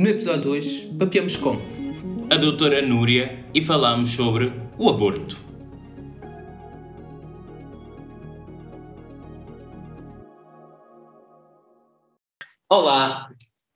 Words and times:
No 0.00 0.08
episódio 0.08 0.40
de 0.40 0.48
hoje, 0.48 0.96
papiamos 0.98 1.36
com 1.36 1.58
a 2.30 2.36
doutora 2.38 2.80
Núria 2.80 3.44
e 3.52 3.60
falamos 3.60 4.08
sobre 4.08 4.50
o 4.78 4.88
aborto. 4.88 5.36
Olá, 12.66 13.28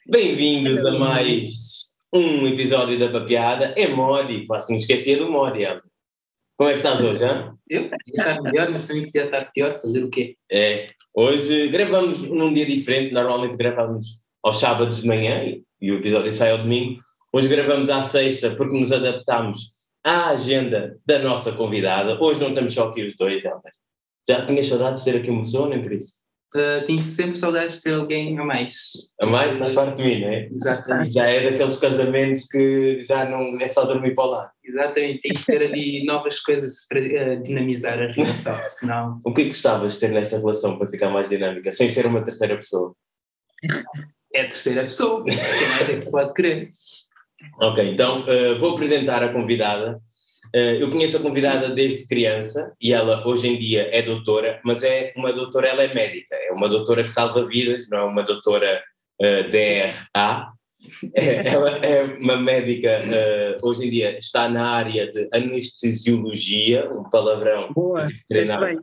bem-vindos 0.06 0.82
a 0.86 0.98
mais 0.98 1.92
um 2.10 2.46
episódio 2.46 2.98
da 2.98 3.10
Papiada. 3.10 3.74
É 3.76 3.86
Modi, 3.88 4.46
quase 4.46 4.72
me 4.72 4.78
esquecia 4.78 5.18
do 5.18 5.30
Modi. 5.30 5.66
Como 6.56 6.70
é 6.70 6.72
que 6.72 6.78
estás 6.78 7.04
hoje, 7.04 7.22
hein? 7.22 7.52
Eu? 7.68 7.90
Podia 7.90 8.00
estar 8.16 8.40
melhor, 8.40 8.70
mas 8.70 8.86
também 8.86 9.04
podia 9.04 9.26
estar 9.26 9.52
pior. 9.52 9.78
Fazer 9.78 10.02
o 10.02 10.08
quê? 10.08 10.38
É, 10.50 10.88
hoje 11.12 11.68
gravamos 11.68 12.22
num 12.22 12.50
dia 12.50 12.64
diferente, 12.64 13.12
normalmente 13.12 13.58
gravamos 13.58 14.24
aos 14.42 14.58
sábados 14.58 15.02
de 15.02 15.06
manhã 15.06 15.54
e 15.84 15.92
o 15.92 15.98
episódio 15.98 16.32
sai 16.32 16.50
ao 16.50 16.58
domingo. 16.58 17.02
Hoje 17.30 17.46
gravamos 17.46 17.90
à 17.90 18.00
sexta 18.00 18.54
porque 18.56 18.78
nos 18.78 18.90
adaptamos 18.90 19.74
à 20.02 20.30
agenda 20.30 20.98
da 21.04 21.18
nossa 21.18 21.52
convidada. 21.52 22.18
Hoje 22.18 22.40
não 22.40 22.48
estamos 22.48 22.72
só 22.72 22.88
aqui 22.88 23.04
os 23.04 23.14
dois, 23.14 23.44
Helder. 23.44 23.72
Já 24.26 24.46
tinhas 24.46 24.66
saudades 24.66 25.04
de 25.04 25.12
ter 25.12 25.18
aqui 25.18 25.30
uma 25.30 25.42
pessoa, 25.42 25.68
nem 25.68 25.82
por 25.82 25.92
isso? 25.92 26.24
Uh, 26.56 26.82
tenho 26.86 27.00
sempre 27.00 27.36
saudades 27.36 27.76
de 27.76 27.82
ter 27.82 27.94
alguém 27.94 28.38
a 28.38 28.44
mais. 28.44 28.92
A 29.20 29.26
mais? 29.26 29.54
Estás 29.54 29.74
parte 29.74 29.96
de 29.96 30.04
mim, 30.04 30.20
não 30.22 30.28
é? 30.28 30.48
Exatamente. 30.50 31.12
Já 31.12 31.26
é 31.26 31.50
daqueles 31.50 31.76
casamentos 31.76 32.48
que 32.48 33.04
já 33.06 33.28
não 33.28 33.60
é 33.60 33.68
só 33.68 33.84
dormir 33.84 34.14
para 34.14 34.24
lá. 34.24 34.52
Exatamente, 34.64 35.20
tem 35.20 35.32
que 35.32 35.44
ter 35.44 35.62
ali 35.64 36.04
novas 36.06 36.40
coisas 36.40 36.86
para 36.88 37.00
uh, 37.00 37.42
dinamizar 37.42 38.00
a 38.00 38.06
relação, 38.06 38.58
senão... 38.70 39.18
O 39.26 39.34
que 39.34 39.42
é 39.42 39.44
que 39.44 39.50
gostavas 39.50 39.94
de 39.94 40.00
ter 40.00 40.12
nesta 40.12 40.38
relação 40.38 40.78
para 40.78 40.88
ficar 40.88 41.10
mais 41.10 41.28
dinâmica, 41.28 41.72
sem 41.72 41.90
ser 41.90 42.06
uma 42.06 42.22
terceira 42.22 42.56
pessoa? 42.56 42.94
É 44.34 44.40
a 44.40 44.48
terceira 44.48 44.82
pessoa, 44.82 45.20
o 45.20 45.24
que 45.24 45.66
mais 45.68 45.88
é 45.88 45.94
que 45.94 46.00
se 46.00 46.10
pode 46.10 46.34
querer? 46.34 46.70
Ok, 47.60 47.88
então 47.88 48.22
uh, 48.22 48.58
vou 48.58 48.74
apresentar 48.74 49.22
a 49.22 49.28
convidada. 49.28 50.00
Uh, 50.54 50.78
eu 50.80 50.90
conheço 50.90 51.16
a 51.16 51.20
convidada 51.20 51.68
desde 51.70 52.06
criança 52.06 52.74
e 52.80 52.92
ela 52.92 53.26
hoje 53.26 53.46
em 53.46 53.56
dia 53.56 53.88
é 53.92 54.02
doutora, 54.02 54.60
mas 54.64 54.82
é 54.82 55.12
uma 55.16 55.32
doutora, 55.32 55.68
ela 55.68 55.84
é 55.84 55.94
médica, 55.94 56.34
é 56.34 56.52
uma 56.52 56.68
doutora 56.68 57.04
que 57.04 57.12
salva 57.12 57.46
vidas, 57.46 57.88
não 57.88 57.98
é 57.98 58.04
uma 58.04 58.22
doutora 58.22 58.82
uh, 59.22 59.50
DRA. 59.50 60.52
É, 61.14 61.48
ela 61.48 61.78
é 61.78 62.04
uma 62.20 62.36
médica, 62.36 63.00
uh, 63.00 63.66
hoje 63.66 63.86
em 63.86 63.90
dia 63.90 64.18
está 64.18 64.50
na 64.50 64.68
área 64.68 65.10
de 65.10 65.30
anestesiologia, 65.32 66.92
um 66.92 67.08
palavrão. 67.08 67.72
Boa, 67.72 68.06
treinar. 68.28 68.76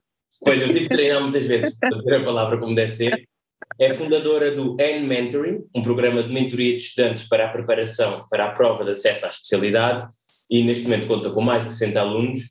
Pois, 0.44 0.60
eu 0.64 0.70
tive 0.70 0.80
que 0.82 0.90
treinar 0.90 1.22
muitas 1.22 1.46
vezes 1.46 1.78
para 1.78 1.96
dizer 2.00 2.16
a 2.16 2.24
palavra 2.24 2.58
como 2.58 2.74
deve 2.74 2.92
ser. 2.92 3.30
É 3.80 3.94
fundadora 3.94 4.52
do 4.52 4.76
N-Mentoring, 4.80 5.64
um 5.74 5.82
programa 5.82 6.22
de 6.24 6.32
mentoria 6.32 6.78
de 6.78 6.84
estudantes 6.84 7.28
para 7.28 7.46
a 7.46 7.50
preparação 7.50 8.26
para 8.30 8.46
a 8.46 8.52
prova 8.52 8.84
de 8.84 8.92
acesso 8.92 9.26
à 9.26 9.30
especialidade, 9.30 10.08
e 10.50 10.64
neste 10.64 10.84
momento 10.84 11.08
conta 11.08 11.30
com 11.32 11.42
mais 11.42 11.64
de 11.64 11.72
60 11.72 12.00
alunos. 12.00 12.42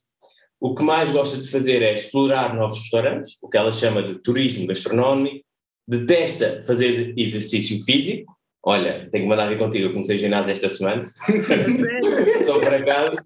O 0.61 0.75
que 0.75 0.83
mais 0.83 1.11
gosta 1.11 1.39
de 1.39 1.49
fazer 1.49 1.83
é 1.83 1.95
explorar 1.95 2.55
novos 2.55 2.79
restaurantes, 2.79 3.39
o 3.43 3.49
que 3.49 3.57
ela 3.57 3.73
chama 3.73 4.03
de 4.03 4.17
turismo 4.17 4.67
gastronómico, 4.67 5.45
detesta 5.87 6.63
fazer 6.65 7.15
exercício 7.17 7.83
físico, 7.85 8.33
olha, 8.63 9.09
tenho 9.11 9.25
que 9.25 9.29
mandar 9.29 9.49
vir 9.49 9.59
contigo, 9.59 9.87
eu 9.87 9.93
comecei 9.93 10.19
ginásio 10.19 10.53
esta 10.53 10.69
semana, 10.69 11.03
só 12.45 12.59
por 12.59 12.75
acaso. 12.75 13.19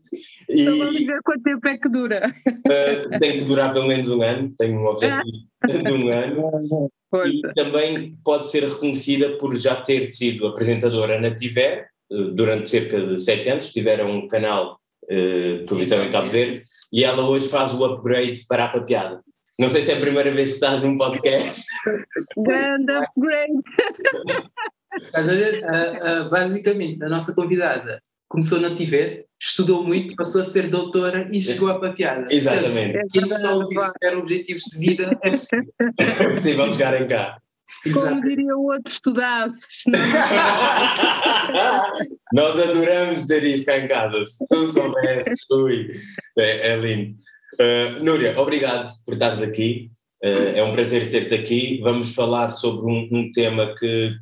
E, 0.48 0.62
então 0.62 0.78
vamos 0.78 1.04
ver 1.04 1.20
quanto 1.24 1.42
tempo 1.42 1.68
é 1.68 1.78
que 1.78 1.88
dura. 1.88 2.32
Uh, 2.46 3.18
tem 3.18 3.38
que 3.38 3.44
durar 3.44 3.72
pelo 3.72 3.86
menos 3.86 4.08
um 4.08 4.22
ano, 4.22 4.52
tenho 4.56 4.78
um 4.78 4.86
objetivo 4.86 5.82
de 5.84 5.92
um 5.92 6.08
ano. 6.08 6.90
E 7.26 7.42
também 7.54 8.16
pode 8.24 8.50
ser 8.50 8.64
reconhecida 8.64 9.38
por 9.38 9.54
já 9.56 9.76
ter 9.76 10.06
sido 10.06 10.46
apresentadora 10.46 11.20
na 11.20 11.34
Tiver, 11.34 11.88
uh, 12.10 12.30
durante 12.32 12.68
cerca 12.68 13.00
de 13.00 13.18
sete 13.18 13.48
anos, 13.48 13.72
tiveram 13.72 14.10
um 14.10 14.28
canal 14.28 14.78
uh, 15.04 15.58
de 15.58 15.64
televisão 15.66 16.04
em 16.04 16.10
Cabo 16.10 16.28
Verde, 16.28 16.62
e 16.92 17.04
ela 17.04 17.26
hoje 17.26 17.48
faz 17.48 17.72
o 17.72 17.84
upgrade 17.84 18.44
para 18.46 18.66
a 18.66 18.68
papiada. 18.68 19.20
Não 19.56 19.68
sei 19.68 19.82
se 19.82 19.92
é 19.92 19.96
a 19.96 20.00
primeira 20.00 20.32
vez 20.32 20.48
que 20.48 20.54
estás 20.56 20.82
num 20.82 20.98
podcast. 20.98 21.64
Grande 22.36 22.92
upgrade! 22.92 23.52
Estás 24.96 25.28
a 25.28 25.34
ver? 25.34 25.62
Uh, 25.64 26.26
uh, 26.26 26.30
basicamente, 26.30 27.02
a 27.04 27.08
nossa 27.08 27.34
convidada 27.34 28.00
começou 28.28 28.60
na 28.60 28.74
TIVER, 28.74 29.26
estudou 29.40 29.84
muito, 29.84 30.16
passou 30.16 30.40
a 30.40 30.44
ser 30.44 30.68
doutora 30.68 31.28
e 31.30 31.40
chegou 31.40 31.68
à 31.68 31.78
papiada. 31.78 32.26
Exatamente. 32.34 32.98
Quem 33.12 33.26
está 33.26 33.48
a 33.48 33.54
ouvir 33.54 33.80
se 33.80 33.92
tiver 33.92 34.16
objetivos 34.16 34.62
de 34.64 34.78
vida, 34.78 35.18
é 35.22 35.30
possível. 35.30 35.72
é 35.98 36.34
possível 36.34 36.70
chegarem 36.72 37.06
cá. 37.06 37.38
Como 37.84 38.06
Exato. 38.06 38.20
diria 38.22 38.56
o 38.56 38.64
outro, 38.64 38.92
estudasses. 38.92 39.84
Nós 42.32 42.58
adoramos 42.58 43.22
dizer 43.22 43.44
isso 43.44 43.66
cá 43.66 43.78
em 43.78 43.86
casa. 43.86 44.24
Se 44.24 44.46
tu 44.48 44.72
soubesses, 44.72 45.38
ui, 45.50 45.90
é, 46.38 46.72
é 46.72 46.76
lindo. 46.76 47.14
Uh, 47.60 48.02
Núria, 48.02 48.38
obrigado 48.40 48.90
por 49.04 49.12
estares 49.12 49.42
aqui. 49.42 49.90
Uh, 50.22 50.56
é 50.56 50.64
um 50.64 50.72
prazer 50.72 51.10
ter-te 51.10 51.34
aqui. 51.34 51.78
Vamos 51.82 52.14
falar 52.14 52.50
sobre 52.50 52.90
um, 52.90 53.08
um 53.12 53.30
tema 53.32 53.74
que 53.78 54.16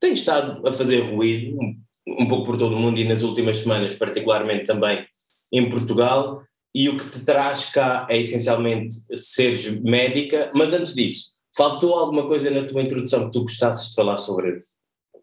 tem 0.00 0.12
estado 0.12 0.66
a 0.66 0.72
fazer 0.72 1.00
ruído 1.00 1.58
um, 1.58 1.80
um, 2.20 2.28
pouco 2.28 2.46
por 2.46 2.56
todo 2.56 2.76
o 2.76 2.78
mundo 2.78 2.98
e 2.98 3.04
nas 3.04 3.22
últimas 3.22 3.58
semanas, 3.58 3.94
particularmente 3.94 4.64
também 4.64 5.06
em 5.52 5.68
Portugal. 5.68 6.42
E 6.74 6.88
o 6.88 6.96
que 6.96 7.08
te 7.08 7.24
traz 7.24 7.66
cá 7.66 8.06
é 8.10 8.18
essencialmente 8.18 8.94
seres 9.16 9.80
médica, 9.80 10.50
mas 10.54 10.74
antes 10.74 10.94
disso, 10.94 11.36
faltou 11.56 11.94
alguma 11.94 12.26
coisa 12.26 12.50
na 12.50 12.64
tua 12.64 12.82
introdução 12.82 13.26
que 13.26 13.32
tu 13.32 13.42
gostasses 13.42 13.88
de 13.88 13.94
falar 13.94 14.18
sobre, 14.18 14.58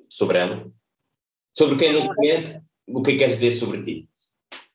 sobre 0.09 0.39
ela? 0.39 0.71
Sobre 1.55 1.77
quem 1.77 1.93
não 1.93 2.07
conhece, 2.15 2.57
o 2.87 3.03
que 3.03 3.15
queres 3.15 3.35
dizer 3.35 3.51
sobre 3.51 3.83
ti? 3.83 4.09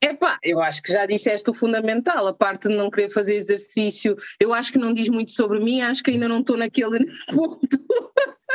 Epá, 0.02 0.38
eu 0.44 0.60
acho 0.60 0.80
que 0.82 0.92
já 0.92 1.06
disseste 1.06 1.50
o 1.50 1.54
fundamental, 1.54 2.26
a 2.26 2.34
parte 2.34 2.68
de 2.68 2.76
não 2.76 2.88
querer 2.88 3.10
fazer 3.10 3.34
exercício, 3.34 4.16
eu 4.40 4.54
acho 4.54 4.72
que 4.72 4.78
não 4.78 4.92
diz 4.92 5.08
muito 5.08 5.32
sobre 5.32 5.58
mim, 5.58 5.80
acho 5.80 6.02
que 6.02 6.12
ainda 6.12 6.28
não 6.28 6.40
estou 6.40 6.56
naquele 6.56 7.04
ponto. 7.34 7.78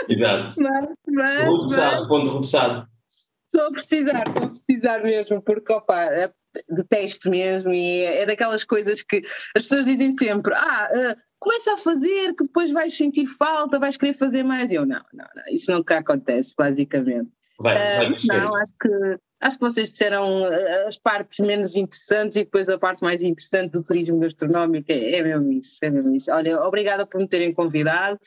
Exato. 0.07 0.61
Mas, 0.61 0.89
mas, 1.07 1.45
rubuçado, 1.45 1.99
mas, 1.99 2.07
ponto. 2.07 2.39
Estou 2.43 3.67
a 3.67 3.71
precisar, 3.71 4.23
estou 4.27 4.45
a 4.45 4.49
precisar 4.49 5.03
mesmo, 5.03 5.41
porque 5.41 5.73
opa, 5.73 6.01
é, 6.05 6.31
detesto 6.69 7.29
mesmo 7.29 7.71
e 7.71 8.01
é, 8.01 8.21
é 8.21 8.25
daquelas 8.25 8.63
coisas 8.63 9.01
que 9.01 9.21
as 9.55 9.63
pessoas 9.63 9.85
dizem 9.85 10.11
sempre, 10.13 10.53
ah, 10.55 10.89
uh, 10.91 11.21
começa 11.39 11.73
a 11.73 11.77
fazer 11.77 12.33
que 12.35 12.45
depois 12.45 12.71
vais 12.71 12.95
sentir 12.95 13.27
falta, 13.27 13.79
vais 13.79 13.97
querer 13.97 14.13
fazer 14.13 14.43
mais. 14.43 14.71
E 14.71 14.75
eu, 14.75 14.85
não, 14.85 15.03
não, 15.13 15.25
não, 15.35 15.43
isso 15.53 15.71
nunca 15.71 15.97
acontece, 15.97 16.53
basicamente. 16.57 17.29
Vai, 17.59 17.75
vai 17.75 18.11
uh, 18.11 18.17
não, 18.27 18.55
acho 18.55 18.73
que 18.81 19.19
Acho 19.43 19.57
que 19.57 19.65
vocês 19.65 19.89
disseram 19.89 20.45
eh, 20.45 20.85
as 20.87 20.97
partes 20.97 21.39
menos 21.39 21.75
interessantes 21.75 22.37
e 22.37 22.45
depois 22.45 22.69
a 22.69 22.79
parte 22.79 23.03
mais 23.03 23.21
interessante 23.21 23.71
do 23.73 23.83
turismo 23.83 24.17
gastronómico. 24.17 24.89
É, 24.89 25.17
é 25.17 25.21
mesmo 25.21 25.51
isso, 25.51 25.83
é 25.83 25.89
mesmo 25.89 26.15
isso. 26.15 26.31
Olha, 26.31 26.61
obrigada 26.61 27.05
por 27.05 27.19
me 27.19 27.27
terem 27.27 27.53
convidado. 27.53 28.17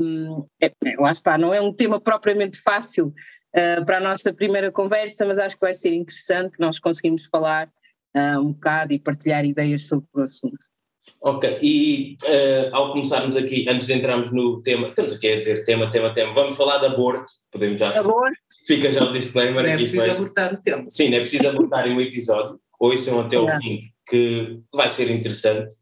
Um, 0.00 0.46
é, 0.62 0.68
é, 0.68 0.96
lá 0.98 1.12
está, 1.12 1.36
não 1.36 1.52
é 1.52 1.60
um 1.60 1.74
tema 1.74 2.00
propriamente 2.00 2.58
fácil 2.62 3.08
uh, 3.08 3.84
para 3.84 3.98
a 3.98 4.00
nossa 4.00 4.32
primeira 4.32 4.72
conversa, 4.72 5.26
mas 5.26 5.38
acho 5.38 5.56
que 5.56 5.66
vai 5.66 5.74
ser 5.74 5.92
interessante 5.92 6.58
nós 6.58 6.78
conseguimos 6.78 7.26
falar 7.26 7.68
uh, 8.16 8.40
um 8.40 8.54
bocado 8.54 8.94
e 8.94 8.98
partilhar 8.98 9.44
ideias 9.44 9.86
sobre 9.86 10.06
o 10.14 10.20
assunto. 10.20 10.72
Ok, 11.20 11.58
e 11.60 12.16
uh, 12.24 12.74
ao 12.74 12.92
começarmos 12.92 13.36
aqui, 13.36 13.68
antes 13.68 13.86
de 13.86 13.92
entrarmos 13.92 14.32
no 14.32 14.62
tema, 14.62 14.88
estamos 14.88 15.12
aqui 15.12 15.32
a 15.32 15.38
dizer 15.38 15.64
tema, 15.64 15.90
tema, 15.90 16.14
tema, 16.14 16.32
vamos 16.32 16.56
falar 16.56 16.78
de 16.78 16.86
aborto, 16.86 17.30
podemos 17.52 17.78
já. 17.78 17.98
Aborto? 17.98 18.38
Fica 18.66 18.90
já 18.90 19.04
o 19.04 19.12
disclaimer 19.12 19.62
não 19.62 19.72
aqui. 19.72 19.72
É 19.72 19.76
preciso 19.76 20.10
abortar 20.10 20.54
o 20.54 20.56
tema. 20.56 20.84
Sim, 20.88 21.10
não 21.10 21.16
é 21.16 21.20
preciso 21.20 21.48
abortar 21.48 21.86
em 21.86 21.94
um 21.94 22.00
episódio, 22.00 22.58
ouçam 22.80 23.20
até 23.20 23.38
o 23.38 23.48
fim, 23.58 23.80
que 24.06 24.58
vai 24.72 24.88
ser 24.88 25.10
interessante. 25.10 25.74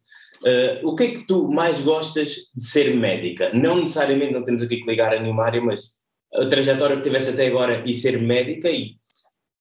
Uh, 0.43 0.88
o 0.88 0.97
que 0.97 1.04
é 1.04 1.10
que 1.12 1.26
tu 1.26 1.48
mais 1.48 1.81
gostas 1.81 2.34
de 2.54 2.65
ser 2.65 2.97
médica? 2.97 3.53
Não 3.54 3.78
necessariamente, 3.78 4.32
não 4.32 4.43
temos 4.43 4.62
aqui 4.62 4.79
que 4.79 4.90
ligar 4.90 5.14
a 5.14 5.20
nenhuma 5.20 5.44
área, 5.44 5.61
mas 5.61 5.99
a 6.34 6.46
trajetória 6.46 6.96
que 6.96 7.02
tiveste 7.02 7.31
até 7.31 7.46
agora 7.46 7.82
e 7.87 7.94
ser 7.94 8.20
médica 8.20 8.69
e 8.69 8.96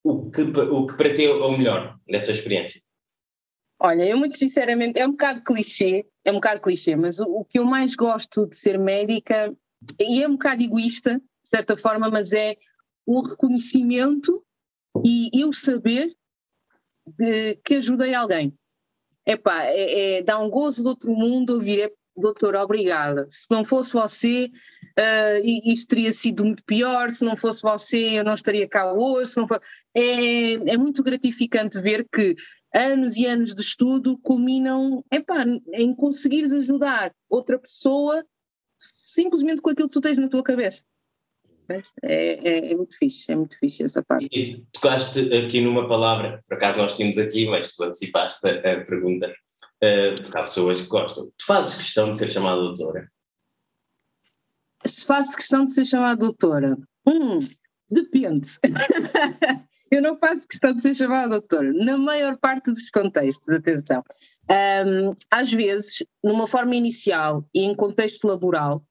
o 0.04 0.32
que, 0.32 0.42
o 0.42 0.88
que 0.88 0.98
para 0.98 1.14
ti 1.14 1.26
é 1.26 1.32
o 1.32 1.52
melhor 1.52 1.96
dessa 2.08 2.32
experiência? 2.32 2.82
Olha, 3.80 4.04
eu 4.04 4.18
muito 4.18 4.36
sinceramente, 4.36 5.00
é 5.00 5.06
um 5.06 5.12
bocado 5.12 5.44
clichê, 5.44 6.06
é 6.24 6.32
um 6.32 6.36
bocado 6.36 6.62
clichê, 6.62 6.96
mas 6.96 7.20
o, 7.20 7.26
o 7.26 7.46
que 7.46 7.60
eu 7.60 7.66
mais 7.66 7.96
gosto 7.96 8.48
de 8.48 8.56
ser 8.56 8.80
médica, 8.80 9.54
e 10.00 10.24
é 10.24 10.28
um 10.28 10.34
bocado 10.34 10.62
egoísta, 10.62 11.18
de 11.18 11.50
certa 11.50 11.76
forma, 11.76 12.10
mas 12.10 12.32
é 12.34 12.56
o 13.18 13.22
reconhecimento 13.22 14.44
e 15.06 15.30
eu 15.34 15.52
saber 15.54 16.12
de, 17.06 17.56
que 17.58 17.76
ajudei 17.76 18.14
alguém. 18.14 18.54
Epá, 19.26 19.64
é, 19.64 20.18
é, 20.18 20.24
dá 20.24 20.40
um 20.40 20.50
gozo 20.50 20.82
de 20.82 20.88
outro 20.88 21.14
mundo 21.14 21.54
ouvir, 21.54 21.82
é, 21.82 21.92
doutor, 22.18 22.56
obrigada. 22.56 23.26
Se 23.30 23.48
não 23.52 23.64
fosse 23.64 23.94
você, 23.94 24.52
uh, 24.98 25.46
isto 25.66 25.88
teria 25.90 26.12
sido 26.12 26.44
muito 26.44 26.64
pior, 26.64 27.12
se 27.12 27.24
não 27.24 27.38
fosse 27.38 27.62
você 27.62 28.20
eu 28.20 28.24
não 28.24 28.34
estaria 28.34 28.68
cá 28.68 28.92
hoje, 28.94 29.34
for... 29.48 29.60
é, 29.96 30.54
é 30.54 30.78
muito 30.78 31.04
gratificante 31.04 31.80
ver 31.80 32.08
que 32.12 32.36
anos 32.74 33.18
e 33.18 33.26
anos 33.26 33.54
de 33.54 33.62
estudo 33.62 34.18
culminam 34.20 35.04
epá, 35.12 35.46
em 35.74 35.94
conseguires 35.94 36.54
ajudar 36.54 37.14
outra 37.30 37.60
pessoa 37.60 38.26
simplesmente 38.80 39.62
com 39.62 39.70
aquilo 39.70 39.88
que 39.88 39.94
tu 39.94 40.02
tens 40.02 40.18
na 40.18 40.28
tua 40.28 40.44
cabeça. 40.44 40.84
É, 41.72 41.88
é, 42.04 42.72
é, 42.72 42.76
muito 42.76 42.98
fixe, 42.98 43.32
é 43.32 43.36
muito 43.36 43.58
fixe 43.58 43.84
essa 43.84 44.04
parte. 44.04 44.28
E 44.32 44.64
tocaste 44.72 45.34
aqui 45.34 45.62
numa 45.62 45.88
palavra, 45.88 46.42
por 46.48 46.56
acaso 46.56 46.80
nós 46.80 46.96
tínhamos 46.96 47.18
aqui, 47.18 47.48
mas 47.48 47.76
tu 47.76 47.84
antecipaste 47.84 48.48
a, 48.48 48.52
a 48.52 48.86
pergunta, 48.86 49.28
uh, 49.30 50.22
porque 50.22 50.38
há 50.38 50.44
pessoas 50.44 50.82
que 50.82 50.88
gostam. 50.88 51.26
Tu 51.38 51.46
fazes 51.46 51.76
questão 51.76 52.12
de 52.12 52.18
ser 52.18 52.30
chamada 52.30 52.62
doutora? 52.62 53.10
Se 54.86 55.06
faço 55.06 55.36
questão 55.36 55.64
de 55.64 55.72
ser 55.72 55.86
chamada 55.86 56.16
doutora? 56.16 56.78
Hum, 57.06 57.40
depende. 57.90 58.50
Eu 59.92 60.02
não 60.02 60.18
faço 60.18 60.48
questão 60.48 60.74
de 60.74 60.82
ser 60.82 60.94
chamada 60.94 61.28
doutora, 61.28 61.74
na 61.74 61.98
maior 61.98 62.38
parte 62.38 62.72
dos 62.72 62.90
contextos, 62.90 63.50
atenção. 63.50 64.02
Um, 64.50 65.14
às 65.30 65.52
vezes, 65.52 66.02
numa 66.24 66.48
forma 66.48 66.76
inicial 66.76 67.46
e 67.54 67.64
em 67.66 67.76
contexto 67.76 68.26
laboral, 68.26 68.82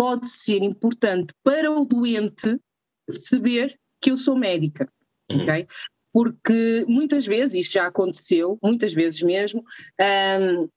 pode 0.00 0.30
ser 0.30 0.62
importante 0.62 1.34
para 1.44 1.70
o 1.70 1.84
doente 1.84 2.58
perceber 3.06 3.78
que 4.00 4.10
eu 4.10 4.16
sou 4.16 4.34
médica, 4.34 4.90
uhum. 5.30 5.42
ok? 5.42 5.66
Porque 6.10 6.86
muitas 6.88 7.26
vezes, 7.26 7.66
isto 7.66 7.74
já 7.74 7.86
aconteceu, 7.86 8.58
muitas 8.62 8.94
vezes 8.94 9.20
mesmo, 9.20 9.62
um, 10.40 10.68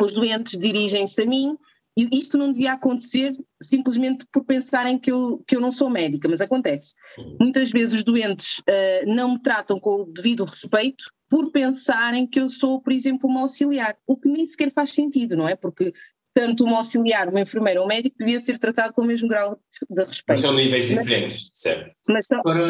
os 0.00 0.12
doentes 0.12 0.56
dirigem-se 0.56 1.20
a 1.20 1.26
mim 1.26 1.58
e 1.96 2.08
isto 2.16 2.38
não 2.38 2.52
devia 2.52 2.74
acontecer 2.74 3.36
simplesmente 3.60 4.24
por 4.30 4.44
pensarem 4.44 4.96
que 4.96 5.10
eu, 5.10 5.42
que 5.44 5.56
eu 5.56 5.60
não 5.60 5.72
sou 5.72 5.90
médica, 5.90 6.28
mas 6.28 6.40
acontece. 6.40 6.94
Uhum. 7.18 7.36
Muitas 7.40 7.72
vezes 7.72 7.96
os 7.96 8.04
doentes 8.04 8.60
uh, 8.60 9.12
não 9.12 9.32
me 9.32 9.42
tratam 9.42 9.80
com 9.80 10.02
o 10.02 10.04
devido 10.04 10.44
respeito 10.44 11.10
por 11.28 11.50
pensarem 11.50 12.28
que 12.28 12.38
eu 12.38 12.48
sou, 12.48 12.80
por 12.80 12.92
exemplo, 12.92 13.28
uma 13.28 13.40
auxiliar, 13.40 13.96
o 14.06 14.16
que 14.16 14.28
nem 14.28 14.46
sequer 14.46 14.70
faz 14.70 14.90
sentido, 14.90 15.36
não 15.36 15.48
é? 15.48 15.56
Porque 15.56 15.92
tanto 16.34 16.64
um 16.64 16.74
auxiliar, 16.74 17.28
uma 17.28 17.40
enfermeira 17.40 17.80
ou 17.80 17.86
um 17.86 17.88
médico 17.88 18.16
devia 18.18 18.38
ser 18.38 18.58
tratado 18.58 18.94
com 18.94 19.02
o 19.02 19.06
mesmo 19.06 19.28
grau 19.28 19.58
de 19.90 20.02
respeito. 20.02 20.24
Mas 20.28 20.42
são 20.42 20.54
níveis 20.54 20.90
mas, 20.90 20.98
diferentes, 20.98 21.50
certo? 21.52 21.90
Mas 22.08 22.26
são, 22.26 22.42
Para... 22.42 22.66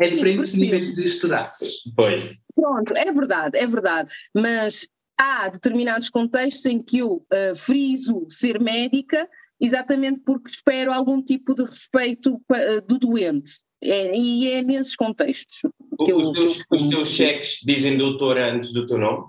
é 0.00 0.08
diferente 0.08 0.42
os 0.42 0.54
níveis 0.54 0.94
de 0.94 1.04
estudaços. 1.04 1.82
Pois. 1.94 2.36
Pronto, 2.54 2.96
é 2.96 3.12
verdade, 3.12 3.58
é 3.58 3.66
verdade. 3.66 4.10
Mas 4.34 4.86
há 5.18 5.48
determinados 5.48 6.08
contextos 6.08 6.64
em 6.66 6.80
que 6.80 6.98
eu 6.98 7.26
uh, 7.32 7.54
friso 7.54 8.26
ser 8.28 8.60
médica 8.60 9.28
exatamente 9.60 10.20
porque 10.20 10.50
espero 10.50 10.92
algum 10.92 11.22
tipo 11.22 11.54
de 11.54 11.64
respeito 11.64 12.34
uh, 12.34 12.86
do 12.86 12.98
doente. 12.98 13.62
É, 13.82 14.16
e 14.16 14.50
é 14.50 14.62
nesses 14.62 14.96
contextos 14.96 15.60
que 16.04 16.12
os 16.12 16.24
eu. 16.24 16.32
Teus, 16.32 16.58
os 16.58 16.66
teus 16.66 17.10
cheques 17.10 17.58
dizem 17.62 17.98
doutora 17.98 18.52
antes 18.52 18.72
do 18.72 18.86
teu 18.86 18.96
nome? 18.96 19.26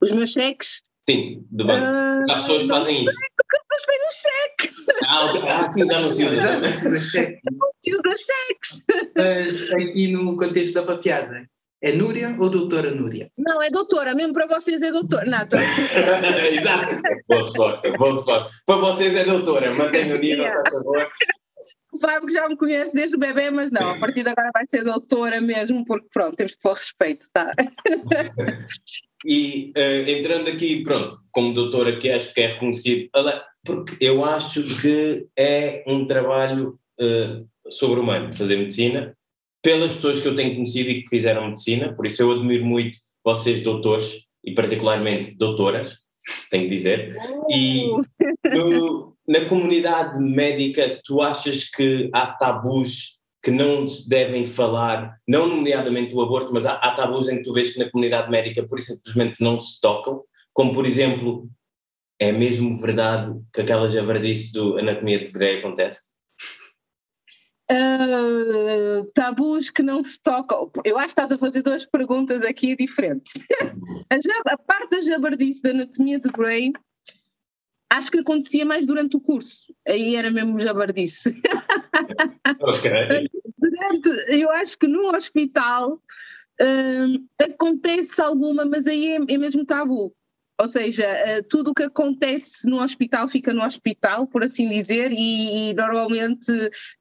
Os 0.00 0.10
meus 0.10 0.32
cheques? 0.32 0.82
Sim, 1.08 1.44
do 1.50 1.66
banco. 1.66 1.84
Uh, 1.84 2.30
Há 2.30 2.34
pessoas 2.36 2.62
que 2.62 2.68
fazem 2.68 3.02
isso. 3.02 3.12
Eu 3.12 3.60
passei 3.68 3.98
no 3.98 4.12
cheque. 4.12 4.74
Ah, 5.04 5.58
ah, 5.58 5.70
sim, 5.70 5.86
já 5.86 6.00
não 6.00 6.08
se 6.08 6.24
usa. 6.24 6.40
Já 6.40 6.58
não 6.58 6.64
se 6.64 6.88
usa 6.88 7.00
cheque. 7.00 7.40
Não 7.52 7.70
se 7.74 7.94
usa 7.94 8.32
cheques. 8.32 8.84
Mas 9.16 9.72
aqui 9.72 10.08
no 10.12 10.36
contexto 10.36 10.74
da 10.74 10.82
papiada, 10.84 11.44
é 11.82 11.92
Núria 11.92 12.34
ou 12.38 12.48
doutora 12.48 12.92
Núria? 12.92 13.28
Não, 13.36 13.60
é 13.60 13.68
doutora, 13.68 14.14
mesmo 14.14 14.32
para 14.32 14.46
vocês 14.46 14.80
é 14.82 14.92
doutora. 14.92 15.24
Não, 15.28 15.46
tô... 15.48 15.56
Exato, 15.58 17.02
boa 17.28 17.42
resposta, 17.42 17.92
boa 17.98 18.14
resposta. 18.14 18.48
Para 18.64 18.76
vocês 18.76 19.16
é 19.16 19.24
doutora, 19.24 19.74
mantenha 19.74 20.14
o 20.14 20.18
nível, 20.18 20.48
por 20.50 20.70
favor. 20.70 21.08
O 21.92 21.98
Fábio 21.98 22.30
já 22.30 22.48
me 22.48 22.56
conhece 22.56 22.94
desde 22.94 23.16
o 23.16 23.20
bebê, 23.20 23.50
mas 23.50 23.70
não, 23.70 23.90
a 23.90 23.98
partir 23.98 24.22
de 24.22 24.30
agora 24.30 24.50
vai 24.54 24.64
ser 24.68 24.84
doutora 24.84 25.40
mesmo, 25.40 25.84
porque 25.84 26.06
pronto, 26.12 26.36
temos 26.36 26.54
que 26.54 26.60
pôr 26.60 26.74
respeito, 26.74 27.26
tá? 27.32 27.52
e 29.24 29.72
uh, 29.76 30.10
entrando 30.10 30.48
aqui, 30.48 30.82
pronto, 30.82 31.16
como 31.30 31.54
doutora 31.54 31.96
que 31.98 32.10
acho 32.10 32.32
que 32.32 32.40
é 32.40 32.46
reconhecido, 32.48 33.08
porque 33.64 33.96
eu 34.00 34.24
acho 34.24 34.62
que 34.80 35.26
é 35.36 35.84
um 35.86 36.06
trabalho 36.06 36.78
uh, 37.00 37.70
sobre-humano 37.70 38.34
fazer 38.34 38.56
medicina, 38.56 39.16
pelas 39.62 39.94
pessoas 39.94 40.20
que 40.20 40.26
eu 40.26 40.34
tenho 40.34 40.54
conhecido 40.54 40.90
e 40.90 41.02
que 41.02 41.08
fizeram 41.08 41.46
medicina, 41.48 41.94
por 41.94 42.04
isso 42.04 42.22
eu 42.22 42.32
admiro 42.32 42.64
muito 42.64 42.98
vocês, 43.24 43.62
doutores, 43.62 44.24
e 44.44 44.52
particularmente 44.52 45.36
doutoras, 45.36 45.98
tenho 46.50 46.64
que 46.64 46.76
dizer. 46.76 47.16
E 47.48 47.86
no, 48.52 49.16
na 49.26 49.44
comunidade 49.44 50.20
médica, 50.20 51.00
tu 51.04 51.20
achas 51.20 51.70
que 51.70 52.10
há 52.12 52.26
tabus 52.26 53.18
que 53.42 53.50
não 53.50 53.88
se 53.88 54.08
devem 54.08 54.46
falar, 54.46 55.18
não 55.26 55.48
nomeadamente 55.48 56.14
o 56.14 56.22
aborto, 56.22 56.52
mas 56.54 56.64
há, 56.64 56.74
há 56.74 56.92
tabus 56.94 57.28
em 57.28 57.38
que 57.38 57.42
tu 57.42 57.52
vês 57.52 57.72
que 57.72 57.78
na 57.78 57.90
comunidade 57.90 58.30
médica 58.30 58.62
por 58.62 58.78
simplesmente 58.80 59.42
não 59.42 59.58
se 59.58 59.80
tocam, 59.80 60.22
como 60.52 60.72
por 60.72 60.86
exemplo, 60.86 61.50
é 62.20 62.30
mesmo 62.30 62.80
verdade 62.80 63.34
que 63.52 63.62
aquela 63.62 63.88
javardice 63.88 64.52
do 64.52 64.78
Anatomia 64.78 65.24
de 65.24 65.32
Grey 65.32 65.58
acontece? 65.58 66.12
Uh, 67.70 69.10
tabus 69.14 69.70
que 69.70 69.82
não 69.82 70.02
se 70.02 70.20
tocam. 70.22 70.70
Eu 70.84 70.98
acho 70.98 71.14
que 71.14 71.20
estás 71.20 71.32
a 71.32 71.38
fazer 71.38 71.62
duas 71.62 71.86
perguntas 71.86 72.44
aqui 72.44 72.76
diferentes. 72.76 73.32
a, 74.10 74.52
a, 74.52 74.58
parte 74.58 74.90
da 74.90 75.00
jabardice 75.00 75.62
da 75.62 75.70
anatomia 75.70 76.20
de 76.20 76.28
Grey 76.28 76.72
acho 77.90 78.10
que 78.10 78.18
acontecia 78.18 78.64
mais 78.64 78.86
durante 78.86 79.16
o 79.16 79.20
curso. 79.20 79.74
Aí 79.86 80.16
era 80.16 80.30
mesmo 80.30 80.60
jabardice. 80.60 81.32
Okay. 82.60 83.28
durante, 83.58 84.08
eu 84.28 84.50
acho 84.52 84.78
que 84.78 84.86
no 84.86 85.14
hospital 85.14 85.94
uh, 86.60 87.44
acontece 87.44 88.20
alguma, 88.20 88.64
mas 88.64 88.86
aí 88.86 89.12
é, 89.12 89.16
é 89.16 89.38
mesmo 89.38 89.64
tabu. 89.64 90.14
Ou 90.60 90.68
seja, 90.68 91.04
eh, 91.04 91.42
tudo 91.42 91.70
o 91.70 91.74
que 91.74 91.82
acontece 91.82 92.68
no 92.68 92.80
hospital 92.80 93.26
fica 93.26 93.52
no 93.52 93.64
hospital, 93.64 94.26
por 94.28 94.44
assim 94.44 94.68
dizer, 94.68 95.10
e, 95.10 95.70
e 95.70 95.74
normalmente 95.74 96.52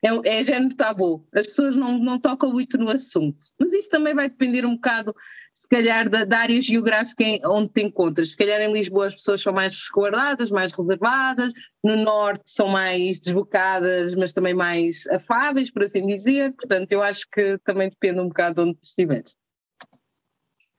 é, 0.03 0.39
é 0.39 0.44
género 0.44 0.75
tabu. 0.75 1.27
As 1.33 1.48
pessoas 1.48 1.75
não, 1.75 1.98
não 1.98 2.19
tocam 2.19 2.51
muito 2.51 2.77
no 2.77 2.89
assunto. 2.89 3.38
Mas 3.59 3.74
isso 3.74 3.89
também 3.89 4.15
vai 4.15 4.30
depender 4.30 4.65
um 4.65 4.75
bocado, 4.75 5.13
se 5.53 5.68
calhar, 5.68 6.09
da, 6.09 6.24
da 6.24 6.39
área 6.39 6.59
geográfica 6.59 7.24
onde 7.45 7.69
te 7.69 7.81
encontras. 7.81 8.30
Se 8.30 8.38
calhar 8.38 8.62
em 8.62 8.74
Lisboa 8.74 9.07
as 9.07 9.15
pessoas 9.15 9.42
são 9.42 9.54
mais 9.54 9.75
resguardadas, 9.75 10.50
mais 10.50 10.71
reservadas, 10.71 11.51
no 11.83 11.97
norte 11.97 12.50
são 12.50 12.68
mais 12.68 13.19
desbocadas, 13.19 14.15
mas 14.15 14.33
também 14.33 14.54
mais 14.54 15.06
afáveis, 15.07 15.69
por 15.69 15.83
assim 15.83 16.07
dizer. 16.07 16.54
Portanto, 16.54 16.92
eu 16.92 17.04
acho 17.04 17.27
que 17.31 17.57
também 17.63 17.89
depende 17.89 18.21
um 18.21 18.27
bocado 18.27 18.56
de 18.56 18.69
onde 18.69 18.80
estiveres. 18.81 19.41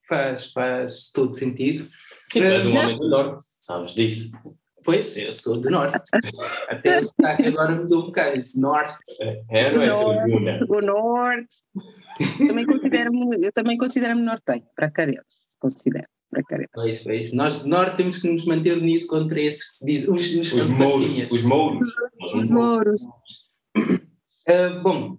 Faz, 0.09 0.53
faz 0.53 1.11
todo 1.13 1.35
sentido. 1.35 1.85
Sim, 2.33 2.41
tu 2.41 2.45
és 2.45 2.67
um 2.67 2.77
homem 2.77 2.99
do 2.99 3.09
norte, 3.09 3.45
sabes 3.61 3.93
disso. 3.95 4.33
Pois, 4.85 5.17
eu 5.17 5.33
sou 5.33 5.61
do 5.61 5.71
norte. 5.71 5.97
Até 6.69 6.99
o 6.99 7.03
sotaque 7.03 7.47
agora 7.47 7.75
mudou 7.75 8.03
um 8.03 8.07
bocado, 8.07 8.37
esse 8.37 8.61
norte. 8.61 8.97
É, 9.49 9.71
não 9.71 9.83
é 9.83 9.87
norte, 9.87 10.65
O 10.69 10.81
norte. 10.81 11.57
também 12.39 12.67
considero-me, 12.67 13.47
eu 13.47 13.53
também 13.53 13.79
considero-me 13.79 14.23
nortenho, 14.23 14.65
para 14.75 14.91
carense, 14.91 15.57
considero. 15.61 16.09
Para 16.31 16.43
carense. 16.45 16.71
Pois, 16.75 17.03
pois. 17.03 17.33
Nós 17.33 17.59
do 17.61 17.69
norte 17.69 17.97
temos 17.97 18.19
que 18.19 18.29
nos 18.29 18.47
manter 18.47 18.79
unidos 18.79 19.07
contra 19.07 19.41
esses 19.41 19.65
que 19.65 19.77
se 19.77 19.87
dizem, 19.87 20.11
os, 20.11 20.31
os, 20.31 20.53
os 20.53 20.71
mouros. 20.71 21.31
Os 21.31 21.43
mouros. 21.43 21.89
Os 22.35 22.49
mouros. 22.49 23.03
Uh, 23.77 24.81
bom, 24.83 25.19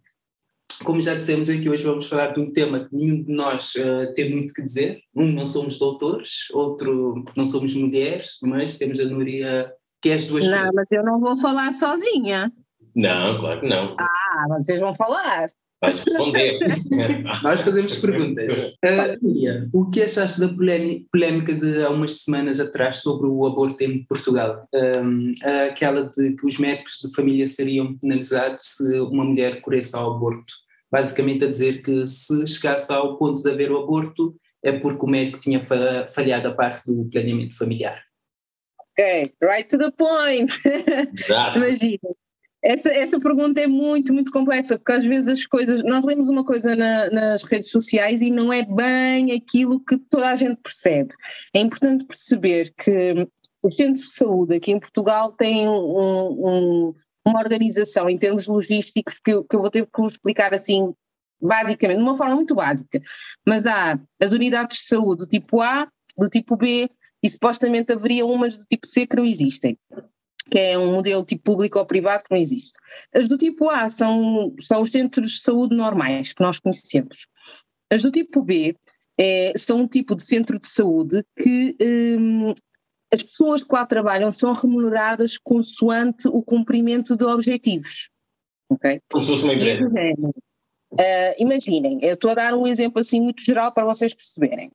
como 0.83 1.01
já 1.01 1.15
dissemos 1.15 1.49
aqui, 1.49 1.69
hoje 1.69 1.83
vamos 1.83 2.05
falar 2.05 2.33
de 2.33 2.41
um 2.41 2.47
tema 2.47 2.81
que 2.81 2.95
nenhum 2.95 3.23
de 3.23 3.33
nós 3.33 3.73
uh, 3.75 4.13
tem 4.13 4.29
muito 4.29 4.53
que 4.53 4.61
dizer. 4.61 4.99
Um, 5.15 5.31
não 5.31 5.45
somos 5.45 5.79
doutores, 5.79 6.49
outro, 6.51 7.23
não 7.35 7.45
somos 7.45 7.73
mulheres, 7.73 8.37
mas 8.41 8.77
temos 8.77 8.99
a 8.99 9.05
Núria, 9.05 9.71
que 10.01 10.09
é 10.09 10.13
as 10.13 10.25
duas. 10.25 10.45
Não, 10.45 10.71
mas 10.73 10.91
eu 10.91 11.03
não 11.03 11.19
vou 11.19 11.37
falar 11.37 11.73
sozinha. 11.73 12.51
Não, 12.95 13.39
claro 13.39 13.61
que 13.61 13.67
não. 13.67 13.95
Ah, 13.99 14.45
vocês 14.49 14.79
vão 14.79 14.93
falar. 14.93 15.47
Vais 15.81 15.99
responder. 15.99 16.59
Nós 17.43 17.59
fazemos 17.59 17.97
perguntas. 17.97 18.75
Uh, 18.85 19.17
Núria, 19.21 19.69
o 19.73 19.89
que 19.89 20.03
achaste 20.03 20.39
da 20.39 20.47
polémica 20.47 21.53
de 21.53 21.83
há 21.83 21.89
umas 21.89 22.23
semanas 22.23 22.59
atrás 22.59 22.97
sobre 22.97 23.27
o 23.27 23.45
aborto 23.45 23.83
em 23.83 24.05
Portugal? 24.05 24.65
Um, 24.73 25.33
aquela 25.69 26.09
de 26.09 26.35
que 26.35 26.45
os 26.45 26.57
médicos 26.57 26.99
de 27.03 27.13
família 27.13 27.47
seriam 27.47 27.97
penalizados 27.97 28.65
se 28.77 28.99
uma 28.99 29.25
mulher 29.25 29.55
recorresse 29.55 29.95
ao 29.95 30.15
aborto 30.15 30.53
basicamente 30.93 31.43
a 31.43 31.49
dizer 31.49 31.81
que 31.81 32.05
se 32.05 32.45
chegasse 32.45 32.93
ao 32.93 33.17
ponto 33.17 33.41
de 33.41 33.49
haver 33.49 33.71
o 33.71 33.79
aborto 33.79 34.35
é 34.61 34.71
porque 34.71 35.03
o 35.03 35.09
médico 35.09 35.39
tinha 35.39 35.59
falhado 35.59 36.47
a 36.47 36.53
parte 36.53 36.85
do 36.85 37.09
planeamento 37.09 37.57
familiar. 37.57 37.99
Ok, 38.77 39.33
right 39.41 39.67
to 39.67 39.79
the 39.79 39.89
point. 39.97 40.53
Imagina. 41.57 41.97
Essa, 42.63 42.89
essa 42.93 43.19
pergunta 43.19 43.59
é 43.59 43.65
muito, 43.65 44.13
muito 44.13 44.31
complexa, 44.31 44.77
porque 44.77 44.91
às 44.91 45.03
vezes 45.03 45.27
as 45.27 45.45
coisas. 45.47 45.83
Nós 45.83 46.05
lemos 46.05 46.29
uma 46.29 46.45
coisa 46.45 46.75
na, 46.75 47.09
nas 47.09 47.43
redes 47.43 47.71
sociais 47.71 48.21
e 48.21 48.29
não 48.29 48.53
é 48.53 48.63
bem 48.63 49.31
aquilo 49.31 49.83
que 49.83 49.97
toda 49.97 50.29
a 50.29 50.35
gente 50.35 50.61
percebe. 50.61 51.11
É 51.55 51.59
importante 51.59 52.05
perceber 52.05 52.71
que 52.77 53.27
os 53.63 53.75
centros 53.75 54.05
de 54.09 54.13
saúde 54.13 54.55
aqui 54.55 54.71
em 54.71 54.79
Portugal 54.79 55.31
têm 55.31 55.67
um, 55.67 55.73
um, 55.73 56.93
uma 57.25 57.39
organização 57.39 58.09
em 58.09 58.17
termos 58.17 58.47
logísticos 58.47 59.19
que 59.23 59.31
eu, 59.31 59.43
que 59.43 59.55
eu 59.55 59.61
vou 59.61 59.71
ter 59.71 59.85
que 59.85 60.01
vos 60.01 60.13
explicar 60.13 60.53
assim, 60.53 60.93
basicamente, 61.41 61.97
de 61.97 62.03
uma 62.03 62.17
forma 62.17 62.35
muito 62.35 62.55
básica. 62.55 63.01
Mas 63.45 63.65
há 63.65 63.99
as 64.21 64.33
unidades 64.33 64.79
de 64.79 64.85
saúde 64.85 65.19
do 65.19 65.27
tipo 65.27 65.61
A, 65.61 65.87
do 66.17 66.29
tipo 66.29 66.57
B, 66.57 66.89
e 67.21 67.29
supostamente 67.29 67.91
haveria 67.93 68.25
umas 68.25 68.59
do 68.59 68.65
tipo 68.65 68.85
C 68.87 69.07
que 69.07 69.15
não 69.15 69.25
existem. 69.25 69.77
que 70.51 70.59
é 70.59 70.77
um 70.77 70.93
modelo 70.93 71.25
tipo 71.25 71.43
público 71.43 71.79
ou 71.79 71.85
privado 71.85 72.23
que 72.23 72.31
não 72.31 72.37
existe. 72.37 72.73
As 73.15 73.29
do 73.29 73.37
tipo 73.37 73.69
A 73.69 73.87
são, 73.87 74.53
são 74.59 74.81
os 74.81 74.89
centros 74.89 75.31
de 75.31 75.39
saúde 75.39 75.75
normais 75.75 76.33
que 76.33 76.43
nós 76.43 76.59
conhecemos. 76.59 77.27
As 77.89 78.01
do 78.01 78.11
tipo 78.11 78.43
B 78.43 78.75
é, 79.17 79.53
são 79.55 79.81
um 79.81 79.87
tipo 79.87 80.15
de 80.15 80.25
centro 80.25 80.59
de 80.59 80.67
saúde 80.67 81.23
que 81.41 81.77
hum, 82.19 82.53
as 83.13 83.21
pessoas 83.21 83.61
que 83.61 83.71
lá 83.71 83.85
trabalham 83.85 84.31
são 84.31 84.51
remuneradas 84.53 85.37
consoante 85.37 86.27
o 86.27 86.41
cumprimento 86.41 87.15
de 87.15 87.23
objetivos. 87.23 88.09
Okay? 88.69 88.99
Como 89.11 89.23
se 89.23 89.31
fosse 89.31 89.43
uma 89.43 89.53
empresa. 89.53 89.85
Uh, 90.93 91.33
imaginem, 91.37 91.99
eu 92.01 92.15
estou 92.15 92.31
a 92.31 92.35
dar 92.35 92.55
um 92.55 92.67
exemplo 92.67 92.99
assim 92.99 93.21
muito 93.21 93.43
geral 93.43 93.71
para 93.71 93.85
vocês 93.85 94.13
perceberem. 94.13 94.71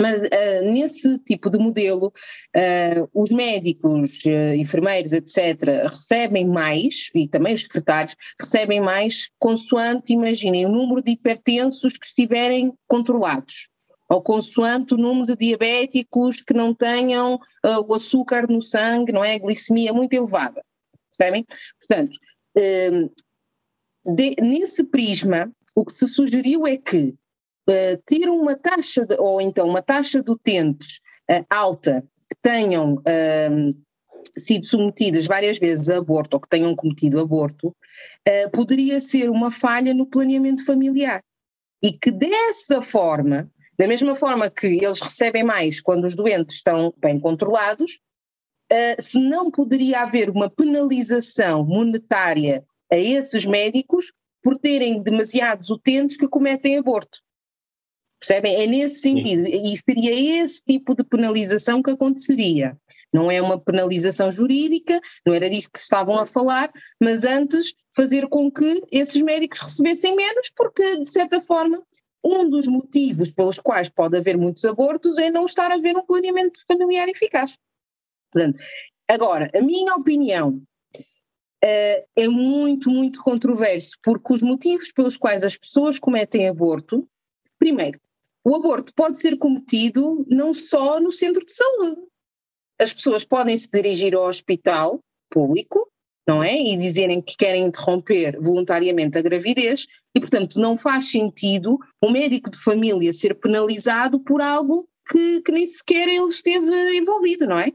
Mas 0.00 0.22
uh, 0.22 0.72
nesse 0.72 1.18
tipo 1.20 1.48
de 1.48 1.58
modelo, 1.58 2.12
uh, 2.56 3.08
os 3.12 3.30
médicos, 3.30 4.24
enfermeiros, 4.56 5.12
etc., 5.12 5.88
recebem 5.88 6.48
mais, 6.48 7.10
e 7.14 7.28
também 7.28 7.54
os 7.54 7.60
secretários, 7.60 8.16
recebem 8.40 8.80
mais 8.80 9.30
consoante, 9.38 10.12
imaginem, 10.12 10.66
o 10.66 10.72
número 10.72 11.02
de 11.02 11.12
hipertensos 11.12 11.96
que 11.96 12.06
estiverem 12.06 12.72
controlados, 12.88 13.68
ou 14.08 14.22
consoante 14.22 14.94
o 14.94 14.98
número 14.98 15.26
de 15.26 15.36
diabéticos 15.36 16.40
que 16.42 16.52
não 16.52 16.74
tenham 16.74 17.38
o 17.86 17.94
açúcar 17.94 18.46
no 18.48 18.60
sangue, 18.60 19.12
não 19.12 19.24
é? 19.24 19.34
A 19.34 19.38
glicemia 19.38 19.92
muito 19.92 20.12
elevada, 20.12 20.62
percebem? 21.10 21.46
Portanto, 21.78 22.18
de, 24.04 24.36
nesse 24.40 24.84
prisma, 24.84 25.50
o 25.74 25.84
que 25.84 25.92
se 25.92 26.06
sugeriu 26.06 26.66
é 26.66 26.76
que 26.76 27.14
uh, 27.68 28.02
ter 28.04 28.28
uma 28.28 28.54
taxa, 28.54 29.06
de, 29.06 29.16
ou 29.16 29.40
então 29.40 29.66
uma 29.68 29.82
taxa 29.82 30.22
de 30.22 30.30
utentes 30.30 31.00
uh, 31.30 31.44
alta, 31.48 32.04
que 32.28 32.36
tenham 32.42 32.94
uh, 32.94 33.84
sido 34.36 34.66
submetidas 34.66 35.26
várias 35.26 35.58
vezes 35.58 35.88
a 35.88 35.98
aborto 35.98 36.36
ou 36.36 36.40
que 36.40 36.48
tenham 36.48 36.74
cometido 36.74 37.20
aborto, 37.20 37.74
eh, 38.26 38.48
poderia 38.48 38.98
ser 38.98 39.30
uma 39.30 39.50
falha 39.50 39.94
no 39.94 40.06
planeamento 40.06 40.64
familiar. 40.64 41.22
E 41.80 41.92
que 41.92 42.10
dessa 42.10 42.82
forma, 42.82 43.48
da 43.78 43.86
mesma 43.88 44.14
forma 44.14 44.50
que 44.50 44.66
eles 44.66 45.00
recebem 45.00 45.42
mais 45.42 45.80
quando 45.80 46.04
os 46.04 46.14
doentes 46.14 46.56
estão 46.56 46.92
bem 46.96 47.18
controlados, 47.18 48.00
se 48.98 49.18
não 49.18 49.50
poderia 49.50 50.00
haver 50.00 50.30
uma 50.30 50.50
penalização 50.50 51.64
monetária 51.64 52.64
a 52.90 52.96
esses 52.96 53.44
médicos 53.44 54.12
por 54.42 54.56
terem 54.56 55.02
demasiados 55.02 55.70
utentes 55.70 56.16
que 56.16 56.28
cometem 56.28 56.78
aborto. 56.78 57.18
Percebem? 58.18 58.62
É 58.62 58.66
nesse 58.66 59.00
sentido. 59.00 59.44
Sim. 59.44 59.72
E 59.72 59.76
seria 59.76 60.42
esse 60.42 60.62
tipo 60.64 60.94
de 60.94 61.04
penalização 61.04 61.82
que 61.82 61.90
aconteceria. 61.90 62.76
Não 63.12 63.30
é 63.30 63.40
uma 63.40 63.60
penalização 63.60 64.32
jurídica, 64.32 65.00
não 65.26 65.34
era 65.34 65.48
disso 65.48 65.70
que 65.70 65.78
estavam 65.78 66.18
a 66.18 66.26
falar, 66.26 66.72
mas 67.00 67.24
antes 67.24 67.74
fazer 67.94 68.26
com 68.28 68.50
que 68.50 68.82
esses 68.90 69.20
médicos 69.20 69.60
recebessem 69.60 70.16
menos, 70.16 70.50
porque, 70.56 71.00
de 71.00 71.08
certa 71.08 71.40
forma, 71.40 71.82
um 72.24 72.48
dos 72.48 72.66
motivos 72.66 73.30
pelos 73.30 73.58
quais 73.58 73.90
pode 73.90 74.16
haver 74.16 74.38
muitos 74.38 74.64
abortos 74.64 75.18
é 75.18 75.30
não 75.30 75.44
estar 75.44 75.70
a 75.70 75.74
haver 75.74 75.96
um 75.96 76.06
planeamento 76.06 76.58
familiar 76.66 77.08
eficaz. 77.08 77.58
Portanto, 78.32 78.58
agora, 79.06 79.50
a 79.54 79.60
minha 79.60 79.94
opinião 79.94 80.62
uh, 80.96 82.06
é 82.16 82.28
muito, 82.28 82.90
muito 82.90 83.22
controverso, 83.22 83.98
porque 84.02 84.32
os 84.32 84.42
motivos 84.42 84.90
pelos 84.90 85.18
quais 85.18 85.44
as 85.44 85.56
pessoas 85.56 85.98
cometem 85.98 86.48
aborto, 86.48 87.06
primeiro, 87.58 88.00
o 88.42 88.54
aborto 88.56 88.92
pode 88.94 89.18
ser 89.18 89.36
cometido 89.36 90.24
não 90.28 90.52
só 90.52 91.00
no 91.00 91.12
centro 91.12 91.44
de 91.44 91.54
saúde. 91.54 92.02
As 92.78 92.92
pessoas 92.92 93.24
podem 93.24 93.56
se 93.56 93.70
dirigir 93.70 94.14
ao 94.14 94.26
hospital 94.26 95.00
público, 95.30 95.88
não 96.26 96.42
é? 96.42 96.54
E 96.54 96.76
dizerem 96.76 97.20
que 97.20 97.36
querem 97.36 97.66
interromper 97.66 98.38
voluntariamente 98.40 99.18
a 99.18 99.22
gravidez, 99.22 99.86
e 100.14 100.20
portanto 100.20 100.60
não 100.60 100.76
faz 100.76 101.10
sentido 101.10 101.78
o 102.02 102.10
médico 102.10 102.50
de 102.50 102.58
família 102.58 103.12
ser 103.12 103.34
penalizado 103.34 104.20
por 104.20 104.40
algo 104.40 104.88
que, 105.10 105.42
que 105.42 105.52
nem 105.52 105.66
sequer 105.66 106.08
ele 106.08 106.28
esteve 106.28 106.96
envolvido, 106.96 107.46
não 107.46 107.58
é? 107.58 107.72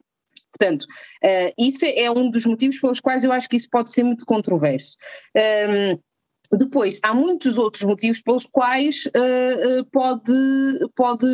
Portanto, 0.51 0.83
uh, 0.83 1.53
isso 1.57 1.85
é 1.85 2.09
um 2.09 2.29
dos 2.29 2.45
motivos 2.45 2.79
pelos 2.79 2.99
quais 2.99 3.23
eu 3.23 3.31
acho 3.31 3.47
que 3.47 3.55
isso 3.55 3.69
pode 3.69 3.91
ser 3.91 4.03
muito 4.03 4.25
controverso. 4.25 4.97
Um, 5.35 5.99
depois, 6.57 6.97
há 7.03 7.13
muitos 7.13 7.57
outros 7.59 7.83
motivos 7.83 8.21
pelos 8.21 8.45
quais 8.45 9.05
uh, 9.07 9.85
pode, 9.91 10.33
pode, 10.95 11.27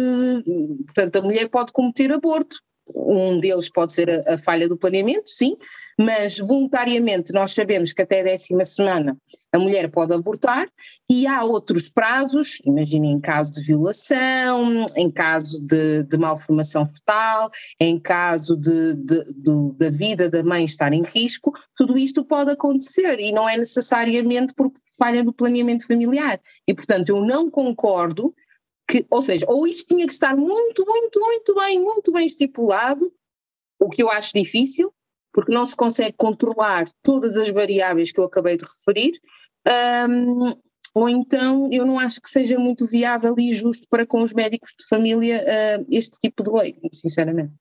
portanto, 0.86 1.16
a 1.16 1.22
mulher 1.22 1.50
pode 1.50 1.72
cometer 1.72 2.12
aborto. 2.12 2.58
Um 2.94 3.40
deles 3.40 3.70
pode 3.70 3.94
ser 3.94 4.10
a, 4.10 4.34
a, 4.34 4.38
falha 4.38 4.68
do 4.68 4.78
planeamento, 4.78 5.30
sim, 5.30 5.58
mas 5.98 6.38
voluntariamente 6.38 7.34
nós 7.34 7.54
sabemos 7.54 7.94
que 7.94 8.02
até 8.02 8.20
a 8.20 8.24
décima 8.24 8.64
semana 8.64 9.18
a 9.52 9.58
mulher 9.58 9.90
pode 9.90 10.14
abortar 10.14 10.68
e 11.10 11.26
há 11.26 11.44
outros 11.44 11.90
prazos, 11.90 12.60
imaginem 12.66 13.14
em 13.14 13.20
caso 13.20 13.52
de 13.52 13.62
violação, 13.62 14.86
em 14.96 15.10
caso 15.10 15.66
de, 15.66 16.04
de 16.04 16.18
malformação 16.18 16.86
fetal, 16.86 17.50
em 17.80 18.00
caso 18.00 18.56
de, 18.56 18.94
de, 18.96 19.24
de, 19.34 19.78
da 19.78 19.90
vida 19.90 20.30
da 20.30 20.44
mãe 20.44 20.66
estar 20.66 20.94
em 20.94 21.04
risco, 21.04 21.54
tudo 21.76 21.98
isto 21.98 22.24
pode 22.24 22.52
acontecer 22.52 23.20
e 23.20 23.32
não 23.32 23.48
é 23.48 23.58
necessariamente 23.58 24.54
por 24.54 24.72
falha 24.98 25.24
no 25.24 25.34
planeamento 25.34 25.88
familiar. 25.88 26.40
E 26.68 26.74
portanto 26.74 27.10
eu 27.10 27.26
não 27.26 27.50
concordo 27.50 28.34
que, 28.88 29.06
ou 29.10 29.22
seja, 29.22 29.46
ou 29.48 29.68
isto 29.68 29.86
tinha 29.88 30.06
que 30.06 30.14
estar 30.14 30.36
muito, 30.36 30.86
muito, 30.86 31.20
muito 31.20 31.56
bem, 31.56 31.80
muito 31.80 32.12
bem 32.12 32.26
estipulado, 32.26 33.12
o 33.80 33.90
que 33.90 34.02
eu 34.02 34.10
acho 34.10 34.32
difícil, 34.34 34.94
porque 35.34 35.54
não 35.54 35.66
se 35.66 35.76
consegue 35.76 36.16
controlar 36.18 36.88
todas 37.04 37.36
as 37.38 37.50
variáveis 37.50 38.12
que 38.12 38.20
eu 38.20 38.24
acabei 38.24 38.58
de 38.58 38.66
referir, 38.66 39.20
um, 40.10 40.56
ou 40.94 41.10
então 41.10 41.70
eu 41.74 41.86
não 41.86 42.00
acho 42.00 42.22
que 42.22 42.30
seja 42.30 42.58
muito 42.58 42.88
viável 42.88 43.36
e 43.38 43.52
justo 43.52 43.86
para 43.90 44.06
com 44.06 44.22
os 44.24 44.34
médicos 44.34 44.72
de 44.80 44.88
família 44.88 45.44
uh, 45.44 45.86
este 45.90 46.18
tipo 46.20 46.42
de 46.42 46.52
lei, 46.52 46.76
sinceramente. 46.94 47.54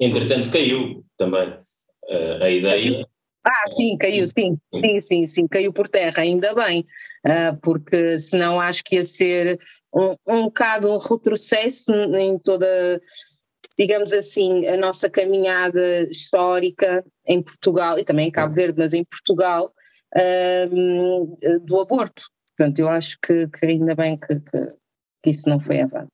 Entretanto, 0.00 0.50
caiu 0.50 1.04
também 1.16 1.48
uh, 1.48 2.42
a 2.42 2.50
ideia. 2.50 3.06
Ah, 3.44 3.68
sim, 3.68 3.96
caiu, 3.96 4.26
sim, 4.26 4.58
sim, 4.74 5.00
sim, 5.00 5.26
sim, 5.26 5.46
caiu 5.46 5.72
por 5.72 5.86
terra, 5.86 6.22
ainda 6.22 6.52
bem, 6.52 6.84
uh, 7.24 7.56
porque 7.62 8.18
senão 8.18 8.60
acho 8.60 8.82
que 8.82 8.96
ia 8.96 9.04
ser 9.04 9.60
um, 9.96 10.14
um 10.28 10.44
bocado 10.44 10.92
um 10.92 10.98
retrocesso 10.98 11.90
em 11.92 12.38
toda, 12.38 13.00
digamos 13.78 14.12
assim, 14.12 14.66
a 14.66 14.76
nossa 14.76 15.08
caminhada 15.08 16.02
histórica 16.10 17.02
em 17.26 17.42
Portugal 17.42 17.98
e 17.98 18.04
também 18.04 18.28
em 18.28 18.30
Cabo 18.30 18.52
Verde, 18.52 18.78
mas 18.78 18.92
em 18.92 19.04
Portugal, 19.04 19.72
uh, 20.14 21.60
do 21.60 21.80
aborto. 21.80 22.24
Portanto, 22.56 22.78
eu 22.78 22.88
acho 22.88 23.16
que, 23.24 23.48
que 23.48 23.66
ainda 23.66 23.94
bem 23.94 24.18
que, 24.18 24.38
que, 24.40 24.68
que, 25.22 25.30
isso 25.30 25.48
não 25.48 25.58
foi 25.58 25.80
avante. 25.80 26.10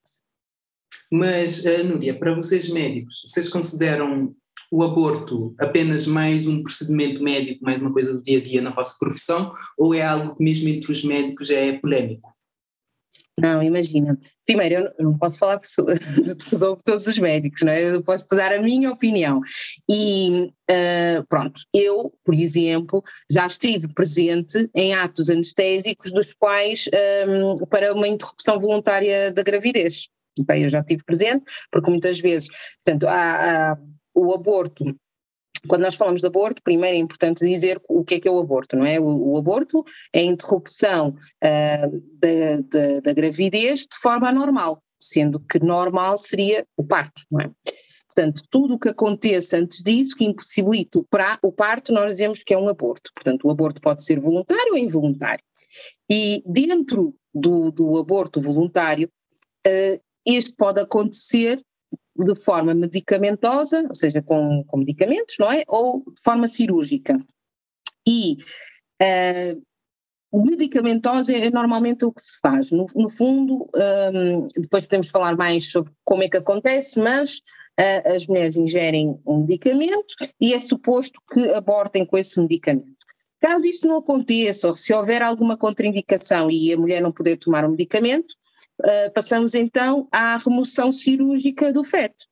Mas, 1.11 1.65
uh, 1.65 1.85
Núria, 1.85 2.17
para 2.17 2.35
vocês 2.35 2.69
médicos, 2.69 3.23
vocês 3.27 3.49
consideram 3.49 4.33
o 4.71 4.83
aborto 4.83 5.55
apenas 5.59 6.07
mais 6.07 6.47
um 6.47 6.63
procedimento 6.63 7.23
médico, 7.23 7.65
mais 7.65 7.81
uma 7.81 7.93
coisa 7.93 8.15
do 8.15 8.23
dia 8.23 8.39
a 8.39 8.43
dia 8.43 8.63
na 8.63 8.71
vossa 8.71 8.97
profissão, 8.99 9.53
ou 9.77 9.93
é 9.93 10.03
algo 10.03 10.37
que 10.37 10.45
mesmo 10.45 10.69
entre 10.69 10.91
os 10.91 11.05
médicos 11.05 11.51
é 11.51 11.73
polémico? 11.73 12.32
Não, 13.43 13.61
imagina. 13.61 14.17
Primeiro, 14.47 14.93
eu 14.97 15.05
não 15.05 15.19
posso 15.19 15.37
falar 15.37 15.61
sobre 15.67 16.83
todos 16.85 17.07
os 17.09 17.19
médicos, 17.19 17.63
não 17.63 17.73
é? 17.73 17.97
eu 17.97 18.01
posso 18.01 18.25
te 18.25 18.37
dar 18.37 18.53
a 18.53 18.63
minha 18.63 18.93
opinião. 18.93 19.41
E 19.91 20.53
uh, 20.71 21.27
pronto, 21.29 21.61
eu, 21.75 22.13
por 22.25 22.35
exemplo, 22.35 23.03
já 23.29 23.45
estive 23.45 23.93
presente 23.93 24.71
em 24.77 24.95
atos 24.95 25.29
anestésicos 25.29 26.13
dos 26.13 26.33
quais 26.35 26.89
um, 27.27 27.55
ah, 27.61 27.67
para 27.67 27.93
uma 27.93 28.07
interrupção 28.07 28.61
voluntária 28.61 29.33
da 29.33 29.43
gravidez. 29.43 30.07
Bem, 30.47 30.63
eu 30.63 30.69
já 30.69 30.79
estive 30.79 31.03
presente, 31.03 31.45
porque 31.71 31.91
muitas 31.91 32.21
vezes, 32.21 32.49
portanto, 32.85 33.09
há, 33.09 33.73
há 33.73 33.79
o 34.15 34.33
aborto 34.33 34.85
quando 35.69 35.83
nós 35.83 35.95
falamos 35.95 36.21
de 36.21 36.27
aborto, 36.27 36.63
primeiro 36.63 36.97
é 36.97 36.99
importante 36.99 37.47
dizer 37.47 37.81
o 37.89 38.05
que 38.05 38.15
é 38.17 38.21
que 38.21 38.29
é 38.29 38.31
o 38.31 38.41
aborto, 38.41 38.77
não 38.77 38.85
é? 38.85 38.99
O, 38.99 39.33
o 39.33 39.39
aborto 39.39 39.85
é 40.13 40.21
a 40.21 40.25
interrupção 40.25 41.11
uh, 41.11 42.03
da, 42.19 42.57
da, 42.69 43.01
da, 43.01 43.13
gravidez 43.13 43.81
de 43.81 43.97
forma 44.01 44.29
anormal, 44.29 44.83
sendo 44.99 45.39
que 45.41 45.59
normal 45.59 46.19
seria 46.19 46.67
o 46.77 46.85
parto, 46.85 47.23
não 47.31 47.41
é? 47.41 47.51
Portanto, 48.15 48.43
tudo 48.51 48.75
o 48.75 48.79
que 48.79 48.91
aconteça 48.91 49.57
antes 49.57 49.83
disso, 49.83 50.15
que 50.15 50.25
impossibilite 50.25 50.99
o, 50.99 51.53
parto, 51.53 51.93
nós 51.93 52.11
dizemos 52.11 52.43
que 52.43 52.53
é 52.53 52.59
um 52.59 52.69
aborto. 52.69 53.11
Portanto, 53.15 53.47
o 53.47 53.51
aborto 53.51 53.81
pode 53.81 54.05
ser 54.05 54.21
voluntário 54.21 54.73
ou 54.73 54.79
involuntário. 54.79 55.43
E 56.11 56.43
dentro 56.45 57.15
do, 57.35 57.71
do 57.71 57.97
aborto 57.97 58.39
voluntário, 58.39 59.11
uh, 59.67 60.01
este 60.27 60.55
pode 60.55 60.81
acontecer 60.81 61.63
de 62.25 62.35
forma 62.35 62.75
medicamentosa, 62.75 63.85
ou 63.89 63.95
seja, 63.95 64.23
com, 64.23 64.65
com 64.65 64.79
medicamentos, 64.79 65.37
não 65.39 65.51
é? 65.51 65.65
Ou 65.69 66.01
de 66.01 66.23
forma 66.23 66.49
cirúrgica. 66.49 67.19
E 68.07 68.37
uh, 69.03 69.63
medicamentosa 70.33 71.37
é 71.37 71.51
normalmente 71.51 72.05
o 72.05 72.13
que 72.13 72.23
se 72.23 72.39
faz. 72.41 72.71
No, 72.71 72.87
no 72.95 73.09
fundo, 73.09 73.69
um, 73.75 74.47
depois 74.57 74.85
podemos 74.85 75.09
falar 75.09 75.37
mais 75.37 75.71
sobre 75.71 75.93
como 76.05 76.23
é 76.23 76.29
que 76.29 76.37
acontece, 76.39 77.01
mas 77.01 77.39
uh, 77.79 78.15
as 78.15 78.27
mulheres 78.27 78.57
ingerem 78.57 79.21
um 79.27 79.41
medicamento 79.41 80.15
e 80.41 80.55
é 80.55 80.59
suposto 80.59 81.21
que 81.33 81.51
abortem 81.51 82.07
com 82.07 82.17
esse 82.17 82.41
medicamento. 82.41 83.03
Caso 83.41 83.67
isso 83.67 83.89
não 83.89 83.97
aconteça, 83.97 84.69
ou 84.69 84.77
se 84.77 84.95
houver 84.95 85.21
alguma 85.21 85.57
contraindicação 85.57 86.49
e 86.51 86.73
a 86.73 86.79
mulher 86.79 87.03
não 87.03 87.11
puder 87.11 87.37
tomar 87.37 87.65
o 87.65 87.69
um 87.69 87.71
medicamento, 87.73 88.35
uh, 88.81 89.13
passamos 89.15 89.55
então 89.55 90.09
à 90.11 90.37
remoção 90.37 90.93
cirúrgica 90.93 91.73
do 91.73 91.85
feto. 91.85 92.27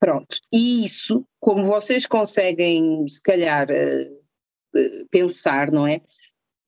Pronto, 0.00 0.36
e 0.52 0.84
isso, 0.84 1.24
como 1.40 1.66
vocês 1.66 2.06
conseguem, 2.06 3.06
se 3.08 3.22
calhar, 3.22 3.68
uh, 3.70 5.08
pensar, 5.10 5.70
não 5.70 5.86
é? 5.86 6.00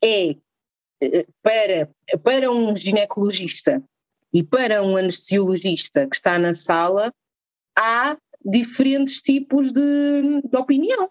É 0.02 0.30
uh, 0.30 1.32
para, 1.42 1.90
para 2.22 2.50
um 2.50 2.74
ginecologista 2.74 3.82
e 4.32 4.42
para 4.42 4.82
um 4.82 4.96
anestesiologista 4.96 6.06
que 6.06 6.16
está 6.16 6.38
na 6.38 6.52
sala, 6.54 7.12
há 7.76 8.16
diferentes 8.44 9.20
tipos 9.20 9.72
de, 9.72 10.42
de 10.42 10.56
opinião 10.56 11.10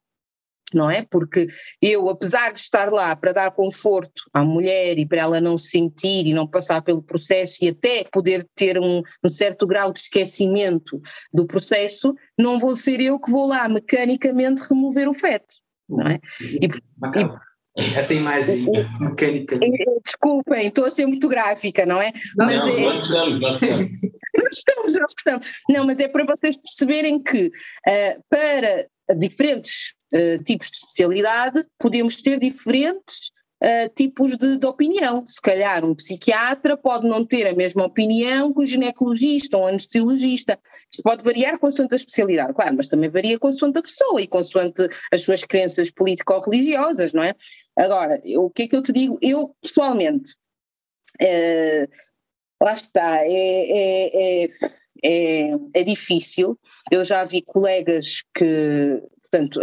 não 0.76 0.90
é? 0.90 1.06
Porque 1.10 1.48
eu, 1.82 2.10
apesar 2.10 2.52
de 2.52 2.60
estar 2.60 2.92
lá 2.92 3.16
para 3.16 3.32
dar 3.32 3.52
conforto 3.52 4.24
à 4.34 4.44
mulher 4.44 4.98
e 4.98 5.06
para 5.06 5.22
ela 5.22 5.42
não 5.42 5.58
sentir 5.58 6.28
e 6.28 6.34
não 6.34 6.48
passar 6.48 6.82
pelo 6.82 7.02
processo 7.02 7.64
e 7.64 7.70
até 7.70 8.06
poder 8.12 8.46
ter 8.56 8.80
um, 8.80 9.02
um 9.24 9.30
certo 9.30 9.66
grau 9.66 9.92
de 9.92 10.00
esquecimento 10.00 11.02
do 11.34 11.46
processo, 11.46 12.14
não 12.38 12.60
vou 12.60 12.76
ser 12.76 13.00
eu 13.02 13.20
que 13.20 13.32
vou 13.32 13.48
lá 13.48 13.68
mecanicamente 13.68 14.64
remover 14.70 15.08
o 15.08 15.14
feto, 15.14 15.56
não 15.90 16.08
é? 16.08 16.20
Isso, 16.40 16.78
e, 16.78 17.56
essa 17.78 18.14
imagem 18.14 18.66
mecânica. 19.00 19.60
Desculpem, 20.04 20.68
estou 20.68 20.86
a 20.86 20.92
ser 20.92 21.06
muito 21.06 21.28
gráfica, 21.28 21.86
não 21.86 22.02
é? 22.02 22.14
Não, 22.38 22.46
mas 22.46 22.58
não, 22.58 22.68
é, 22.70 22.82
nós 22.82 23.04
estamos, 23.04 23.40
nós 23.40 23.56
estamos. 23.56 23.92
nós 24.36 24.54
estamos, 24.54 24.94
nós 24.96 25.14
estamos. 25.18 25.48
Não, 25.70 25.86
mas 25.86 26.00
é 26.00 26.08
para 26.08 26.24
vocês 26.24 26.56
perceberem 26.56 27.22
que 27.22 27.48
uh, 27.48 28.24
para 28.30 28.88
diferentes 29.18 29.94
uh, 30.14 30.44
tipos 30.44 30.70
de 30.70 30.78
especialidade, 30.78 31.64
podemos 31.80 32.18
ter 32.18 32.40
diferentes 32.40 33.32
uh, 33.64 33.94
tipos 33.96 34.38
de, 34.38 34.58
de, 34.58 34.66
opinião. 34.66 35.26
Se 35.26 35.42
calhar 35.42 35.84
um 35.86 35.96
psiquiatra 35.96 36.78
pode 36.78 37.08
não 37.08 37.26
ter 37.26 37.48
a 37.48 37.54
mesma 37.54 37.86
opinião 37.86 38.54
que 38.54 38.62
o 38.62 38.66
ginecologista 38.66 39.58
ou 39.58 39.64
um 39.64 39.68
anestesiologista. 39.68 40.60
Isto 40.92 41.04
pode 41.04 41.24
variar 41.24 41.60
consoante 41.60 41.96
a 41.96 41.98
especialidade, 41.98 42.54
claro, 42.54 42.76
mas 42.76 42.88
também 42.88 43.10
varia 43.10 43.40
consoante 43.40 43.80
a 43.80 43.84
pessoa 43.84 44.22
e 44.22 44.28
consoante 44.28 44.88
as 45.12 45.22
suas 45.22 45.44
crenças 45.44 45.92
político-religiosas, 45.92 47.14
não 47.14 47.24
é? 47.24 47.34
Agora, 47.78 48.20
o 48.38 48.50
que 48.50 48.64
é 48.64 48.68
que 48.68 48.76
eu 48.76 48.84
te 48.84 48.92
digo? 48.92 49.18
Eu, 49.22 49.56
pessoalmente, 49.62 50.34
uh, 51.22 51.88
lá 52.62 52.74
está, 52.74 53.20
é, 53.24 53.30
é, 53.30 54.44
é 54.44 54.50
é, 55.04 55.52
é 55.74 55.84
difícil. 55.84 56.58
Eu 56.92 57.04
já 57.04 57.24
vi 57.24 57.42
colegas 57.42 58.24
que, 58.34 59.02
portanto, 59.30 59.60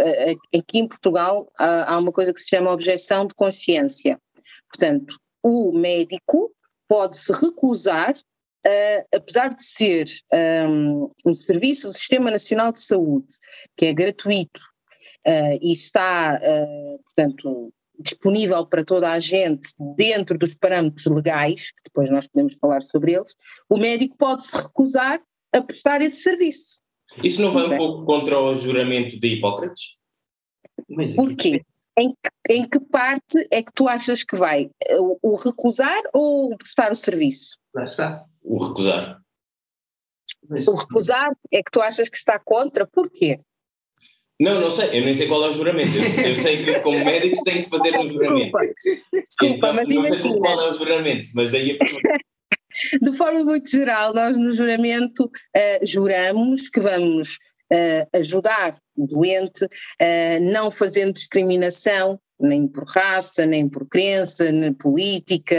aqui 0.55 0.79
em 0.79 0.87
Portugal 0.87 1.45
há 1.57 1.97
uma 1.97 2.11
coisa 2.11 2.33
que 2.33 2.39
se 2.39 2.49
chama 2.49 2.71
objeção 2.71 3.25
de 3.27 3.35
consciência. 3.35 4.19
Portanto, 4.69 5.17
o 5.43 5.71
médico 5.77 6.51
pode 6.87 7.17
se 7.17 7.33
recusar, 7.33 8.15
uh, 8.15 9.07
apesar 9.15 9.49
de 9.49 9.63
ser 9.63 10.07
um, 10.67 11.11
um, 11.25 11.35
serviço 11.35 11.87
do 11.87 11.93
Sistema 11.93 12.31
Nacional 12.31 12.71
de 12.71 12.79
Saúde, 12.79 13.33
que 13.75 13.85
é 13.85 13.93
gratuito 13.93 14.61
uh, 15.27 15.57
e 15.61 15.73
está, 15.73 16.39
uh, 16.39 17.03
portanto, 17.03 17.73
disponível 17.99 18.65
para 18.65 18.83
toda 18.83 19.11
a 19.11 19.19
gente 19.19 19.69
dentro 19.95 20.37
dos 20.37 20.53
parâmetros 20.55 21.05
legais, 21.07 21.71
que 21.71 21.83
depois 21.85 22.09
nós 22.09 22.27
podemos 22.27 22.53
falar 22.55 22.81
sobre 22.81 23.13
eles, 23.13 23.35
o 23.69 23.77
médico 23.77 24.17
pode 24.17 24.45
se 24.45 24.55
recusar 24.55 25.21
a 25.53 25.61
prestar 25.61 26.01
esse 26.01 26.21
serviço. 26.21 26.82
Isso 27.21 27.41
não 27.41 27.51
vai 27.51 27.65
um 27.65 27.77
pouco 27.77 28.05
contra 28.05 28.39
o 28.39 28.55
juramento 28.55 29.19
de 29.19 29.27
Hipócrates? 29.27 29.97
Porquê? 31.15 31.61
Em 31.97 32.09
que, 32.09 32.53
em 32.53 32.67
que 32.67 32.79
parte 32.79 33.47
é 33.51 33.61
que 33.61 33.71
tu 33.73 33.87
achas 33.87 34.23
que 34.23 34.35
vai? 34.35 34.69
O, 34.99 35.33
o 35.33 35.35
recusar 35.35 36.01
ou 36.13 36.51
o 36.53 36.57
prestar 36.57 36.91
o 36.91 36.95
serviço? 36.95 37.57
Lá 37.73 37.83
está. 37.83 38.25
O 38.41 38.57
recusar. 38.57 39.21
Mas, 40.49 40.67
o 40.67 40.73
recusar 40.73 41.31
é 41.51 41.61
que 41.61 41.71
tu 41.71 41.81
achas 41.81 42.09
que 42.09 42.17
está 42.17 42.39
contra? 42.39 42.87
Porquê? 42.87 43.39
Não, 44.39 44.59
não 44.59 44.71
sei, 44.71 44.99
eu 44.99 45.05
nem 45.05 45.13
sei 45.13 45.27
qual 45.27 45.45
é 45.45 45.49
o 45.49 45.53
juramento. 45.53 45.91
Eu, 45.95 46.29
eu 46.29 46.35
sei 46.35 46.63
que 46.63 46.79
como 46.79 47.05
médico 47.05 47.43
tenho 47.43 47.63
que 47.63 47.69
fazer 47.69 47.97
um 47.97 48.07
juramento. 48.09 48.51
Desculpa, 48.57 49.11
Desculpa 49.13 49.67
não, 49.67 49.73
mas 49.75 49.89
não 49.89 49.95
imagina. 49.95 50.21
sei 50.21 50.39
qual 50.39 50.61
é 50.61 50.69
o 50.71 50.73
juramento, 50.73 51.29
mas 51.35 51.51
daí 51.51 51.71
a 51.71 51.77
pergunta. 51.77 52.19
De 53.01 53.15
forma 53.15 53.43
muito 53.43 53.69
geral, 53.69 54.13
nós 54.13 54.37
no 54.37 54.51
juramento 54.51 55.25
uh, 55.25 55.85
juramos 55.85 56.69
que 56.69 56.79
vamos 56.79 57.37
uh, 57.71 58.07
ajudar 58.13 58.77
o 58.95 59.07
doente, 59.07 59.65
uh, 59.65 60.39
não 60.41 60.69
fazendo 60.71 61.13
discriminação, 61.13 62.19
nem 62.39 62.67
por 62.67 62.85
raça, 62.85 63.45
nem 63.45 63.69
por 63.69 63.87
crença, 63.87 64.51
nem 64.51 64.73
política, 64.73 65.55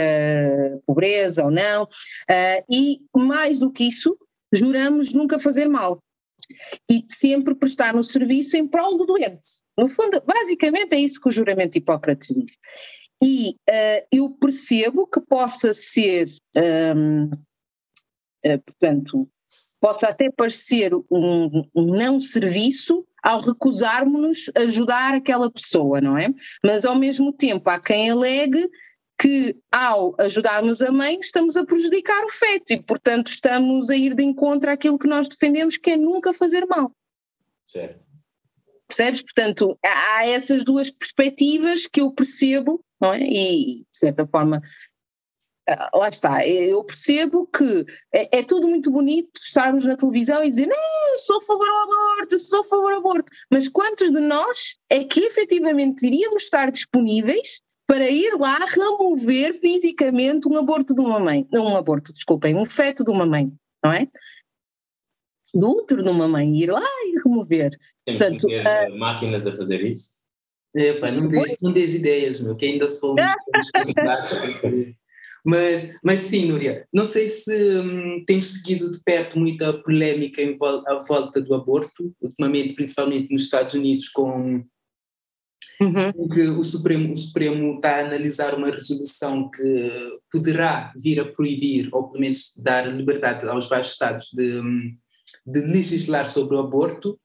pobreza 0.85 1.43
ou 1.43 1.49
não, 1.49 1.87
e 2.69 2.99
mais 3.15 3.57
do 3.57 3.71
que 3.71 3.85
isso, 3.85 4.15
juramos 4.53 5.11
nunca 5.11 5.39
fazer 5.39 5.67
mal 5.67 5.99
e 6.89 7.03
sempre 7.09 7.55
prestar 7.55 7.95
um 7.95 8.03
serviço 8.03 8.55
em 8.57 8.67
prol 8.67 8.97
do 8.97 9.05
doente. 9.05 9.63
No 9.77 9.87
fundo, 9.87 10.21
basicamente 10.25 10.93
é 10.93 10.99
isso 10.99 11.19
que 11.19 11.29
o 11.29 11.31
juramento 11.31 11.73
de 11.73 11.79
Hipócrates 11.79 12.27
diz. 12.35 12.53
E 13.27 13.55
uh, 13.67 14.07
eu 14.11 14.29
percebo 14.29 15.07
que 15.07 15.19
possa 15.19 15.73
ser, 15.73 16.27
um, 16.95 17.23
uh, 17.23 17.29
eh, 18.43 18.57
portanto, 18.59 19.27
possa 19.81 20.09
até 20.09 20.29
parecer 20.29 20.93
um, 20.93 21.67
um 21.75 21.85
não 21.97 22.19
serviço 22.19 23.03
ao 23.23 23.41
recusarmos-nos 23.41 24.51
ajudar 24.55 25.15
aquela 25.15 25.49
pessoa, 25.49 25.99
não 25.99 26.15
é? 26.15 26.27
Mas 26.63 26.85
ao 26.85 26.93
mesmo 26.93 27.33
tempo 27.33 27.67
há 27.67 27.79
quem 27.79 28.11
alegue 28.11 28.63
que 29.19 29.59
ao 29.71 30.13
ajudarmos 30.19 30.83
a 30.83 30.91
mãe 30.91 31.17
estamos 31.19 31.57
a 31.57 31.65
prejudicar 31.65 32.23
o 32.25 32.29
feto 32.29 32.73
e 32.73 32.83
portanto 32.83 33.29
estamos 33.29 33.89
a 33.89 33.95
ir 33.95 34.13
de 34.13 34.23
encontro 34.23 34.69
àquilo 34.69 34.99
que 34.99 35.07
nós 35.07 35.27
defendemos 35.27 35.77
que 35.77 35.91
é 35.91 35.97
nunca 35.97 36.31
fazer 36.31 36.63
mal. 36.67 36.91
Certo. 37.65 38.05
Percebes? 38.87 39.23
Portanto, 39.23 39.75
há 39.83 40.27
essas 40.27 40.63
duas 40.63 40.91
perspectivas 40.91 41.87
que 41.87 42.01
eu 42.01 42.11
percebo, 42.11 42.84
não 43.01 43.13
é? 43.13 43.19
E, 43.21 43.85
de 43.91 43.97
certa 43.97 44.25
forma, 44.27 44.61
ah, 45.67 45.89
lá 45.95 46.09
está, 46.09 46.47
eu 46.47 46.83
percebo 46.83 47.47
que 47.47 47.85
é, 48.13 48.39
é, 48.39 48.43
tudo 48.43 48.67
muito 48.67 48.91
bonito 48.91 49.31
estarmos 49.41 49.85
na 49.85 49.95
televisão 49.95 50.43
e 50.43 50.49
dizer 50.49 50.67
não, 50.67 51.17
sou 51.17 51.37
a 51.37 51.41
favor 51.41 51.67
ao 51.67 51.83
aborto, 51.83 52.39
sou 52.39 52.61
a 52.61 52.63
favor 52.63 52.93
ao 52.93 52.99
aborto, 52.99 53.31
mas 53.51 53.67
quantos 53.67 54.11
de 54.11 54.19
nós 54.19 54.75
é 54.89 55.03
que 55.03 55.21
efetivamente 55.21 56.05
iríamos 56.05 56.43
estar 56.43 56.71
disponíveis 56.71 57.61
para 57.87 58.09
ir 58.09 58.33
lá 58.39 58.57
remover 58.65 59.53
fisicamente 59.53 60.47
um 60.47 60.57
aborto 60.57 60.93
de 60.93 61.01
uma 61.01 61.19
mãe, 61.19 61.47
não 61.51 61.65
um 61.65 61.77
aborto, 61.77 62.13
desculpem, 62.13 62.55
um 62.55 62.65
feto 62.65 63.03
de 63.03 63.11
uma 63.11 63.25
mãe, 63.25 63.51
não 63.83 63.91
é? 63.91 64.07
do 65.55 65.69
útero 65.69 66.03
de 66.03 66.09
uma 66.09 66.27
mãe, 66.27 66.53
ir 66.55 66.69
lá 66.69 66.83
e 67.05 67.17
remover. 67.23 67.71
Temos 68.05 68.21
Portanto, 68.21 68.47
que 68.47 68.57
ter 68.57 68.91
uh, 68.91 68.97
máquinas 68.97 69.47
a 69.47 69.55
fazer 69.55 69.83
isso? 69.85 70.15
Epa, 70.75 71.11
não 71.11 71.27
des, 71.29 71.55
não 71.61 71.71
des 71.71 71.93
ideias, 71.93 72.39
meu, 72.39 72.55
que 72.55 72.65
ainda 72.65 72.89
sou 72.89 73.15
mas, 75.45 75.93
mas 76.03 76.19
sim, 76.21 76.47
Núria, 76.47 76.87
não 76.91 77.05
sei 77.05 77.27
se 77.27 77.53
hum, 77.79 78.23
tens 78.25 78.47
seguido 78.47 78.91
de 78.91 78.99
perto 79.03 79.39
muita 79.39 79.71
polémica 79.73 80.41
em 80.41 80.57
vol 80.57 80.83
à 80.87 80.95
volta 81.07 81.39
do 81.39 81.53
aborto, 81.53 82.13
ultimamente, 82.19 82.73
principalmente 82.73 83.31
nos 83.31 83.43
Estados 83.43 83.73
Unidos, 83.73 84.09
com 84.09 84.65
Uhum. 85.81 86.29
que 86.29 86.41
o 86.41 86.63
Supremo, 86.63 87.11
o 87.11 87.15
Supremo 87.17 87.75
está 87.75 87.97
a 87.97 88.05
analisar 88.05 88.55
uma 88.55 88.71
resolução 88.71 89.49
que 89.49 90.19
poderá 90.31 90.93
vir 90.95 91.19
a 91.19 91.25
proibir, 91.25 91.89
ou 91.91 92.07
pelo 92.07 92.21
menos 92.21 92.53
dar 92.57 92.87
liberdade 92.87 93.45
aos 93.45 93.67
vários 93.67 93.91
estados 93.91 94.29
de, 94.33 94.57
hum, 94.57 94.95
de 95.45 95.59
legislar 95.61 96.27
sobre 96.27 96.55
o 96.55 96.59
aborto. 96.59 97.19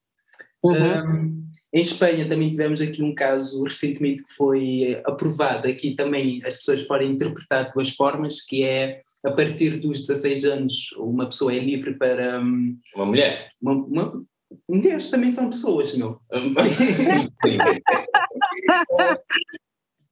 Uhum. 0.65 0.75
Um, 0.75 1.39
em 1.73 1.83
Espanha 1.83 2.29
também 2.29 2.51
tivemos 2.51 2.81
aqui 2.81 3.01
um 3.03 3.15
caso 3.15 3.63
recentemente 3.63 4.25
que 4.25 4.33
foi 4.35 5.01
aprovado. 5.05 5.69
Aqui 5.69 5.95
também 5.95 6.43
as 6.45 6.57
pessoas 6.57 6.83
podem 6.83 7.13
interpretar 7.13 7.67
de 7.67 7.73
duas 7.73 7.91
formas, 7.91 8.41
que 8.41 8.65
é 8.65 9.03
a 9.25 9.31
partir 9.31 9.79
dos 9.79 10.01
16 10.01 10.45
anos 10.47 10.93
uma 10.97 11.27
pessoa 11.27 11.55
é 11.55 11.59
livre 11.59 11.95
para... 11.95 12.41
Um, 12.41 12.77
uma 12.97 13.07
mulher? 13.07 13.49
Uma, 13.63 13.73
uma, 13.73 14.25
mulheres 14.69 15.11
também 15.11 15.31
são 15.31 15.49
pessoas, 15.49 15.95
meu. 15.97 16.21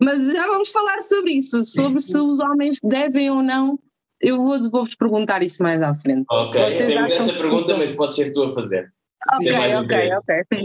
Mas 0.01 0.31
já 0.31 0.47
vamos 0.47 0.71
falar 0.71 1.01
sobre 1.01 1.33
isso, 1.33 1.65
sobre 1.65 2.01
se 2.01 2.17
os 2.17 2.39
homens 2.39 2.79
devem 2.85 3.31
ou 3.31 3.43
não 3.43 3.77
eu 4.21 4.37
vou, 4.37 4.71
vou-vos 4.71 4.95
perguntar 4.95 5.43
isso 5.43 5.63
mais 5.63 5.81
à 5.83 5.95
frente. 5.95 6.25
Ok, 6.31 6.61
tenho 6.77 7.13
essa 7.13 7.33
pergunta, 7.33 7.77
mas 7.77 7.91
pode 7.91 8.15
ser 8.15 8.33
tu 8.33 8.43
a 8.43 8.53
fazer. 8.53 8.93
Ok, 9.35 9.53
ok, 9.77 9.97
ok. 10.15 10.63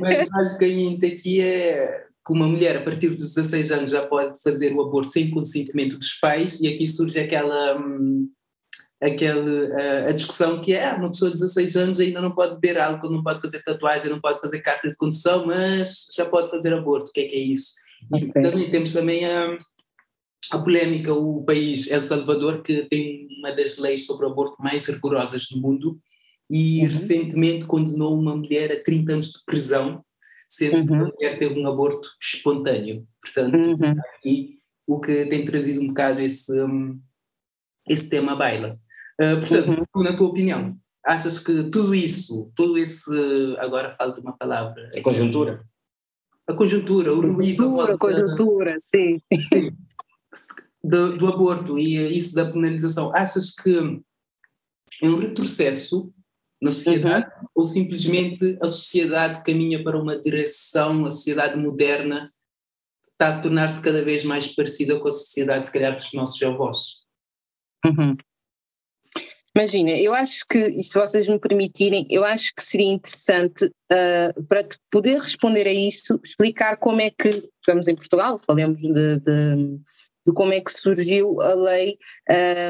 Mas 0.00 0.28
basicamente 0.28 1.06
aqui 1.06 1.40
é 1.40 2.06
que 2.24 2.32
uma 2.32 2.46
mulher 2.46 2.76
a 2.76 2.82
partir 2.82 3.10
dos 3.10 3.34
16 3.34 3.72
anos 3.72 3.90
já 3.90 4.06
pode 4.06 4.40
fazer 4.42 4.72
o 4.72 4.80
aborto 4.80 5.10
sem 5.10 5.30
consentimento 5.30 5.98
dos 5.98 6.14
pais 6.14 6.60
e 6.60 6.68
aqui 6.68 6.86
surge 6.86 7.18
aquela, 7.18 7.78
hum, 7.78 8.28
aquele, 9.00 9.72
a, 9.74 10.08
a 10.08 10.12
discussão 10.12 10.60
que 10.60 10.72
é 10.72 10.90
ah, 10.90 10.96
uma 10.96 11.10
pessoa 11.10 11.32
de 11.32 11.38
16 11.38 11.76
anos 11.76 12.00
ainda 12.00 12.20
não 12.20 12.32
pode 12.32 12.54
beber 12.60 12.80
álcool, 12.80 13.10
não 13.10 13.22
pode 13.22 13.40
fazer 13.40 13.62
tatuagem, 13.62 14.08
não 14.08 14.20
pode 14.20 14.40
fazer 14.40 14.60
carta 14.60 14.88
de 14.88 14.96
condução, 14.96 15.46
mas 15.46 16.06
já 16.14 16.24
pode 16.26 16.50
fazer 16.50 16.72
aborto, 16.72 17.10
o 17.10 17.12
que 17.12 17.22
é 17.22 17.24
que 17.24 17.34
é 17.34 17.40
isso? 17.40 17.74
Okay. 18.12 18.28
E 18.28 18.32
também 18.32 18.70
temos 18.70 18.92
também 18.92 19.24
a, 19.24 19.58
a 20.52 20.58
polémica, 20.58 21.12
o 21.12 21.42
país 21.44 21.90
El 21.90 22.04
Salvador, 22.04 22.62
que 22.62 22.84
tem 22.84 23.26
uma 23.40 23.50
das 23.50 23.78
leis 23.78 24.06
sobre 24.06 24.26
o 24.26 24.30
aborto 24.30 24.56
mais 24.62 24.86
rigorosas 24.86 25.48
do 25.48 25.60
mundo, 25.60 25.98
e 26.52 26.80
uhum. 26.80 26.88
recentemente 26.88 27.64
condenou 27.64 28.18
uma 28.18 28.36
mulher 28.36 28.70
a 28.70 28.82
30 28.82 29.12
anos 29.14 29.32
de 29.32 29.44
prisão, 29.46 30.04
sendo 30.46 30.76
uhum. 30.76 30.86
que 30.86 30.94
a 30.94 30.98
mulher 30.98 31.38
teve 31.38 31.58
um 31.58 31.66
aborto 31.66 32.10
espontâneo. 32.20 33.06
Portanto, 33.22 33.56
uhum. 33.56 33.94
aqui 34.18 34.58
o 34.86 35.00
que 35.00 35.24
tem 35.24 35.46
trazido 35.46 35.80
um 35.80 35.86
bocado 35.88 36.20
esse, 36.20 36.62
um, 36.62 37.00
esse 37.88 38.10
tema 38.10 38.32
à 38.32 38.36
baila. 38.36 38.78
Uh, 39.18 39.40
portanto, 39.40 39.88
uhum. 39.96 40.02
na 40.02 40.14
tua 40.14 40.28
opinião, 40.28 40.76
achas 41.02 41.38
que 41.38 41.70
tudo 41.70 41.94
isso, 41.94 42.52
todo 42.54 42.76
esse, 42.76 43.10
agora 43.58 43.90
falta 43.92 44.20
uma 44.20 44.36
palavra. 44.36 44.90
A 44.94 45.00
conjuntura? 45.00 45.64
A 46.46 46.52
conjuntura, 46.52 47.14
o 47.14 47.32
ruído. 47.32 47.80
A 47.80 47.96
conjuntura, 47.96 48.76
sim. 48.78 49.18
sim 49.32 49.74
do, 50.84 51.16
do, 51.16 51.28
aborto 51.28 51.78
e 51.78 51.96
isso 52.16 52.34
da 52.34 52.50
penalização, 52.50 53.14
achas 53.14 53.54
que 53.54 54.02
é 55.02 55.06
um 55.06 55.16
retrocesso 55.16 56.12
na 56.62 56.70
sociedade 56.70 57.26
uhum. 57.26 57.48
ou 57.56 57.64
simplesmente 57.64 58.56
a 58.62 58.68
sociedade 58.68 59.42
caminha 59.42 59.82
para 59.82 60.00
uma 60.00 60.16
direção, 60.16 61.04
a 61.04 61.10
sociedade 61.10 61.58
moderna 61.58 62.32
está 63.10 63.30
a 63.30 63.40
tornar-se 63.40 63.82
cada 63.82 64.02
vez 64.02 64.22
mais 64.22 64.46
parecida 64.46 64.98
com 65.00 65.08
a 65.08 65.10
sociedade, 65.10 65.66
se 65.66 65.72
calhar, 65.72 65.96
dos 65.96 66.12
nossos 66.12 66.40
avós? 66.40 67.02
Uhum. 67.84 68.16
Imagina, 69.54 69.90
eu 69.90 70.14
acho 70.14 70.46
que, 70.48 70.58
e 70.58 70.82
se 70.82 70.98
vocês 70.98 71.28
me 71.28 71.38
permitirem, 71.38 72.06
eu 72.08 72.24
acho 72.24 72.54
que 72.54 72.62
seria 72.62 72.92
interessante 72.92 73.66
uh, 73.66 74.42
para 74.44 74.66
poder 74.90 75.18
responder 75.18 75.66
a 75.66 75.72
isso, 75.72 76.18
explicar 76.24 76.76
como 76.78 77.00
é 77.00 77.10
que, 77.10 77.42
estamos 77.60 77.86
em 77.86 77.94
Portugal, 77.94 78.38
falemos 78.38 78.80
de, 78.80 79.20
de, 79.20 79.78
de 80.26 80.32
como 80.34 80.54
é 80.54 80.60
que 80.60 80.72
surgiu 80.72 81.42
a 81.42 81.54
lei 81.54 81.98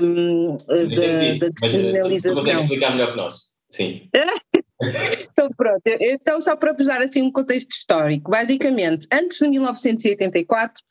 um, 0.02 0.56
da, 0.56 1.46
da 1.46 1.48
descriminalização. 1.50 2.42
Tu 2.42 2.50
explicar 2.50 2.90
melhor 2.90 3.12
que 3.12 3.16
nós, 3.16 3.51
sim. 3.72 4.08
então 5.32 5.48
pronto, 5.56 5.82
então 5.86 6.40
só 6.40 6.56
para 6.56 6.72
vos 6.72 6.86
dar 6.86 7.00
assim 7.00 7.22
um 7.22 7.32
contexto 7.32 7.70
histórico, 7.70 8.30
basicamente, 8.30 9.06
antes 9.12 9.38
de 9.38 9.48
1984 9.48 10.82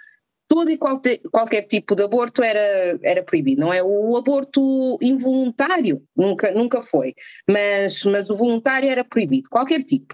todo 0.52 0.70
e 0.70 0.78
qualquer, 0.78 1.22
qualquer 1.32 1.62
tipo 1.62 1.96
de 1.96 2.04
aborto 2.04 2.44
era, 2.44 3.00
era 3.04 3.24
proibido, 3.24 3.62
não 3.62 3.74
é? 3.74 3.82
O 3.82 4.18
aborto 4.18 4.98
involuntário 5.02 6.04
nunca, 6.14 6.52
nunca 6.52 6.82
foi, 6.82 7.16
mas, 7.50 8.04
mas 8.04 8.30
o 8.30 8.36
voluntário 8.36 8.90
era 8.90 9.02
proibido, 9.02 9.50
qualquer 9.50 9.82
tipo. 9.82 10.14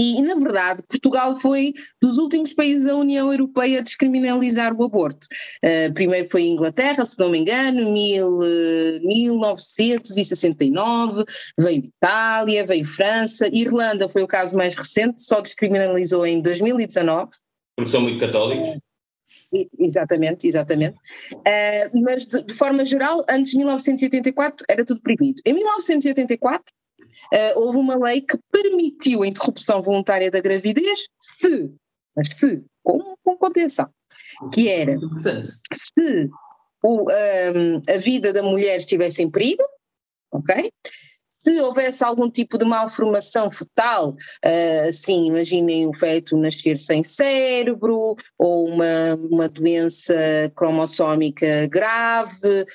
E, 0.00 0.20
na 0.22 0.34
verdade, 0.34 0.82
Portugal 0.88 1.36
foi 1.36 1.74
dos 2.00 2.16
últimos 2.16 2.54
países 2.54 2.86
da 2.86 2.96
União 2.96 3.30
Europeia 3.30 3.80
a 3.80 3.82
descriminalizar 3.82 4.74
o 4.74 4.82
aborto. 4.82 5.26
Uh, 5.62 5.92
primeiro 5.92 6.26
foi 6.26 6.40
a 6.40 6.46
Inglaterra, 6.46 7.04
se 7.04 7.18
não 7.18 7.28
me 7.28 7.36
engano, 7.36 7.92
mil, 7.92 8.38
uh, 8.38 9.00
1969, 9.02 11.22
veio 11.58 11.84
Itália, 11.84 12.64
veio 12.64 12.86
França, 12.86 13.46
Irlanda 13.52 14.08
foi 14.08 14.22
o 14.22 14.26
caso 14.26 14.56
mais 14.56 14.74
recente, 14.74 15.22
só 15.22 15.42
descriminalizou 15.42 16.26
em 16.26 16.40
2019. 16.40 17.32
Porque 17.76 17.90
são 17.90 18.00
muito 18.00 18.18
católicos? 18.18 18.70
Exatamente, 19.78 20.46
exatamente. 20.46 20.96
Uh, 21.34 21.90
mas 22.02 22.24
de, 22.24 22.42
de, 22.42 22.54
forma 22.54 22.86
geral, 22.86 23.22
antes 23.28 23.50
de 23.50 23.58
1984 23.58 24.64
era 24.66 24.82
tudo 24.82 25.02
proibido. 25.02 25.42
Em 25.44 25.52
1984 25.52 26.72
uh, 27.32 27.58
houve 27.58 27.78
uma 27.78 27.96
lei 27.96 28.20
que 28.20 28.38
permitiu 28.50 29.22
a 29.22 29.26
interrupção 29.26 29.82
voluntária 29.82 30.30
da 30.30 30.40
gravidez 30.40 31.06
se, 31.20 31.70
mas 32.16 32.28
se, 32.28 32.62
com, 32.82 33.14
com 33.22 33.36
contenção, 33.36 33.88
que 34.52 34.68
era 34.68 34.96
se 35.72 36.30
o, 36.82 37.02
um, 37.02 37.76
a 37.88 37.98
vida 37.98 38.32
da 38.32 38.42
mulher 38.42 38.76
estivesse 38.76 39.22
em 39.22 39.30
perigo, 39.30 39.62
ok? 40.32 40.70
Se 41.42 41.58
houvesse 41.62 42.04
algum 42.04 42.30
tipo 42.30 42.58
de 42.58 42.66
malformação 42.66 43.50
fetal, 43.50 44.10
uh, 44.10 44.88
assim, 44.88 45.26
imaginem 45.26 45.86
o 45.86 45.92
feto 45.92 46.36
nascer 46.36 46.76
sem 46.76 47.02
cérebro, 47.02 48.14
ou 48.38 48.68
uma, 48.68 49.14
uma 49.14 49.48
doença 49.48 50.14
cromossómica 50.54 51.66
grave, 51.66 52.66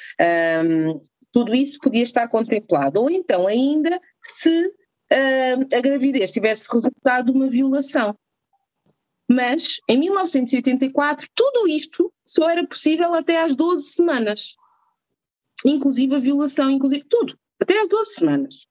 um, 0.65 0.99
tudo 1.31 1.53
isso 1.53 1.77
podia 1.79 2.01
estar 2.01 2.27
contemplado. 2.27 3.01
Ou 3.01 3.09
então, 3.09 3.45
ainda, 3.45 3.99
se 4.31 4.67
uh, 4.67 5.75
a 5.75 5.81
gravidez 5.81 6.31
tivesse 6.31 6.71
resultado 6.71 7.31
de 7.31 7.37
uma 7.37 7.47
violação. 7.47 8.17
Mas, 9.29 9.79
em 9.89 9.97
1984, 9.99 11.27
tudo 11.33 11.67
isto 11.67 12.13
só 12.25 12.49
era 12.49 12.65
possível 12.65 13.13
até 13.13 13.41
às 13.41 13.55
12 13.55 13.83
semanas. 13.83 14.55
Inclusive 15.65 16.15
a 16.15 16.19
violação, 16.19 16.69
inclusive 16.69 17.03
tudo 17.05 17.37
até 17.59 17.79
às 17.81 17.87
12 17.87 18.13
semanas. 18.13 18.67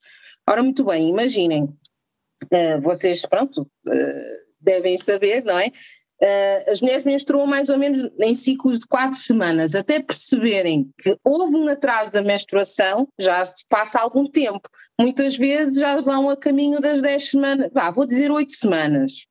Ora, 0.48 0.62
muito 0.62 0.84
bem, 0.84 1.08
imaginem, 1.08 1.64
uh, 1.64 2.80
vocês, 2.80 3.22
pronto, 3.22 3.62
uh, 3.62 4.44
devem 4.60 4.96
saber, 4.96 5.42
não 5.44 5.58
é? 5.58 5.72
Uh, 6.22 6.70
as 6.70 6.80
mulheres 6.80 7.04
menstruam 7.04 7.46
mais 7.46 7.68
ou 7.68 7.76
menos 7.76 8.02
em 8.20 8.34
ciclos 8.34 8.78
de 8.78 8.86
quatro 8.86 9.18
semanas, 9.18 9.74
até 9.74 10.00
perceberem 10.00 10.88
que 10.98 11.16
houve 11.24 11.56
um 11.56 11.68
atraso 11.68 12.12
da 12.12 12.22
menstruação, 12.22 13.08
já 13.18 13.44
se 13.44 13.64
passa 13.68 14.00
algum 14.00 14.26
tempo. 14.30 14.68
Muitas 14.98 15.36
vezes 15.36 15.78
já 15.78 16.00
vão 16.00 16.30
a 16.30 16.36
caminho 16.36 16.80
das 16.80 17.02
10 17.02 17.30
semanas, 17.30 17.70
vá, 17.72 17.90
vou 17.90 18.06
dizer 18.06 18.30
8 18.30 18.52
semanas. 18.52 19.26